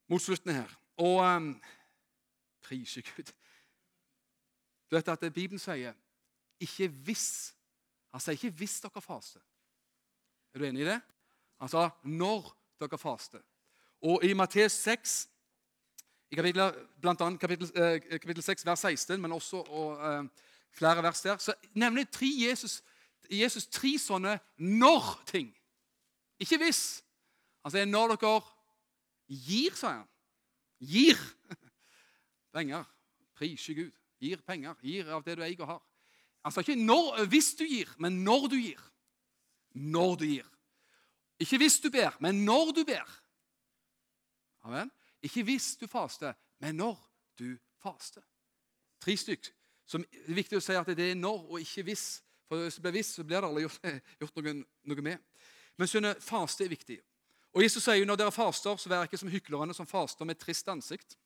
mot 0.09 0.23
slutten 0.23 0.55
her. 0.57 0.71
Og 1.05 1.21
um, 1.21 1.51
priser 2.65 3.05
Gud. 3.05 3.33
Du 4.89 4.97
vet 4.97 5.09
at 5.09 5.27
Bibelen 5.35 5.61
sier 5.61 5.93
ikke 6.63 6.89
hvis. 6.89 7.53
Han 8.15 8.23
sier 8.23 8.39
ikke 8.39 8.57
'hvis 8.57 8.81
dere 8.81 9.03
faster'. 9.03 9.43
Er 10.55 10.59
du 10.59 10.65
enig 10.65 10.83
i 10.83 10.85
det? 10.85 11.01
Han 11.61 11.69
sa 11.69 11.91
'når 12.05 12.57
dere 12.81 12.99
faster'. 12.99 13.43
Og 14.03 14.25
i 14.25 14.33
Matteus 14.33 14.73
6, 14.73 15.29
i 16.31 16.35
kapittel, 16.35 16.87
blant 17.01 17.21
annet 17.21 17.41
kapittel, 17.41 17.71
eh, 17.75 18.01
kapittel 18.01 18.43
6, 18.43 18.67
vers 18.67 18.81
16, 18.81 19.21
men 19.21 19.33
også 19.33 19.57
og, 19.57 19.91
eh, 20.07 20.29
flere 20.75 21.03
vers 21.03 21.23
der, 21.23 21.39
så 21.39 21.55
nevner 21.75 22.05
tre 22.11 22.29
Jesus, 22.29 22.83
Jesus 23.31 23.67
tre 23.67 23.95
sånne 23.99 24.39
når-ting. 24.59 25.53
Ikke 26.43 26.59
hvis. 26.61 27.03
Han 27.65 27.73
sier 27.73 27.89
når 27.89 28.17
dere 28.17 28.41
gir, 29.31 29.77
sa 29.79 30.01
han. 30.01 30.09
Gir 30.85 31.21
penger. 32.55 32.85
Priser 33.39 33.79
Gud. 33.79 33.93
Gir 34.21 34.43
penger. 34.47 34.77
Gir 34.83 35.09
av 35.15 35.25
det 35.25 35.39
du 35.39 35.45
eier 35.45 35.63
og 35.65 35.71
har. 35.77 35.83
Han 36.45 36.53
sa 36.53 36.61
ikke 36.61 36.77
når, 36.77 37.25
hvis 37.33 37.55
du 37.57 37.65
gir, 37.65 37.89
men 37.99 38.21
når 38.25 38.51
du 38.53 38.59
gir. 38.61 38.83
Når 39.75 40.19
du 40.21 40.27
gir. 40.29 40.51
Ikke 41.41 41.59
hvis 41.59 41.81
du 41.81 41.89
ber, 41.91 42.15
men 42.21 42.45
når 42.45 42.75
du 42.77 42.85
ber. 42.87 43.09
Amen. 44.65 44.93
Ikke 45.25 45.43
hvis 45.43 45.75
du 45.81 45.87
faster, 45.89 46.35
men 46.61 46.77
når 46.77 46.99
du 47.39 47.57
faster. 47.83 48.23
Tre 49.01 49.17
stykk. 49.17 49.49
Som 49.87 50.05
det 50.05 50.31
er 50.33 50.39
viktig 50.39 50.59
å 50.59 50.65
si 50.65 50.77
at 50.79 50.89
det 50.97 51.11
er 51.11 51.19
når 51.19 51.43
og 51.45 51.59
ikke 51.61 51.85
hvis. 51.89 52.07
For 52.49 52.61
hvis 52.61 52.79
det 52.79 52.85
blir 52.85 52.97
hvis, 52.99 53.11
så 53.17 53.25
blir 53.25 53.41
det 53.41 53.49
aldri 53.49 53.65
gjort, 53.67 53.91
gjort 54.23 54.39
noe, 54.39 54.55
noe, 54.91 55.05
med. 55.05 55.43
Men 55.81 55.91
skjønner, 55.91 56.21
faste 56.23 56.65
er 56.65 56.73
viktig. 56.73 56.99
Og 57.55 57.63
Jesus 57.63 57.85
sier 57.85 58.01
jo 58.01 58.09
når 58.09 58.21
dere 58.21 58.35
faster, 58.35 58.79
så 58.81 58.91
vær 58.91 59.07
ikke 59.07 59.21
som 59.21 59.31
hyklerne 59.31 59.77
som 59.77 59.89
faster 59.89 60.27
med 60.29 60.41
trist 60.41 60.69
ansikt. 60.71 61.17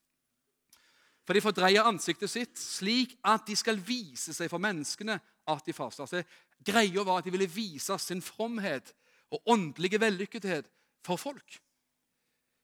For 1.29 1.37
de 1.37 1.45
fordreier 1.45 1.85
ansiktet 1.85 2.33
sitt 2.33 2.57
slik 2.57 3.15
at 3.29 3.45
de 3.49 3.57
skal 3.59 3.81
vise 3.85 4.33
seg 4.33 4.49
for 4.49 4.63
menneskene 4.63 5.19
at 5.49 5.67
de 5.67 5.75
faster. 5.77 6.07
Altså, 6.07 6.23
greia 6.65 7.05
var 7.05 7.21
at 7.21 7.29
de 7.29 7.35
ville 7.35 7.51
vise 7.53 7.99
sin 8.01 8.23
fromhet 8.25 8.95
og 9.33 9.53
åndelige 9.53 10.01
vellykkethet 10.01 10.71
for 11.05 11.21
folk. 11.21 11.59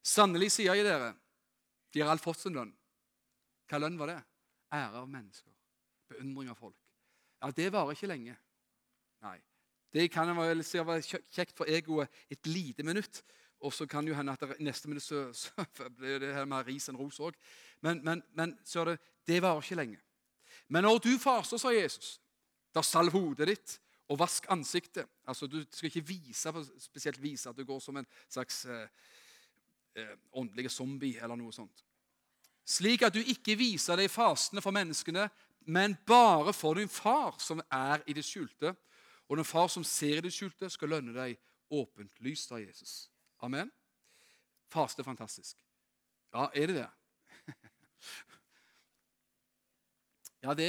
Sannelig 0.04 0.50
sier 0.56 0.76
jeg 0.76 0.84
dere, 0.84 1.12
de 1.92 2.02
har 2.02 2.12
alt 2.12 2.24
fått 2.24 2.42
sin 2.42 2.56
lønn. 2.56 2.72
Hva 3.68 3.80
lønn 3.80 4.00
var 4.00 4.12
det? 4.12 4.20
Ære 4.74 5.04
av 5.04 5.08
mennesker. 5.08 5.53
Beundring 6.14 6.50
av 6.50 6.58
folk. 6.58 6.76
Ja, 7.42 7.50
Det 7.50 7.72
varer 7.72 7.96
ikke 7.96 8.10
lenge. 8.10 8.36
Nei. 9.24 9.38
Det 9.94 10.08
kan 10.10 10.32
være 10.36 11.02
kjekt 11.30 11.56
for 11.56 11.70
egoet 11.70 12.10
et 12.30 12.46
lite 12.46 12.82
minutt. 12.82 13.22
Og 13.64 13.72
så 13.72 13.86
kan 13.86 14.06
jo 14.06 14.14
hende 14.14 14.32
at 14.32 14.40
det, 14.40 14.58
neste 14.60 14.88
minutt 14.88 15.04
så, 15.04 15.28
så 15.32 15.64
blir 15.96 16.18
det 16.20 16.34
her 16.34 16.48
mer 16.48 16.66
ris 16.66 16.88
enn 16.90 16.98
ros 16.98 17.20
òg. 17.22 17.36
Men, 17.80 18.02
men, 18.04 18.22
men 18.34 18.58
så 18.64 18.82
er 18.82 18.92
det, 18.92 18.98
det 19.26 19.40
varer 19.42 19.62
ikke 19.62 19.78
lenge. 19.78 20.00
Men 20.68 20.84
når 20.84 20.98
du 21.06 21.12
faser, 21.18 21.60
sa 21.60 21.72
Jesus, 21.72 22.18
da 22.74 22.82
salv 22.82 23.14
hodet 23.14 23.48
ditt 23.52 23.78
og 24.12 24.18
vask 24.20 24.46
ansiktet. 24.52 25.08
Altså, 25.26 25.46
Du 25.46 25.64
skal 25.70 25.88
ikke 25.88 26.06
vise, 26.08 26.52
spesielt 26.78 27.22
vise 27.22 27.48
at 27.48 27.56
du 27.56 27.64
går 27.64 27.80
som 27.80 27.96
en 27.96 28.06
slags 28.28 28.64
eh, 28.64 28.88
eh, 29.96 30.16
åndelig 30.32 30.70
zombie 30.70 31.18
eller 31.22 31.38
noe 31.40 31.52
sånt. 31.52 31.84
Slik 32.64 33.02
at 33.04 33.14
du 33.14 33.20
ikke 33.20 33.56
viser 33.60 33.96
deg 34.00 34.10
fastende 34.12 34.62
for 34.64 34.72
menneskene, 34.72 35.28
men 35.64 35.96
bare 36.06 36.52
for 36.52 36.74
din 36.74 36.88
far 36.88 37.38
som 37.38 37.62
er 37.72 38.02
i 38.06 38.12
det 38.12 38.24
skjulte. 38.24 38.74
Og 39.28 39.36
den 39.36 39.44
far 39.44 39.68
som 39.72 39.84
ser 39.84 40.18
i 40.18 40.24
det 40.26 40.32
skjulte, 40.32 40.68
skal 40.70 40.88
lønne 40.92 41.14
deg 41.16 41.38
åpent 41.72 42.20
lyst 42.20 42.52
av 42.52 42.60
Jesus. 42.60 43.10
Amen. 43.42 43.70
Faste 44.72 45.00
er 45.00 45.08
fantastisk. 45.08 45.56
Ja, 46.34 46.48
er 46.54 46.66
det 46.66 46.76
det? 46.82 46.90
Ja, 50.44 50.52
det 50.52 50.66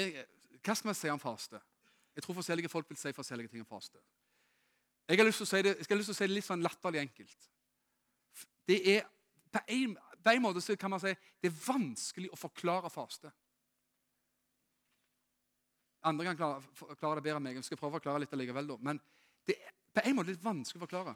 Hva 0.64 0.72
skal 0.72 0.88
vi 0.88 0.94
si 0.96 1.10
om 1.12 1.20
faste? 1.20 1.60
Jeg 2.16 2.24
tror 2.24 2.38
forskjellige 2.38 2.70
folk 2.72 2.88
vil 2.90 2.98
si 2.98 3.12
forskjellige 3.12 3.52
ting 3.52 3.60
om 3.66 3.68
faste. 3.68 4.00
Jeg 5.10 5.20
har 5.20 5.28
lyst 5.28 5.42
til 5.42 5.46
å 5.46 5.50
si 5.50 5.60
det, 5.66 5.74
jeg 5.82 5.90
har 5.90 6.00
lyst 6.00 6.08
til 6.08 6.16
å 6.16 6.18
si 6.18 6.28
det 6.30 6.36
litt 6.38 6.48
sånn 6.48 6.64
latterlig 6.64 7.02
enkelt. 7.04 7.50
Det 8.66 8.78
er, 8.96 9.04
På 9.52 9.60
en, 9.68 9.98
på 10.24 10.32
en 10.32 10.42
måte 10.42 10.78
kan 10.80 10.92
man 10.92 11.00
si 11.04 11.12
det 11.12 11.52
er 11.52 11.60
vanskelig 11.68 12.32
å 12.32 12.40
forklare 12.40 12.90
faste. 12.90 13.30
Andre 16.06 16.26
kan 16.30 16.38
klare, 16.38 16.96
klare 17.00 17.20
det 17.20 17.26
bedre 17.26 17.40
enn 17.40 17.48
meg. 17.48 17.60
Jeg 17.60 17.68
skal 17.70 17.80
prøve 17.80 17.96
å 17.96 18.00
forklare 18.00 18.22
litt 18.24 18.34
allikevel. 18.36 18.68
Da. 18.70 18.78
Men 18.86 19.02
det 19.48 19.58
er 19.58 19.74
på 19.96 20.04
en 20.06 20.18
måte 20.18 20.34
litt 20.34 20.44
vanskelig 20.44 20.82
å 20.82 20.86
forklare. 20.86 21.16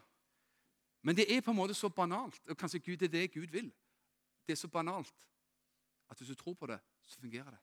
Men 1.06 1.16
det 1.16 1.28
er 1.32 1.42
på 1.44 1.52
en 1.52 1.60
måte 1.60 1.76
så 1.78 1.88
banalt. 1.94 2.40
Og 2.48 2.58
kanskje 2.58 2.82
Gud 2.84 3.02
er 3.06 3.12
det 3.12 3.30
Gud 3.32 3.52
vil. 3.54 3.70
Det 4.46 4.56
er 4.56 4.60
så 4.60 4.70
banalt 4.72 5.26
at 6.10 6.18
hvis 6.18 6.32
du 6.32 6.34
tror 6.34 6.56
på 6.58 6.66
det, 6.66 6.80
så 7.06 7.20
fungerer 7.20 7.50
det. 7.54 7.60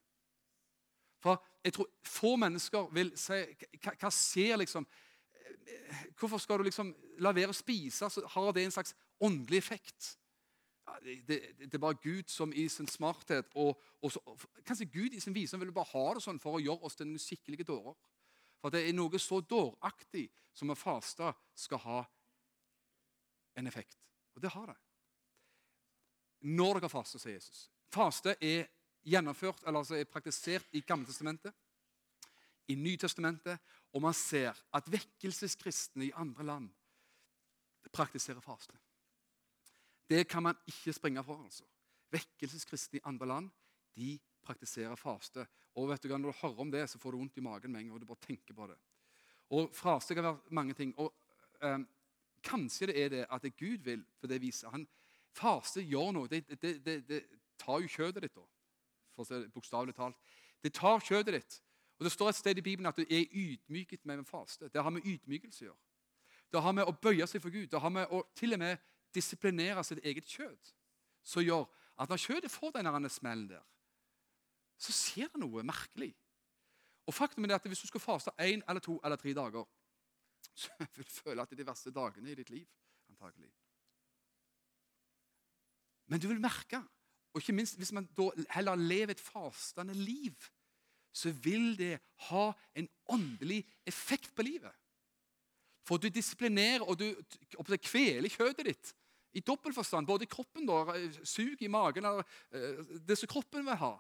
For 1.19 1.41
jeg 1.63 1.73
tror 1.73 1.89
Få 2.05 2.36
mennesker 2.38 2.91
vil 2.93 3.09
si 3.17 3.39
Hva, 3.82 3.95
hva 3.97 4.11
skjer 4.13 4.59
liksom 4.61 4.86
Hvorfor 6.19 6.38
skal 6.38 6.61
du 6.61 6.67
liksom 6.67 6.91
la 7.23 7.32
være 7.36 7.51
å 7.51 7.57
spise? 7.57 8.07
Så 8.09 8.23
har 8.36 8.53
det 8.53 8.63
en 8.67 8.73
slags 8.75 8.93
åndelig 9.19 9.57
effekt. 9.57 10.13
Det, 11.03 11.41
det, 11.59 11.73
er 11.73 11.83
bare 11.83 11.99
Gud 12.03 12.29
som 12.31 12.53
i 12.55 12.67
sin 12.71 12.88
smarthet 12.88 13.49
og, 13.59 13.75
og 14.01 14.11
så, 14.11 14.21
Kanskje 14.65 14.88
Gud 14.91 15.13
i 15.13 15.19
sin 15.19 15.35
visdom 15.35 15.59
vil 15.59 15.73
bare 15.75 15.91
ha 15.91 16.13
det 16.15 16.23
sånn 16.23 16.39
for 16.39 16.57
å 16.57 16.63
gjøre 16.63 16.88
oss 16.88 16.95
til 16.95 17.09
noen 17.09 17.21
skikkelige 17.21 17.67
dårer. 17.67 17.95
For 18.61 18.73
det 18.73 18.85
er 18.88 18.95
noe 18.95 19.19
så 19.21 19.41
dåraktig 19.43 20.25
som 20.55 20.71
å 20.71 20.77
faste 20.79 21.33
skal 21.55 21.83
ha 21.83 21.99
en 23.59 23.67
effekt. 23.67 23.99
Og 24.35 24.41
det 24.41 24.53
har 24.53 24.71
det. 24.71 24.77
Når 26.47 26.79
dere 26.79 26.91
faster, 26.91 27.21
sier 27.21 27.38
Jesus. 27.38 27.67
Faste 27.93 28.35
er 28.43 28.67
gjennomført, 29.07 29.63
eller 29.65 29.81
altså 29.81 29.97
er 29.97 30.09
praktisert 30.09 30.75
i 30.77 30.83
Gammeltestamentet, 30.85 31.55
i 32.67 32.75
Nytestamentet, 32.75 33.61
og 33.95 34.03
man 34.03 34.15
ser 34.15 34.57
at 34.75 34.89
vekkelseskristne 34.91 36.09
i 36.09 36.15
andre 36.15 36.45
land 36.45 36.67
praktiserer 37.95 38.43
faste. 38.43 38.75
Det 40.10 40.28
kan 40.28 40.43
man 40.43 40.55
ikke 40.68 40.93
springe 40.93 41.24
fra. 41.24 41.43
altså. 41.43 41.64
Vekkelseskristne 42.12 42.99
i 42.99 43.05
andre 43.05 43.28
land 43.28 43.49
de 43.95 44.20
praktiserer 44.43 44.95
faste. 44.95 45.47
Og 45.76 45.89
vet 45.89 46.03
du, 46.03 46.08
Når 46.08 46.32
du 46.32 46.38
hører 46.41 46.60
om 46.60 46.72
det, 46.72 46.89
så 46.89 46.99
får 46.99 47.12
du 47.12 47.18
vondt 47.18 47.38
i 47.38 47.41
magen 47.41 47.72
med 47.72 47.82
en 47.82 47.88
gang. 47.88 47.99
du 47.99 48.05
bare 48.05 48.26
tenker 48.28 48.53
på 48.53 48.68
det. 48.68 48.78
Og 49.49 49.70
Faste 49.74 50.16
kan 50.16 50.24
være 50.24 50.39
mange 50.49 50.74
ting. 50.74 50.99
og 50.99 51.14
eh, 51.62 51.80
Kanskje 52.43 52.88
det 52.88 53.03
er 53.03 53.10
det 53.10 53.26
at 53.32 53.41
det 53.41 53.58
Gud 53.58 53.78
vil, 53.78 54.05
for 54.20 54.28
det 54.28 54.41
viser 54.41 54.70
han. 54.70 54.88
Faste 55.32 55.82
gjør 55.82 56.12
noe. 56.12 56.28
Det, 56.28 56.62
det, 56.62 56.86
det, 56.86 57.08
det 57.08 57.24
tar 57.60 57.80
jo 57.80 57.88
kjøttet 57.88 58.24
ditt, 58.24 58.36
da, 58.36 58.45
for 59.16 59.34
å 59.34 59.41
bokstavelig 59.53 59.95
talt. 59.95 60.16
Det 60.64 60.74
tar 60.74 60.99
kjøttet 60.99 61.34
ditt. 61.34 61.62
Og 61.97 62.03
Det 62.05 62.12
står 62.12 62.30
et 62.30 62.36
sted 62.36 62.58
i 62.58 62.62
Bibelen 62.62 62.86
at 62.89 62.97
du 62.97 63.05
er 63.10 63.26
ydmyket 63.32 64.05
med 64.05 64.20
en 64.20 64.26
faste. 64.26 64.70
Det 64.70 64.84
har 64.84 64.93
med 64.93 65.05
ydmykelse 65.05 65.66
å 65.66 65.68
gjøre. 65.68 65.84
Det 66.51 66.62
har 66.62 66.72
med 66.72 66.88
å 66.88 66.93
bøye 67.01 67.28
seg 67.28 67.41
for 67.41 67.49
Gud. 67.49 67.68
Det 67.72 67.82
har 67.82 67.89
med 67.89 68.14
å 68.14 68.22
til 68.36 68.53
og 68.53 68.62
med 68.62 68.78
disiplinere 69.18 69.84
sitt 69.86 70.03
eget 70.05 70.30
kjøtt. 70.30 70.74
Som 71.26 71.43
gjør 71.43 71.65
at 71.97 72.09
når 72.09 72.22
kjøttet 72.22 72.53
får 72.53 72.78
denne 72.78 73.09
smellen 73.11 73.49
der, 73.49 73.65
så 74.78 74.93
skjer 74.93 75.32
det 75.34 75.41
noe 75.41 75.65
merkelig. 75.65 76.11
Og 77.07 77.15
faktum 77.15 77.45
er 77.45 77.55
at 77.55 77.65
Hvis 77.65 77.82
du 77.82 77.88
skal 77.88 78.03
faste 78.03 78.32
én 78.39 78.61
eller 78.68 78.80
to 78.80 78.99
eller 79.03 79.15
tre 79.18 79.34
dager, 79.34 79.65
så 80.53 80.70
vil 80.95 81.05
du 81.05 81.11
føle 81.11 81.41
at 81.41 81.49
det 81.49 81.59
er 81.59 81.63
de 81.63 81.70
verste 81.72 81.91
dagene 81.91 82.32
i 82.32 82.36
ditt 82.36 82.49
liv. 82.49 82.68
antagelig. 83.09 83.49
Men 86.07 86.20
du 86.20 86.28
vil 86.28 86.41
merke, 86.41 86.84
og 87.34 87.41
ikke 87.41 87.53
minst 87.53 87.78
hvis 87.78 87.91
man 87.91 88.05
da 88.18 88.30
heller 88.49 88.76
lever 88.76 89.11
et 89.11 89.20
fastende 89.20 89.93
liv, 89.93 90.36
så 91.13 91.32
vil 91.32 91.78
det 91.78 91.99
ha 92.30 92.51
en 92.76 92.89
åndelig 93.09 93.65
effekt 93.86 94.36
på 94.36 94.41
livet. 94.41 94.74
For 95.88 95.97
du 95.97 96.09
disiplinerer 96.09 96.84
og 96.84 96.99
du 96.99 97.78
kveler 97.78 98.30
kjøttet 98.30 98.65
ditt 98.65 98.93
i 99.38 99.43
dobbel 99.45 99.73
forstand. 99.73 100.07
Både 100.07 100.25
i 100.25 100.31
kroppen, 100.31 100.65
da, 100.65 100.97
sug 101.23 101.61
i 101.61 101.69
magen, 101.71 102.05
eller 102.05 102.23
eh, 102.51 102.83
det 103.07 103.17
som 103.17 103.29
kroppen 103.29 103.65
vil 103.65 103.79
ha. 103.79 103.93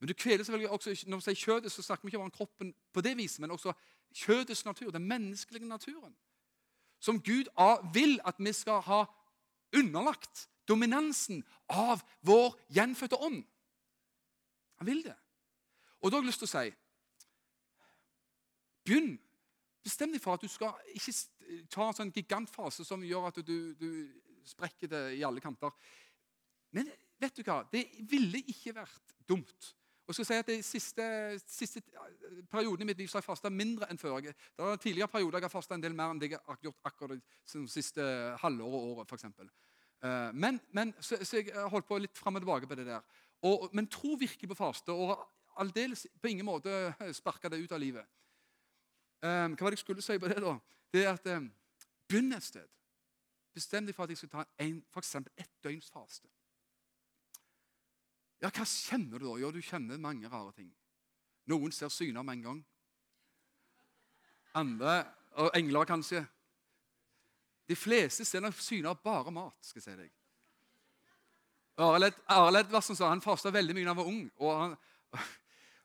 Men 0.00 0.10
du 0.10 0.14
kveler 0.18 0.44
selvfølgelig 0.44 0.70
også, 0.70 0.96
Når 1.06 1.16
vi 1.16 1.22
sier 1.22 1.38
kjøttet, 1.38 1.72
så 1.72 1.82
snakker 1.82 2.04
vi 2.04 2.10
ikke 2.10 2.18
om 2.18 2.30
kroppen 2.30 2.74
på 2.92 3.00
det 3.00 3.16
viset, 3.16 3.40
men 3.40 3.50
også 3.50 3.72
kjødets 4.14 4.64
natur, 4.64 4.90
den 4.90 5.06
menneskelige 5.06 5.68
naturen. 5.68 6.16
Som 7.00 7.22
Gud 7.22 7.46
vil 7.92 8.20
at 8.24 8.34
vi 8.38 8.52
skal 8.52 8.80
ha 8.80 9.04
underlagt 9.76 10.48
dominansen 10.68 11.44
av 11.68 12.02
vår 12.20 12.58
gjenfødte 12.74 13.16
ånd. 13.16 13.44
Han 14.78 14.86
vil 14.86 15.04
det. 15.04 15.14
Og 16.00 16.10
da 16.10 16.16
har 16.16 16.22
jeg 16.22 16.26
lyst 16.26 16.42
til 16.42 16.50
å 16.50 16.54
si 16.56 16.72
Begynn. 18.82 19.18
Bestem 19.82 20.10
deg 20.14 20.22
for 20.22 20.34
at 20.34 20.42
du 20.42 20.50
skal 20.50 20.74
ikke 20.94 21.14
ta 21.70 21.88
en 21.88 21.94
sånn 21.94 22.12
gigantfase 22.14 22.84
som 22.86 23.02
gjør 23.06 23.28
at 23.30 23.38
du, 23.46 23.74
du 23.78 23.88
sprekker 24.48 24.90
det 24.90 25.02
i 25.18 25.22
alle 25.26 25.40
kanter. 25.40 25.72
Men 26.72 26.88
vet 27.20 27.36
du 27.36 27.44
hva? 27.46 27.62
Det 27.70 27.84
ville 28.10 28.42
ikke 28.50 28.74
vært 28.76 29.16
dumt 29.28 29.72
og 30.02 30.16
skal 30.16 30.26
si 30.26 30.38
at 30.40 30.48
De 30.50 30.62
siste, 30.66 31.04
siste 31.46 31.80
perioden 32.50 32.82
i 32.82 32.88
mitt 32.90 32.98
liv 32.98 33.08
så 33.08 33.16
har 33.16 33.22
jeg 33.22 33.30
fasta 33.30 33.50
mindre 33.52 33.86
enn 33.90 34.00
før. 34.00 34.18
Det 34.20 34.34
var 34.58 34.76
tidligere 34.76 35.08
perioder 35.08 35.38
jeg 35.38 35.46
har 35.46 35.52
fasta 35.52 35.76
en 35.78 35.84
del 35.84 35.94
mer 35.96 36.10
enn 36.12 36.20
det 36.20 36.32
jeg 36.32 36.42
har 36.46 36.58
gjort 36.62 36.88
akkurat 36.90 37.14
det 37.16 37.62
siste 37.70 38.02
halvåret 38.42 38.74
og 38.74 38.88
året. 38.96 39.08
For 39.08 39.16
eksempel. 39.20 39.48
Eh, 40.02 40.32
men, 40.34 40.60
men 40.70 40.92
så, 40.98 41.20
så, 41.24 41.38
jeg 41.38 41.68
holdt 41.70 41.88
på 41.88 42.00
litt 42.02 42.18
fram 42.18 42.36
og 42.36 42.44
tilbake 42.44 42.68
på 42.68 42.78
det 42.80 42.88
der. 42.90 43.06
Og, 43.46 43.68
men 43.72 43.88
tro 43.90 44.16
virkelig 44.18 44.50
på 44.50 44.58
faste, 44.58 44.92
og 44.92 45.16
aldeles 45.62 46.04
på 46.20 46.30
ingen 46.30 46.46
måte 46.46 46.92
sparka 47.20 47.50
det 47.52 47.62
ut 47.62 47.72
av 47.72 47.80
livet. 47.82 48.06
um, 49.22 49.56
Hva 49.56 49.64
var 49.64 49.70
det 49.70 49.78
jeg 49.78 49.84
skulle 49.86 50.04
si 50.04 50.18
på 50.18 50.30
det? 50.30 50.42
da? 50.42 50.58
Det 50.92 51.06
er 51.06 51.14
at 51.14 51.50
Begynn 52.10 52.34
et 52.36 52.44
sted. 52.44 52.68
Bestem 53.52 53.86
deg 53.86 53.96
for 53.96 54.04
at 54.04 54.12
jeg 54.12 54.22
skal 54.22 54.30
ta 54.32 54.44
en, 54.64 54.78
for 54.92 55.04
ett 55.36 55.50
døgns 55.64 55.90
faste. 55.92 56.28
Ja, 58.42 58.50
hva 58.50 58.64
kjenner 58.66 59.20
du 59.20 59.28
da? 59.28 59.34
Jo, 59.38 59.50
du 59.54 59.60
kjenner 59.62 60.00
mange 60.02 60.28
rare 60.28 60.52
ting. 60.56 60.70
Noen 61.50 61.72
ser 61.74 61.92
syner 61.92 62.24
med 62.26 62.40
en 62.40 62.46
gang. 62.46 62.62
Andre 64.58 64.96
og 65.40 65.52
engler, 65.56 65.86
kanskje. 65.88 66.24
De 67.68 67.76
fleste 67.78 68.24
ser 68.24 68.50
syner 68.58 68.94
bare 68.94 69.30
mat. 69.30 69.56
skal 69.62 69.80
jeg 69.80 69.84
si 69.84 70.00
deg. 70.00 70.10
Arild 71.82 72.58
Edvardsen 72.60 72.96
sa 72.96 73.08
han 73.08 73.22
fasta 73.24 73.50
veldig 73.50 73.74
mye 73.74 73.86
da 73.86 73.94
han 73.94 74.00
var 74.00 74.10
ung. 74.10 74.26
Og 74.42 74.58
han, 74.58 74.76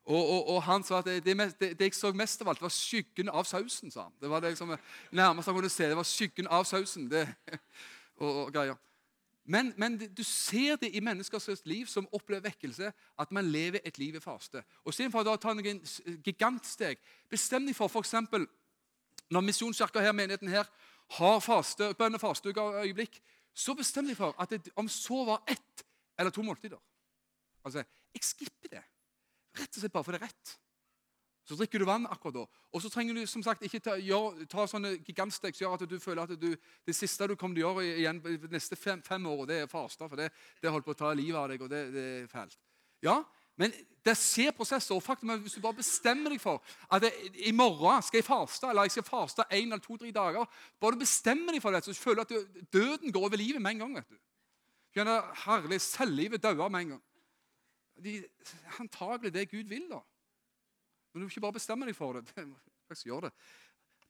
og, 0.08 0.30
og, 0.30 0.50
og 0.56 0.64
han 0.64 0.84
sa 0.88 1.02
at 1.02 1.10
det, 1.10 1.24
det, 1.26 1.36
det, 1.60 1.76
jeg 1.82 1.96
så 1.96 2.14
mest 2.16 2.42
av 2.42 2.54
alt, 2.54 2.62
var 2.64 2.72
skyggen 2.72 3.28
av 3.28 3.44
sausen. 3.44 3.92
sa 3.92 4.06
han. 4.06 4.14
Det 4.22 4.30
var 4.32 4.40
det 4.40 4.54
liksom, 4.54 4.72
nærmest 5.12 5.50
han 5.52 5.58
kunne 5.58 5.72
se. 5.72 5.90
Det 5.90 5.98
var 6.00 6.08
skyggen 6.08 6.48
av 6.48 6.64
sausen. 6.64 7.10
Det, 7.12 7.26
og, 8.24 8.30
og 8.46 8.54
greier. 8.56 8.80
Men, 9.50 9.74
men, 9.78 9.98
du 10.18 10.24
ser 10.24 10.76
det 10.76 10.94
i 10.96 11.04
menneskers 11.04 11.62
liv 11.66 11.86
som 11.92 12.08
opplever 12.16 12.50
vekkelse, 12.50 12.92
at 13.20 13.32
man 13.32 13.52
lever 13.52 13.80
et 13.84 13.98
liv 13.98 14.16
i 14.16 14.24
faste. 14.24 14.64
Og 14.84 14.92
Istedenfor 14.92 15.28
å 15.28 15.38
ta 15.40 15.54
noen 15.56 15.80
gigantsteg, 16.24 17.00
bestem 17.32 17.68
deg 17.68 17.76
for 17.76 17.92
f.eks. 17.92 18.16
når 19.32 19.46
Misjonskirka 19.48 20.04
her, 20.04 20.16
menigheten 20.16 20.52
her 20.52 20.68
har 21.20 21.40
faste, 21.44 21.94
bønnefasteøyeblikk, 22.00 23.22
så 23.56 23.76
bestem 23.76 24.08
deg 24.08 24.20
for 24.20 24.36
at 24.40 24.52
det, 24.52 24.68
om 24.76 24.88
så 24.92 25.24
var 25.28 25.48
ett 25.48 25.88
eller 26.18 26.32
to 26.32 26.44
måltider 26.44 26.80
Altså, 27.64 27.84
Jeg 28.14 28.24
skipper 28.24 28.70
det. 28.72 28.84
Rett 29.58 29.78
og 29.78 29.82
slett 29.82 29.94
bare 29.94 30.08
for 30.08 30.16
det 30.16 30.22
er 30.22 30.28
rett. 30.30 30.56
Så 31.48 31.56
drikker 31.56 31.80
du 31.80 31.88
vann 31.88 32.08
akkurat 32.12 32.42
da. 32.42 32.44
Og 32.76 32.82
så 32.84 32.90
trenger 32.92 33.16
du 33.16 33.24
som 33.30 33.44
sagt 33.44 33.64
ikke 33.64 33.80
ta, 33.80 33.96
gjør, 34.04 34.42
ta 34.52 34.66
sånne 34.68 34.98
gigantsteg 34.98 35.56
som 35.56 35.64
gjør 35.64 35.78
at 35.78 35.86
du 35.88 35.96
føler 36.04 36.26
at 36.26 36.36
du, 36.42 36.50
det 36.58 36.96
siste 36.96 37.30
du 37.32 37.38
kommer 37.40 37.56
til 37.56 37.64
å 37.64 37.72
gjøre 37.72 38.02
igjen 38.02 38.20
de 38.26 38.52
neste 38.52 38.76
fem, 38.76 39.00
fem 39.06 39.30
år, 39.32 39.46
det 39.48 39.62
er 39.64 39.72
faste. 39.72 40.04
For 40.04 40.20
det, 40.20 40.28
det 40.60 40.74
holder 40.74 40.88
på 40.90 40.96
å 40.98 41.00
ta 41.00 41.14
livet 41.16 41.40
av 41.40 41.48
deg, 41.54 41.64
og 41.64 41.72
det, 41.72 41.82
det 41.96 42.06
er 42.18 42.28
fælt. 42.32 42.60
Ja, 43.06 43.22
men 43.58 43.72
det 44.06 44.14
skjer 44.20 44.52
prosesser. 44.56 44.96
og 44.96 45.04
faktum 45.04 45.32
er 45.34 45.40
Hvis 45.42 45.56
du 45.56 45.64
bare 45.64 45.80
bestemmer 45.80 46.36
deg 46.36 46.42
for 46.42 46.62
at 46.94 47.08
jeg, 47.08 47.32
i 47.50 47.56
morgen 47.56 48.04
skal 48.06 48.20
jeg 48.20 48.28
faste, 48.28 48.68
eller 48.68 48.86
jeg 48.86 48.98
skal 48.98 49.08
faste 49.08 49.48
en 49.50 49.72
eller 49.72 49.84
to-tre 49.84 50.12
dager 50.12 50.46
Bare 50.80 50.94
du 50.98 51.02
bestemmer 51.02 51.56
deg 51.56 51.64
for 51.64 51.72
det, 51.72 51.84
så 51.86 51.96
føler 51.96 52.24
du 52.24 52.28
at 52.28 52.36
du, 52.36 52.64
døden 52.76 53.12
går 53.12 53.30
over 53.30 53.40
livet 53.40 53.62
med 53.62 53.78
en 53.78 53.86
gang. 53.86 53.96
vet 53.96 54.12
du. 54.12 54.20
Herlig, 55.46 55.82
Selvlivet 55.82 56.44
dauer 56.44 56.70
med 56.70 56.82
en 56.82 56.98
gang. 56.98 57.04
De, 58.04 58.28
antagelig 58.80 59.34
det 59.34 59.50
Gud 59.50 59.70
vil, 59.70 59.90
da. 59.90 60.02
Men 61.14 61.22
du 61.22 61.26
må 61.26 61.30
ikke 61.32 61.42
bare 61.42 61.58
bestemme 61.58 61.88
deg 61.88 61.96
for 61.96 62.20
det. 62.20 62.26
Faktisk 62.88 63.06
gjør 63.10 63.28
det. 63.28 63.34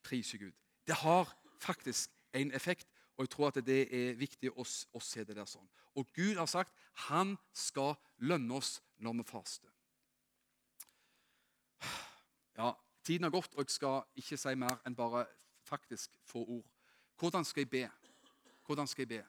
Priser 0.03 0.37
Gud. 0.37 0.51
Det 0.87 0.95
har 0.95 1.31
faktisk 1.59 2.11
en 2.33 2.51
effekt, 2.51 2.87
og 3.17 3.25
jeg 3.25 3.29
tror 3.29 3.47
at 3.47 3.61
det 3.65 3.79
er 3.95 4.17
viktig 4.19 4.51
å, 4.51 4.65
å 4.93 4.99
se 5.01 5.23
det 5.23 5.35
der 5.35 5.47
sånn. 5.49 5.67
Og 5.97 6.09
Gud 6.13 6.37
har 6.37 6.49
sagt 6.49 6.73
han 7.07 7.35
skal 7.53 7.95
lønne 8.17 8.59
oss 8.59 8.77
når 9.01 9.21
vi 9.21 9.25
faster. 9.31 9.71
Ja, 12.57 12.73
Tiden 13.07 13.23
har 13.23 13.31
gått, 13.31 13.53
og 13.55 13.63
jeg 13.63 13.71
skal 13.71 14.01
ikke 14.19 14.37
si 14.37 14.51
mer 14.59 14.81
enn 14.85 14.95
bare 14.95 15.23
faktisk 15.63 16.17
få 16.27 16.41
ord. 16.43 16.65
Hvordan 17.15 17.45
skal 17.45 17.63
jeg 17.63 17.69
be? 17.69 17.83
Hvordan 18.65 18.87
skal 18.87 19.05
jeg 19.05 19.07
be? 19.07 19.19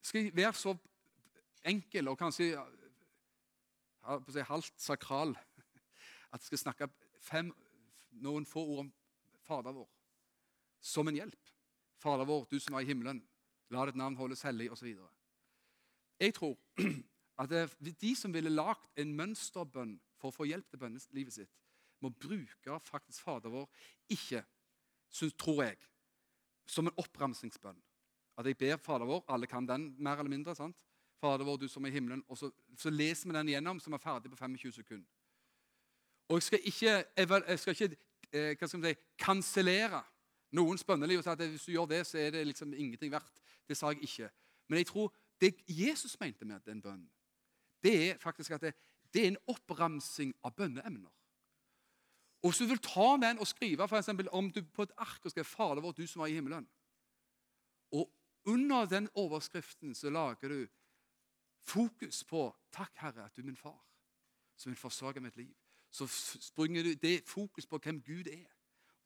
Skal 0.00 0.22
jeg 0.22 0.36
være 0.36 0.52
så 0.56 0.72
enkel 1.66 2.10
og 2.10 2.18
kanskje 2.20 2.52
si, 4.30 4.42
halvt 4.46 4.80
sakral 4.80 5.34
at 5.34 6.40
jeg 6.40 6.48
skal 6.50 6.62
snakke 6.66 6.88
fem, 7.22 7.50
noen 8.22 8.46
få 8.48 8.62
ord 8.62 8.86
om 8.86 8.92
Fader 9.46 9.74
vår 9.76 9.88
som 10.86 11.08
en 11.08 11.18
hjelp. 11.18 11.52
Fader 11.98 12.28
vår, 12.28 12.46
du 12.50 12.60
som 12.62 12.76
er 12.76 12.84
i 12.84 12.90
himmelen, 12.90 13.20
la 13.74 13.86
ditt 13.88 13.98
navn 13.98 14.16
holdes 14.18 14.44
hellig, 14.46 14.68
osv. 14.70 14.92
Jeg 16.20 16.34
tror 16.36 16.56
at 17.42 17.54
de 17.80 18.12
som 18.16 18.34
ville 18.34 18.52
lagd 18.52 19.00
en 19.00 19.14
mønsterbønn 19.18 19.96
for 20.20 20.30
å 20.30 20.36
få 20.36 20.46
hjelp 20.48 20.68
til 20.70 20.80
bønnelivet 20.80 21.40
sitt, 21.40 21.52
må 22.04 22.12
bruke 22.12 22.78
faktisk 22.84 23.24
Fader 23.24 23.52
vår 23.52 23.66
ikke, 24.12 24.44
tror 25.40 25.62
jeg, 25.64 25.78
som 26.68 26.88
en 26.88 26.98
oppramsingsbønn. 27.00 27.78
At 28.36 28.48
jeg 28.48 28.58
ber 28.60 28.80
Fader 28.82 29.08
vår, 29.08 29.24
alle 29.32 29.48
kan 29.48 29.66
den 29.66 29.94
mer 29.98 30.20
eller 30.20 30.32
mindre. 30.32 30.54
sant? 30.54 30.76
Fader 31.20 31.44
vår, 31.44 31.56
du 31.56 31.68
som 31.68 31.84
er 31.84 31.88
i 31.88 31.96
himmelen. 31.96 32.24
Og 32.28 32.38
så, 32.38 32.50
så 32.78 32.90
leser 32.90 33.28
vi 33.28 33.36
den 33.36 33.48
igjennom, 33.48 33.80
så 33.80 33.90
vi 33.90 33.94
er 33.94 34.04
ferdig 34.04 34.30
på 34.30 34.36
25 34.36 34.72
sekunder. 34.72 35.08
Og 36.28 36.36
jeg 36.36 36.42
skal 36.42 36.60
ikke, 36.64 37.04
jeg 37.16 37.58
skal 37.58 37.76
ikke 37.76 37.96
eh, 38.32 38.56
hva 38.58 38.68
skal 38.68 38.84
si, 38.84 38.94
kansellere 39.18 40.02
noens 40.56 40.84
bønneliv 40.84 41.20
og 41.20 41.26
si 41.26 41.32
at 41.32 41.44
hvis 41.44 41.66
du 41.68 41.72
gjør 41.72 41.90
det, 41.90 42.02
så 42.06 42.18
er 42.18 42.30
det 42.34 42.46
liksom 42.46 42.74
ingenting 42.74 43.12
verdt. 43.12 43.42
Det 43.68 43.76
sa 43.76 43.92
jeg 43.92 44.02
ikke. 44.02 44.30
Men 44.68 44.82
jeg 44.82 44.90
tror 44.90 45.14
det 45.40 45.54
Jesus 45.68 46.16
mente 46.20 46.44
med 46.44 46.60
den 46.66 46.82
bønnen, 46.82 47.10
det 47.82 47.94
er 48.10 48.18
faktisk 48.18 48.56
at 48.56 48.60
det, 48.60 48.74
det 49.14 49.22
er 49.22 49.28
en 49.34 49.42
oppramsing 49.52 50.34
av 50.44 50.54
bønneemner. 50.56 51.12
Og 52.42 52.50
Hvis 52.50 52.58
du 52.58 52.66
vil 52.70 52.82
ta 52.82 53.16
den 53.22 53.38
og 53.38 53.46
skrive 53.46 53.88
for 53.88 53.98
eksempel, 53.98 54.28
om 54.32 54.50
du 54.52 54.62
på 54.62 54.82
et 54.82 54.92
ark 54.96 55.24
og 55.24 55.30
skriver 55.30 55.44
'Fader 55.44 55.80
vår, 55.80 55.92
du 55.92 56.06
som 56.06 56.22
er 56.22 56.26
i 56.26 56.40
himmelen' 56.40 56.66
Og 57.92 58.12
under 58.44 58.84
den 58.84 59.08
overskriften 59.14 59.94
så 59.94 60.10
lager 60.10 60.48
du 60.48 60.66
fokus 61.66 62.24
på 62.24 62.56
'Takk, 62.72 62.92
Herre, 62.94 63.24
at 63.24 63.36
du 63.36 63.42
er 63.42 63.46
min 63.46 63.56
far, 63.56 63.86
som 64.56 64.70
vil 64.70 64.78
forsørge 64.78 65.20
mitt 65.20 65.36
liv'. 65.36 65.54
Så 65.90 66.06
springer 66.40 66.82
du 66.82 66.94
det 66.94 67.22
fokus 67.26 67.66
på 67.66 67.78
hvem 67.78 68.02
Gud 68.02 68.26
er. 68.26 68.46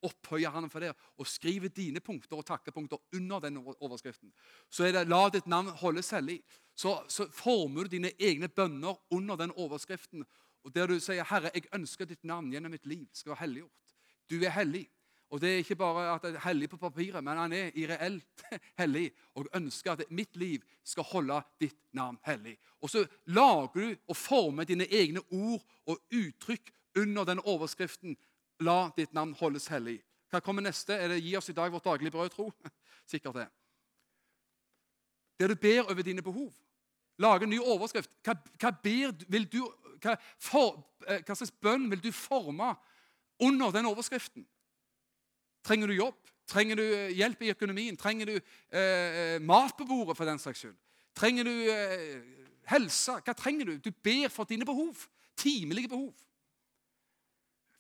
Opphøyer 0.03 0.51
han 0.51 0.71
for 0.71 0.81
det 0.81 0.95
og 1.19 1.27
skriver 1.27 1.69
dine 1.69 2.01
punkter 2.01 2.37
og 2.37 2.47
takkepunkter 2.47 2.97
under 3.15 3.39
den 3.39 3.57
overskriften. 3.57 4.33
Så 4.71 4.85
er 4.85 4.93
det 4.93 5.09
'La 5.09 5.29
ditt 5.29 5.47
navn 5.47 5.69
holdes 5.69 6.13
hellig'. 6.13 6.43
Så, 6.75 7.05
så 7.09 7.31
former 7.33 7.83
du 7.83 7.89
dine 7.89 8.13
egne 8.21 8.49
bønner 8.49 8.97
under 9.11 9.37
den 9.37 9.51
overskriften. 9.51 10.25
Og 10.65 10.75
Der 10.75 10.87
du 10.87 11.01
sier 11.01 11.25
'Herre, 11.25 11.51
jeg 11.55 11.65
ønsker 11.75 12.05
ditt 12.05 12.25
navn 12.25 12.51
gjennom 12.53 12.71
mitt 12.71 12.87
liv 12.87 13.09
skal 13.13 13.31
være 13.31 13.47
helliggjort'. 13.47 13.95
Du 14.31 14.45
er 14.45 14.51
hellig. 14.51 14.89
Og 15.31 15.41
Det 15.41 15.51
er 15.51 15.63
ikke 15.63 15.77
bare 15.79 16.15
at 16.15 16.25
han 16.27 16.35
er 16.35 16.43
hellig 16.43 16.69
på 16.71 16.77
papiret, 16.77 17.25
men 17.25 17.39
han 17.39 17.53
er 17.53 17.71
i 17.79 17.87
reelt 17.87 18.45
hellig 18.81 19.11
og 19.39 19.47
ønsker 19.55 19.93
at 19.93 20.11
mitt 20.11 20.37
liv 20.37 20.65
skal 20.85 21.07
holde 21.07 21.39
ditt 21.61 21.79
navn 21.95 22.19
hellig. 22.27 22.57
Og 22.83 22.91
Så 22.91 23.07
lager 23.27 23.69
du 23.75 23.97
og 24.09 24.17
former 24.17 24.65
dine 24.65 24.89
egne 24.91 25.23
ord 25.31 25.63
og 25.87 25.99
uttrykk 26.11 26.73
under 26.99 27.25
den 27.25 27.41
overskriften 27.41 28.17
'La 28.61 28.91
ditt 28.97 29.15
navn 29.15 29.33
holdes 29.35 29.69
hellig'. 29.69 30.03
Hva 30.31 30.41
kommer 30.41 30.63
neste? 30.63 30.95
Er 30.95 31.09
det 31.09 31.23
'Gi 31.23 31.37
oss 31.37 31.49
i 31.49 31.53
dag 31.53 31.73
vårt 31.73 31.85
daglige 31.85 32.11
brød', 32.11 32.31
tro? 32.31 32.53
Sikkert 33.07 33.35
det. 33.35 33.49
Der 35.41 35.49
du 35.49 35.55
ber 35.55 35.83
over 35.91 36.03
dine 36.03 36.23
behov. 36.23 36.53
Lage 37.19 37.43
en 37.43 37.51
ny 37.51 37.59
overskrift. 37.61 38.11
Hva, 38.25 38.35
hva, 38.61 38.71
ber, 38.83 39.11
du, 39.53 39.73
hva, 40.03 40.17
for, 40.39 40.85
eh, 41.07 41.23
hva 41.25 41.35
slags 41.35 41.51
bønn 41.51 41.91
vil 41.91 42.03
du 42.03 42.13
forme 42.13 42.75
under 43.41 43.71
den 43.71 43.87
overskriften? 43.87 44.47
Trenger 45.71 45.87
du 45.87 45.95
jobb? 45.95 46.17
Trenger 46.51 46.81
du 46.81 46.83
eh, 46.83 47.13
hjelp 47.15 47.45
i 47.47 47.53
økonomien? 47.53 47.99
Trenger 47.99 48.27
du 48.27 48.35
eh, 48.35 48.81
eh, 48.81 49.37
mat 49.39 49.77
på 49.79 49.87
bordet, 49.87 50.17
for 50.19 50.27
den 50.27 50.41
saks 50.43 50.65
skyld? 50.65 50.75
Trenger 51.15 51.47
du 51.47 51.53
eh, 51.71 52.17
helse? 52.73 53.21
Hva 53.23 53.35
trenger 53.39 53.71
du? 53.71 53.77
Du 53.79 53.93
ber 54.03 54.27
for 54.35 54.51
dine 54.51 54.67
behov. 54.67 55.07
Timelige 55.39 55.93
behov. 55.93 56.11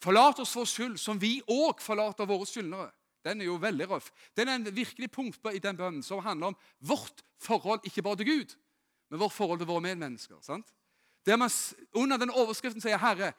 Forlat 0.01 0.39
oss 0.39 0.55
vår 0.55 0.71
skyld, 0.71 1.01
som 1.03 1.19
vi 1.19 1.41
òg 1.51 1.83
forlater 1.83 2.31
våre 2.31 2.47
skyldnere. 2.47 2.93
Den 3.27 3.43
er 3.43 3.51
jo 3.51 3.59
veldig 3.61 3.91
røff. 3.91 4.13
Den 4.39 4.49
er 4.49 4.61
en 4.61 4.71
virkelig 4.71 5.11
punkt 5.13 5.51
i 5.51 5.61
den 5.61 5.77
bønnen 5.77 6.05
som 6.07 6.23
handler 6.25 6.55
om 6.55 6.61
vårt 6.79 7.25
forhold 7.43 7.83
ikke 7.85 8.07
bare 8.07 8.23
til 8.23 8.31
Gud, 8.31 8.55
men 9.11 9.21
vårt 9.21 9.35
forhold 9.35 9.61
til 9.61 9.69
våre 9.69 9.83
medmennesker. 9.85 10.39
sant? 10.47 10.71
Der 11.27 11.37
man 11.37 11.51
under 11.93 12.17
den 12.17 12.31
overskriften 12.31 12.81
sier 12.81 12.97
'Herre, 12.97 13.33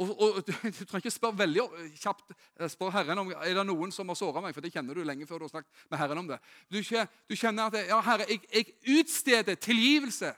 og, 0.00 0.10
og, 0.16 0.40
Du 0.78 0.84
trenger 0.84 1.04
ikke 1.04 1.12
spørre 1.14 1.38
veldig 1.42 1.66
kjapt 2.00 2.32
eh, 2.32 2.70
spør 2.72 2.94
Herren 2.94 3.22
om 3.22 3.32
er 3.36 3.54
det 3.58 3.66
noen 3.68 3.92
som 3.94 4.08
har 4.08 4.18
såra 4.18 4.42
meg. 4.44 4.54
For 4.56 4.64
det 4.64 4.72
kjenner 4.74 4.96
du 4.96 5.04
lenge 5.04 5.28
før 5.28 5.42
du 5.42 5.48
har 5.48 5.54
snakket 5.54 5.84
med 5.90 6.00
Herren 6.00 6.22
om 6.22 6.30
det. 6.30 6.40
Du, 6.72 6.80
du 6.80 7.36
kjenner 7.36 7.68
at 7.68 7.90
ja, 7.90 8.00
Herre, 8.08 8.26
jeg, 8.30 8.42
jeg 8.50 8.98
utsteder 9.00 9.60
tilgivelse 9.60 10.32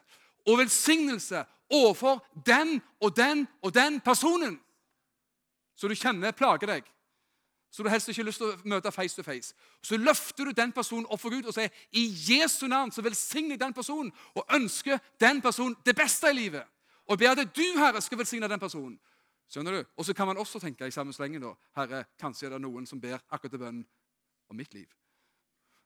og 0.51 0.59
velsignelse 0.59 1.45
overfor 1.73 2.21
den 2.47 2.81
og 3.01 3.17
den 3.17 3.47
og 3.63 3.75
den 3.75 4.01
personen 4.05 4.59
så 5.83 5.89
du 5.89 5.97
kjenner 5.99 6.31
plager 6.31 6.71
deg. 6.71 6.85
Så 7.73 7.83
du 7.83 7.89
helst 7.89 8.07
ikke 8.07 8.21
har 8.21 8.29
lyst 8.29 8.43
til 8.43 8.51
å 8.53 8.69
møte 8.69 8.91
face 8.93 9.17
to 9.17 9.25
face. 9.25 9.55
Så 9.83 9.97
løfter 9.97 10.47
du 10.47 10.53
den 10.55 10.71
personen 10.77 11.09
opp 11.09 11.19
for 11.19 11.33
Gud 11.33 11.49
og 11.49 11.57
sier 11.57 11.73
i 11.97 12.05
Jesu 12.29 12.69
navn 12.71 12.93
så 12.95 13.03
velsigner 13.03 13.57
jeg 13.57 13.63
den 13.65 13.75
personen 13.75 14.13
og 14.37 14.45
ønsker 14.55 15.01
den 15.19 15.41
personen 15.43 15.75
det 15.83 15.97
beste 15.99 16.31
i 16.31 16.37
livet. 16.37 16.69
Og 17.11 17.19
ber 17.19 17.33
at 17.33 17.57
du, 17.57 17.65
Herre, 17.81 18.03
skal 18.05 18.21
velsigne 18.21 18.47
den 18.47 18.63
personen. 18.63 18.95
Skjønner 19.53 19.75
du? 19.77 19.89
Og 20.01 20.05
så 20.09 20.15
kan 20.17 20.27
man 20.27 20.41
også 20.41 20.61
tenke 20.63 20.87
i 20.89 20.95
samme 20.95 21.13
slengen 21.13 21.43
da, 21.45 21.53
Herre, 21.77 22.07
kanskje 22.21 22.47
er 22.49 22.55
det 22.55 22.63
noen 22.65 22.87
som 22.89 23.01
ber 23.01 23.19
akkurat 23.29 23.53
til 23.53 23.61
bønnen 23.61 23.85
om 24.49 24.57
mitt 24.57 24.73
liv. 24.75 24.89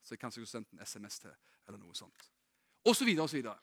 Så 0.06 0.14
jeg 0.14 0.20
kanskje 0.22 0.38
skulle 0.38 0.52
sendt 0.52 0.70
en 0.70 0.86
SMS 0.86 1.18
til, 1.24 1.32
eller 1.66 1.80
noe 1.82 1.94
sånt. 1.98 2.28
Og 2.86 2.94
så 2.94 3.04
videre 3.04 3.26
og 3.26 3.30
så 3.32 3.40
videre. 3.40 3.56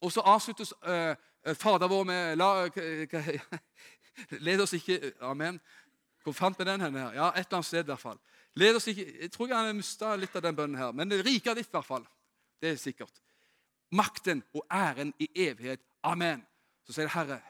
Og 0.00 0.12
så 0.14 0.22
avsluttes 0.22 0.70
uh, 0.86 1.14
Fader 1.58 1.90
vår 1.90 2.04
med 2.06 2.36
la, 2.38 2.68
Led 4.46 4.62
oss 4.62 4.72
ikke 4.78 5.12
Amen. 5.26 5.58
Hvor 6.22 6.36
fant 6.36 6.58
vi 6.58 6.64
den 6.68 6.80
her? 6.80 7.12
Ja, 7.12 7.30
Et 7.34 7.46
eller 7.46 7.58
annet 7.58 7.66
sted 7.66 7.82
i 7.82 7.90
hvert 7.90 8.00
fall. 8.00 8.20
Led 8.54 8.76
oss 8.76 8.86
ikke, 8.86 9.06
jeg 9.22 9.32
tror 9.32 9.48
jeg 9.48 9.56
han 9.56 9.66
har 9.66 9.74
mista 9.74 10.12
litt 10.16 10.36
av 10.36 10.44
den 10.44 10.56
bønnen 10.56 10.78
her, 10.78 10.92
men 10.92 11.10
det 11.10 11.24
rike 11.24 11.54
ditt 11.54 11.70
i 11.70 11.74
hvert 11.74 11.86
fall. 11.86 12.06
Det 12.60 12.70
er 12.70 12.78
sikkert. 12.78 13.22
Makten 13.90 14.44
og 14.54 14.62
æren 14.70 15.14
i 15.18 15.30
evighet. 15.48 15.82
Amen. 16.06 16.42
Så 16.86 16.94
sier 16.94 17.10
Herre, 17.10 17.40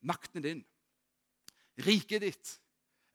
makten 0.00 0.44
din, 0.44 0.64
riket 1.84 2.24
ditt 2.24 2.54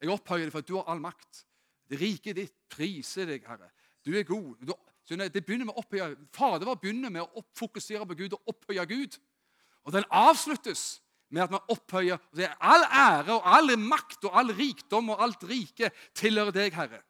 Jeg 0.02 0.10
opphøyer 0.10 0.48
deg 0.48 0.54
for 0.54 0.64
at 0.64 0.70
du 0.70 0.78
har 0.80 0.88
all 0.90 1.02
makt. 1.02 1.44
Det 1.86 2.00
riket 2.02 2.38
ditt 2.40 2.56
priser 2.74 3.28
deg, 3.30 3.44
Herre. 3.46 3.68
Du 4.02 4.16
er 4.18 4.26
god. 4.26 4.58
Du, 4.66 4.74
det 5.14 5.44
begynner 5.46 5.68
med 5.68 5.76
å 5.76 5.84
opphøye. 5.84 6.16
Fader 6.34 6.66
var 6.66 6.80
begynner 6.82 7.14
med 7.14 7.22
å 7.22 7.44
fokusere 7.58 8.08
på 8.10 8.18
Gud 8.24 8.34
og 8.34 8.50
opphøye 8.50 8.86
Gud. 8.90 9.20
Og 9.86 9.94
den 9.94 10.08
avsluttes 10.10 11.02
med 11.30 11.46
at 11.46 11.54
man 11.54 11.70
opphøyer 11.72 12.18
og 12.18 12.40
sier 12.40 12.56
all 12.60 12.84
ære 12.86 13.38
og 13.38 13.46
all 13.48 13.76
makt 13.80 14.26
og 14.28 14.40
all 14.42 14.52
rikdom 14.58 15.14
og 15.14 15.22
alt 15.24 15.46
rike 15.48 15.92
tilhører 16.18 16.56
deg, 16.56 16.74
Herre. 16.76 17.02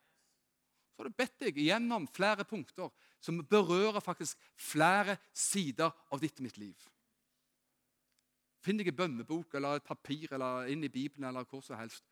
Så 0.92 1.02
har 1.02 1.10
du 1.10 1.18
bedt 1.18 1.38
deg 1.42 1.58
gjennom 1.64 2.06
flere 2.14 2.46
punkter 2.46 2.92
som 3.22 3.40
berører 3.50 4.02
faktisk 4.04 4.38
flere 4.58 5.18
sider 5.34 5.90
av 6.12 6.22
ditt 6.22 6.38
og 6.42 6.46
mitt 6.46 6.60
liv. 6.62 6.90
Finn 8.62 8.78
deg 8.78 8.92
en 8.92 8.96
bønnebok 8.96 9.56
eller 9.58 9.80
et 9.80 9.86
papir 9.86 10.34
eller 10.34 10.70
inn 10.70 10.84
i 10.86 10.92
Bibelen 10.94 11.28
eller 11.28 11.48
hvor 11.50 11.64
som 11.66 11.80
helst. 11.80 12.06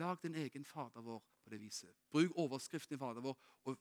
Lag 0.00 0.16
din 0.22 0.34
egen 0.34 0.64
Fader 0.64 1.02
vår 1.04 1.20
på 1.44 1.50
det 1.50 1.60
viset. 1.60 1.90
Bruk 2.10 2.32
overskriften 2.36 2.96
i 2.96 2.98
Fader 2.98 3.20
vår 3.20 3.36
og 3.68 3.78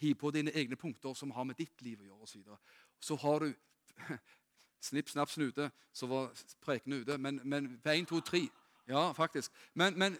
hiv 0.00 0.14
på 0.14 0.30
dine 0.30 0.54
egne 0.54 0.76
punkter 0.76 1.14
som 1.14 1.30
har 1.30 1.44
med 1.44 1.58
ditt 1.58 1.82
liv 1.82 2.00
å 2.00 2.04
gjøre. 2.04 2.20
Og 2.20 2.28
så, 2.28 2.38
videre. 2.38 2.58
så 3.00 3.16
har 3.16 3.38
du 3.44 3.52
Snipp, 4.80 5.08
snapp, 5.10 5.30
snute, 5.30 5.70
så 5.92 6.06
var 6.06 6.28
prekenen 6.62 7.00
ute. 7.00 7.16
Men, 7.18 7.40
men 7.42 7.80
på 7.82 7.90
1, 7.90 8.06
2, 8.08 8.20
3 8.20 8.48
Ja, 8.88 9.12
faktisk. 9.12 9.52
Men, 9.74 9.98
men 9.98 10.16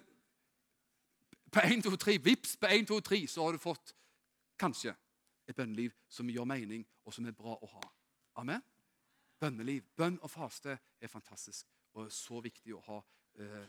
på 1.53 1.61
1, 1.61 1.85
2, 1.85 1.97
3, 1.97 2.19
vips, 2.25 2.57
på 2.57 2.67
1, 2.67 2.89
2, 2.89 3.01
3 3.01 3.27
så 3.27 3.45
har 3.45 3.53
du 3.53 3.59
fått 3.59 3.95
kanskje 4.59 4.97
et 5.49 5.57
bønneliv 5.57 5.95
som 6.09 6.29
gjør 6.29 6.45
mening, 6.45 6.83
og 7.05 7.15
som 7.15 7.27
er 7.27 7.37
bra 7.39 7.55
å 7.55 7.71
ha. 7.71 7.85
Amen? 8.43 8.63
Bønneliv, 9.39 9.83
bønn 9.97 10.19
og 10.23 10.31
faste 10.31 10.79
er 11.01 11.09
fantastisk 11.09 11.67
og 11.99 12.13
så 12.13 12.41
viktig 12.43 12.75
å 12.77 12.83
ha, 12.87 12.99
eh, 13.41 13.67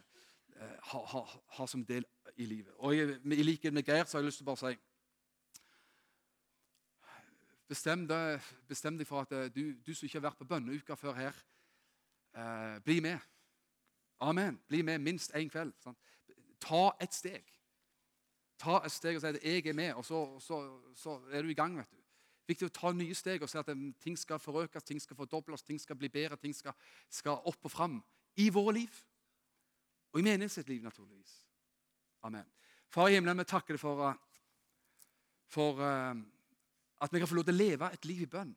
ha, 0.91 1.01
ha, 1.13 1.23
ha 1.57 1.67
som 1.67 1.85
del 1.85 2.05
i 2.37 2.45
livet. 2.49 2.73
Og 2.77 2.95
i 2.95 3.43
likhet 3.43 3.73
med 3.73 3.85
Geir 3.87 4.05
så 4.05 4.17
har 4.17 4.23
jeg 4.23 4.31
lyst 4.31 4.41
til 4.41 4.47
å 4.47 4.51
bare 4.53 4.63
si 4.73 4.85
Bestem 7.69 8.07
deg, 8.09 8.45
bestem 8.65 8.95
deg 8.97 9.05
for 9.05 9.21
at 9.21 9.33
eh, 9.37 9.49
du, 9.53 9.75
du, 9.85 9.91
som 9.93 10.07
ikke 10.07 10.17
har 10.17 10.25
vært 10.31 10.39
på 10.39 10.47
bønneuka 10.49 10.95
før 10.97 11.13
her, 11.13 11.35
eh, 12.33 12.79
bli 12.81 12.97
med. 13.05 13.27
Amen. 14.25 14.57
Bli 14.67 14.81
med 14.81 14.97
minst 15.05 15.35
én 15.37 15.51
kveld. 15.53 15.75
Sant? 15.83 15.99
Ta 16.65 16.87
et 16.97 17.13
steg. 17.13 17.45
Ta 18.57 18.79
et 18.81 18.91
steg 18.91 19.19
og 19.19 19.21
si 19.21 19.29
at 19.29 19.37
'jeg 19.43 19.67
er 19.67 19.77
med', 19.77 19.93
og 19.93 20.05
så, 20.05 20.39
så, 20.39 20.57
så 20.95 21.21
er 21.31 21.41
du 21.41 21.49
i 21.49 21.53
gang. 21.53 21.77
vet 21.77 21.91
du. 21.91 21.98
Viktig 22.49 22.65
å 22.65 22.73
ta 22.73 22.91
nye 22.95 23.13
steg 23.17 23.43
og 23.45 23.51
se 23.51 23.59
at 23.61 23.69
ting 24.01 24.15
skal 24.17 24.41
forøkes, 24.41 24.85
ting 24.85 25.01
skal 25.01 25.17
fordobles, 25.19 25.61
ting 25.65 25.77
skal 25.81 25.97
bli 25.99 26.09
bedre, 26.09 26.37
ting 26.41 26.55
skal, 26.55 26.73
skal 27.09 27.43
opp 27.45 27.67
og 27.69 27.73
fram 27.73 27.99
i 28.41 28.47
våre 28.53 28.79
liv. 28.79 28.95
Og 30.13 30.21
i 30.21 30.25
menighetsliv, 30.25 30.81
naturligvis. 30.81 31.35
Amen. 32.25 32.47
Far 32.89 33.09
i 33.09 33.17
himmelen, 33.17 33.37
vi 33.37 33.45
takker 33.45 33.77
deg 33.77 33.81
for, 33.81 34.15
for 35.53 35.83
uh, 35.83 36.17
at 36.99 37.13
vi 37.13 37.21
kan 37.21 37.29
få 37.29 37.37
lov 37.37 37.45
til 37.47 37.59
å 37.59 37.61
leve 37.61 37.91
et 37.93 38.07
liv 38.09 38.23
i 38.25 38.31
bønn. 38.31 38.55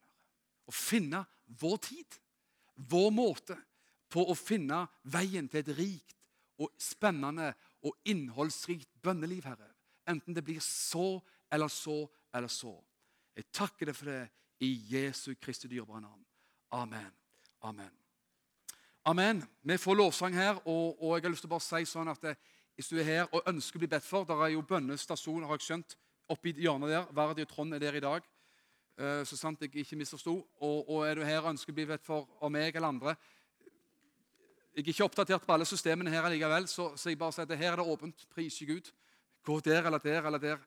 Og 0.71 0.77
finne 0.77 1.21
vår 1.61 1.77
tid, 1.85 2.17
vår 2.89 3.13
måte, 3.13 3.59
på 4.13 4.25
å 4.29 4.37
finne 4.37 4.85
veien 5.09 5.47
til 5.49 5.63
et 5.63 5.77
rikt 5.77 6.27
og 6.61 6.73
spennende 6.81 7.53
og 7.85 7.97
innholdsrikt 8.09 8.91
bønneliv, 9.05 9.47
Herre. 9.49 9.71
Enten 10.09 10.37
det 10.37 10.45
blir 10.45 10.61
så 10.65 11.17
eller 11.53 11.69
så 11.73 12.05
eller 12.33 12.53
så. 12.53 12.75
Jeg 13.37 13.49
takker 13.53 13.89
deg 13.89 13.97
for 13.97 14.11
det 14.13 14.23
i 14.63 14.71
Jesu 14.93 15.33
Kristi 15.41 15.69
dyrebare 15.69 16.05
navn. 16.05 16.25
Amen. 16.73 17.11
Amen. 17.63 17.91
Amen. 19.05 19.43
Vi 19.63 19.77
får 19.77 19.95
lovsang 19.99 20.35
her, 20.35 20.61
og, 20.69 21.03
og, 21.03 21.17
jeg 21.17 21.25
har 21.25 21.33
lyst 21.33 21.43
til 21.43 21.51
å 21.51 21.55
bare 21.57 21.65
si 21.65 21.89
sånn 21.91 22.11
at 22.13 22.25
eh, 22.29 22.39
hvis 22.77 22.91
du 22.93 23.01
er 23.01 23.09
her 23.09 23.33
og 23.35 23.49
ønsker 23.51 23.79
å 23.79 23.83
bli 23.83 23.91
bedt 23.91 24.07
for 24.07 24.25
Der 24.29 24.45
er 24.47 24.53
jo 24.55 24.63
bønnestasjon, 24.67 25.45
har 25.49 25.59
jeg 25.59 25.67
skjønt, 25.67 25.97
oppi 26.33 26.55
hjørnet 26.57 26.93
der. 26.93 27.09
Verdi 27.15 27.45
og 27.45 27.51
Trond 27.51 27.75
er 27.75 27.83
der 27.83 27.99
i 27.99 28.05
dag. 28.05 28.29
Uh, 29.01 29.23
så 29.25 29.37
sant 29.41 29.61
jeg 29.65 29.73
ikke 29.83 29.99
misforsto. 29.99 30.37
Og, 30.61 30.79
og, 30.89 31.03
er 31.09 31.19
du 31.19 31.25
her 31.27 31.43
og 31.43 31.53
ønsker 31.53 31.73
å 31.73 31.77
bli 31.77 31.89
bedt 31.89 32.05
for 32.07 32.29
av 32.41 32.53
meg 32.53 32.77
eller 32.77 32.93
andre 32.93 33.15
Jeg 34.73 34.85
er 34.85 34.91
ikke 34.93 35.05
oppdatert 35.05 35.45
på 35.45 35.53
alle 35.53 35.67
systemene 35.69 36.13
her 36.13 36.29
likevel, 36.33 36.69
så, 36.69 36.93
så 36.97 37.11
jeg 37.11 37.19
bare 37.21 37.35
sier 37.37 37.49
at 37.49 37.59
her 37.59 37.73
er 37.75 37.83
det 37.83 37.89
åpent. 37.93 38.27
Priser 38.33 38.71
Gud. 38.71 38.89
Gå 39.45 39.59
der 39.61 39.89
eller 39.89 40.01
der 40.01 40.29
eller 40.31 40.41
der 40.41 40.63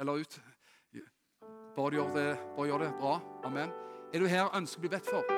eller 0.00 0.24
ut. 0.24 0.40
Bare 1.76 1.94
gjør 1.96 2.10
det, 2.14 2.38
bare 2.56 2.66
gjør 2.68 2.78
det 2.78 2.90
bra. 3.00 3.20
Amen. 3.44 3.70
Er 4.12 4.18
du 4.18 4.26
her 4.28 4.42
og 4.44 4.56
ønsker 4.58 4.80
å 4.80 4.84
bli 4.84 4.90
bedt 4.92 5.08
for? 5.08 5.30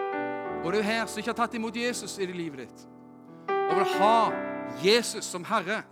Og 0.64 0.66
er 0.70 0.76
du 0.76 0.82
her 0.82 1.04
som 1.06 1.20
ikke 1.20 1.30
har 1.30 1.38
tatt 1.38 1.54
imot 1.54 1.76
Jesus 1.76 2.16
i 2.18 2.26
livet 2.26 2.64
ditt, 2.64 2.86
og 3.52 3.74
vil 3.78 3.92
ha 4.00 4.16
Jesus 4.82 5.28
som 5.30 5.44
Herre, 5.46 5.82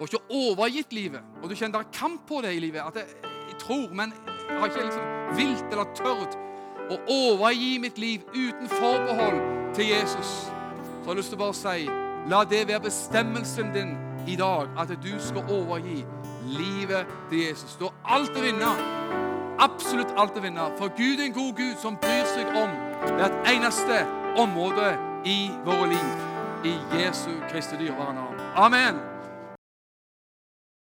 og 0.00 0.08
ikke 0.08 0.22
overgitt 0.34 0.92
livet, 0.92 1.22
og 1.42 1.46
du 1.46 1.54
kjenner 1.54 1.78
det 1.78 1.86
er 1.86 1.98
kamp 1.98 2.24
på 2.26 2.40
det 2.42 2.56
i 2.56 2.62
livet 2.64 2.82
at 2.82 2.98
jeg, 2.98 3.20
jeg 3.52 3.58
tror, 3.62 3.92
men 3.94 4.14
jeg 4.48 4.58
har 4.58 4.72
ikke 4.72 4.86
liksom 4.88 5.36
vilt 5.38 5.76
eller 5.76 5.92
tørt 5.94 6.34
å 6.90 6.98
overgi 7.14 7.76
mitt 7.80 8.00
liv 8.02 8.24
uten 8.34 8.66
forbehold 8.72 9.38
til 9.76 9.92
Jesus, 9.92 10.34
så 10.48 11.06
har 11.06 11.14
jeg 11.14 11.20
lyst 11.22 11.32
til 11.34 11.38
å 11.38 11.44
bare 11.44 11.60
si 11.60 11.86
la 12.32 12.42
det 12.48 12.64
være 12.68 12.86
bestemmelsen 12.88 13.70
din 13.76 13.94
i 14.26 14.36
dag 14.40 14.74
at 14.80 14.90
du 15.04 15.12
skal 15.20 15.46
overgi 15.52 16.02
livet 16.48 17.06
til 17.30 17.46
Jesus. 17.46 17.76
Du 17.78 17.86
har 17.86 18.18
alt 18.18 18.36
å 18.36 18.44
vinne. 18.44 19.03
Absolutt 19.58 20.12
alt 20.18 20.36
å 20.36 20.42
vinne. 20.42 20.68
For 20.78 20.92
Gud 20.96 21.20
er 21.20 21.28
en 21.28 21.36
god 21.36 21.54
Gud 21.58 21.80
som 21.82 21.98
bryr 22.02 22.26
seg 22.34 22.50
om 22.58 22.70
hvert 23.14 23.50
eneste 23.50 24.02
område 24.40 24.94
i 25.24 25.50
våre 25.64 25.90
liv. 25.94 26.14
I 26.64 26.78
Jesu 26.96 27.30
Kristi 27.50 27.76
dyrebare 27.76 28.14
navn. 28.16 28.40
Amen. 28.56 29.13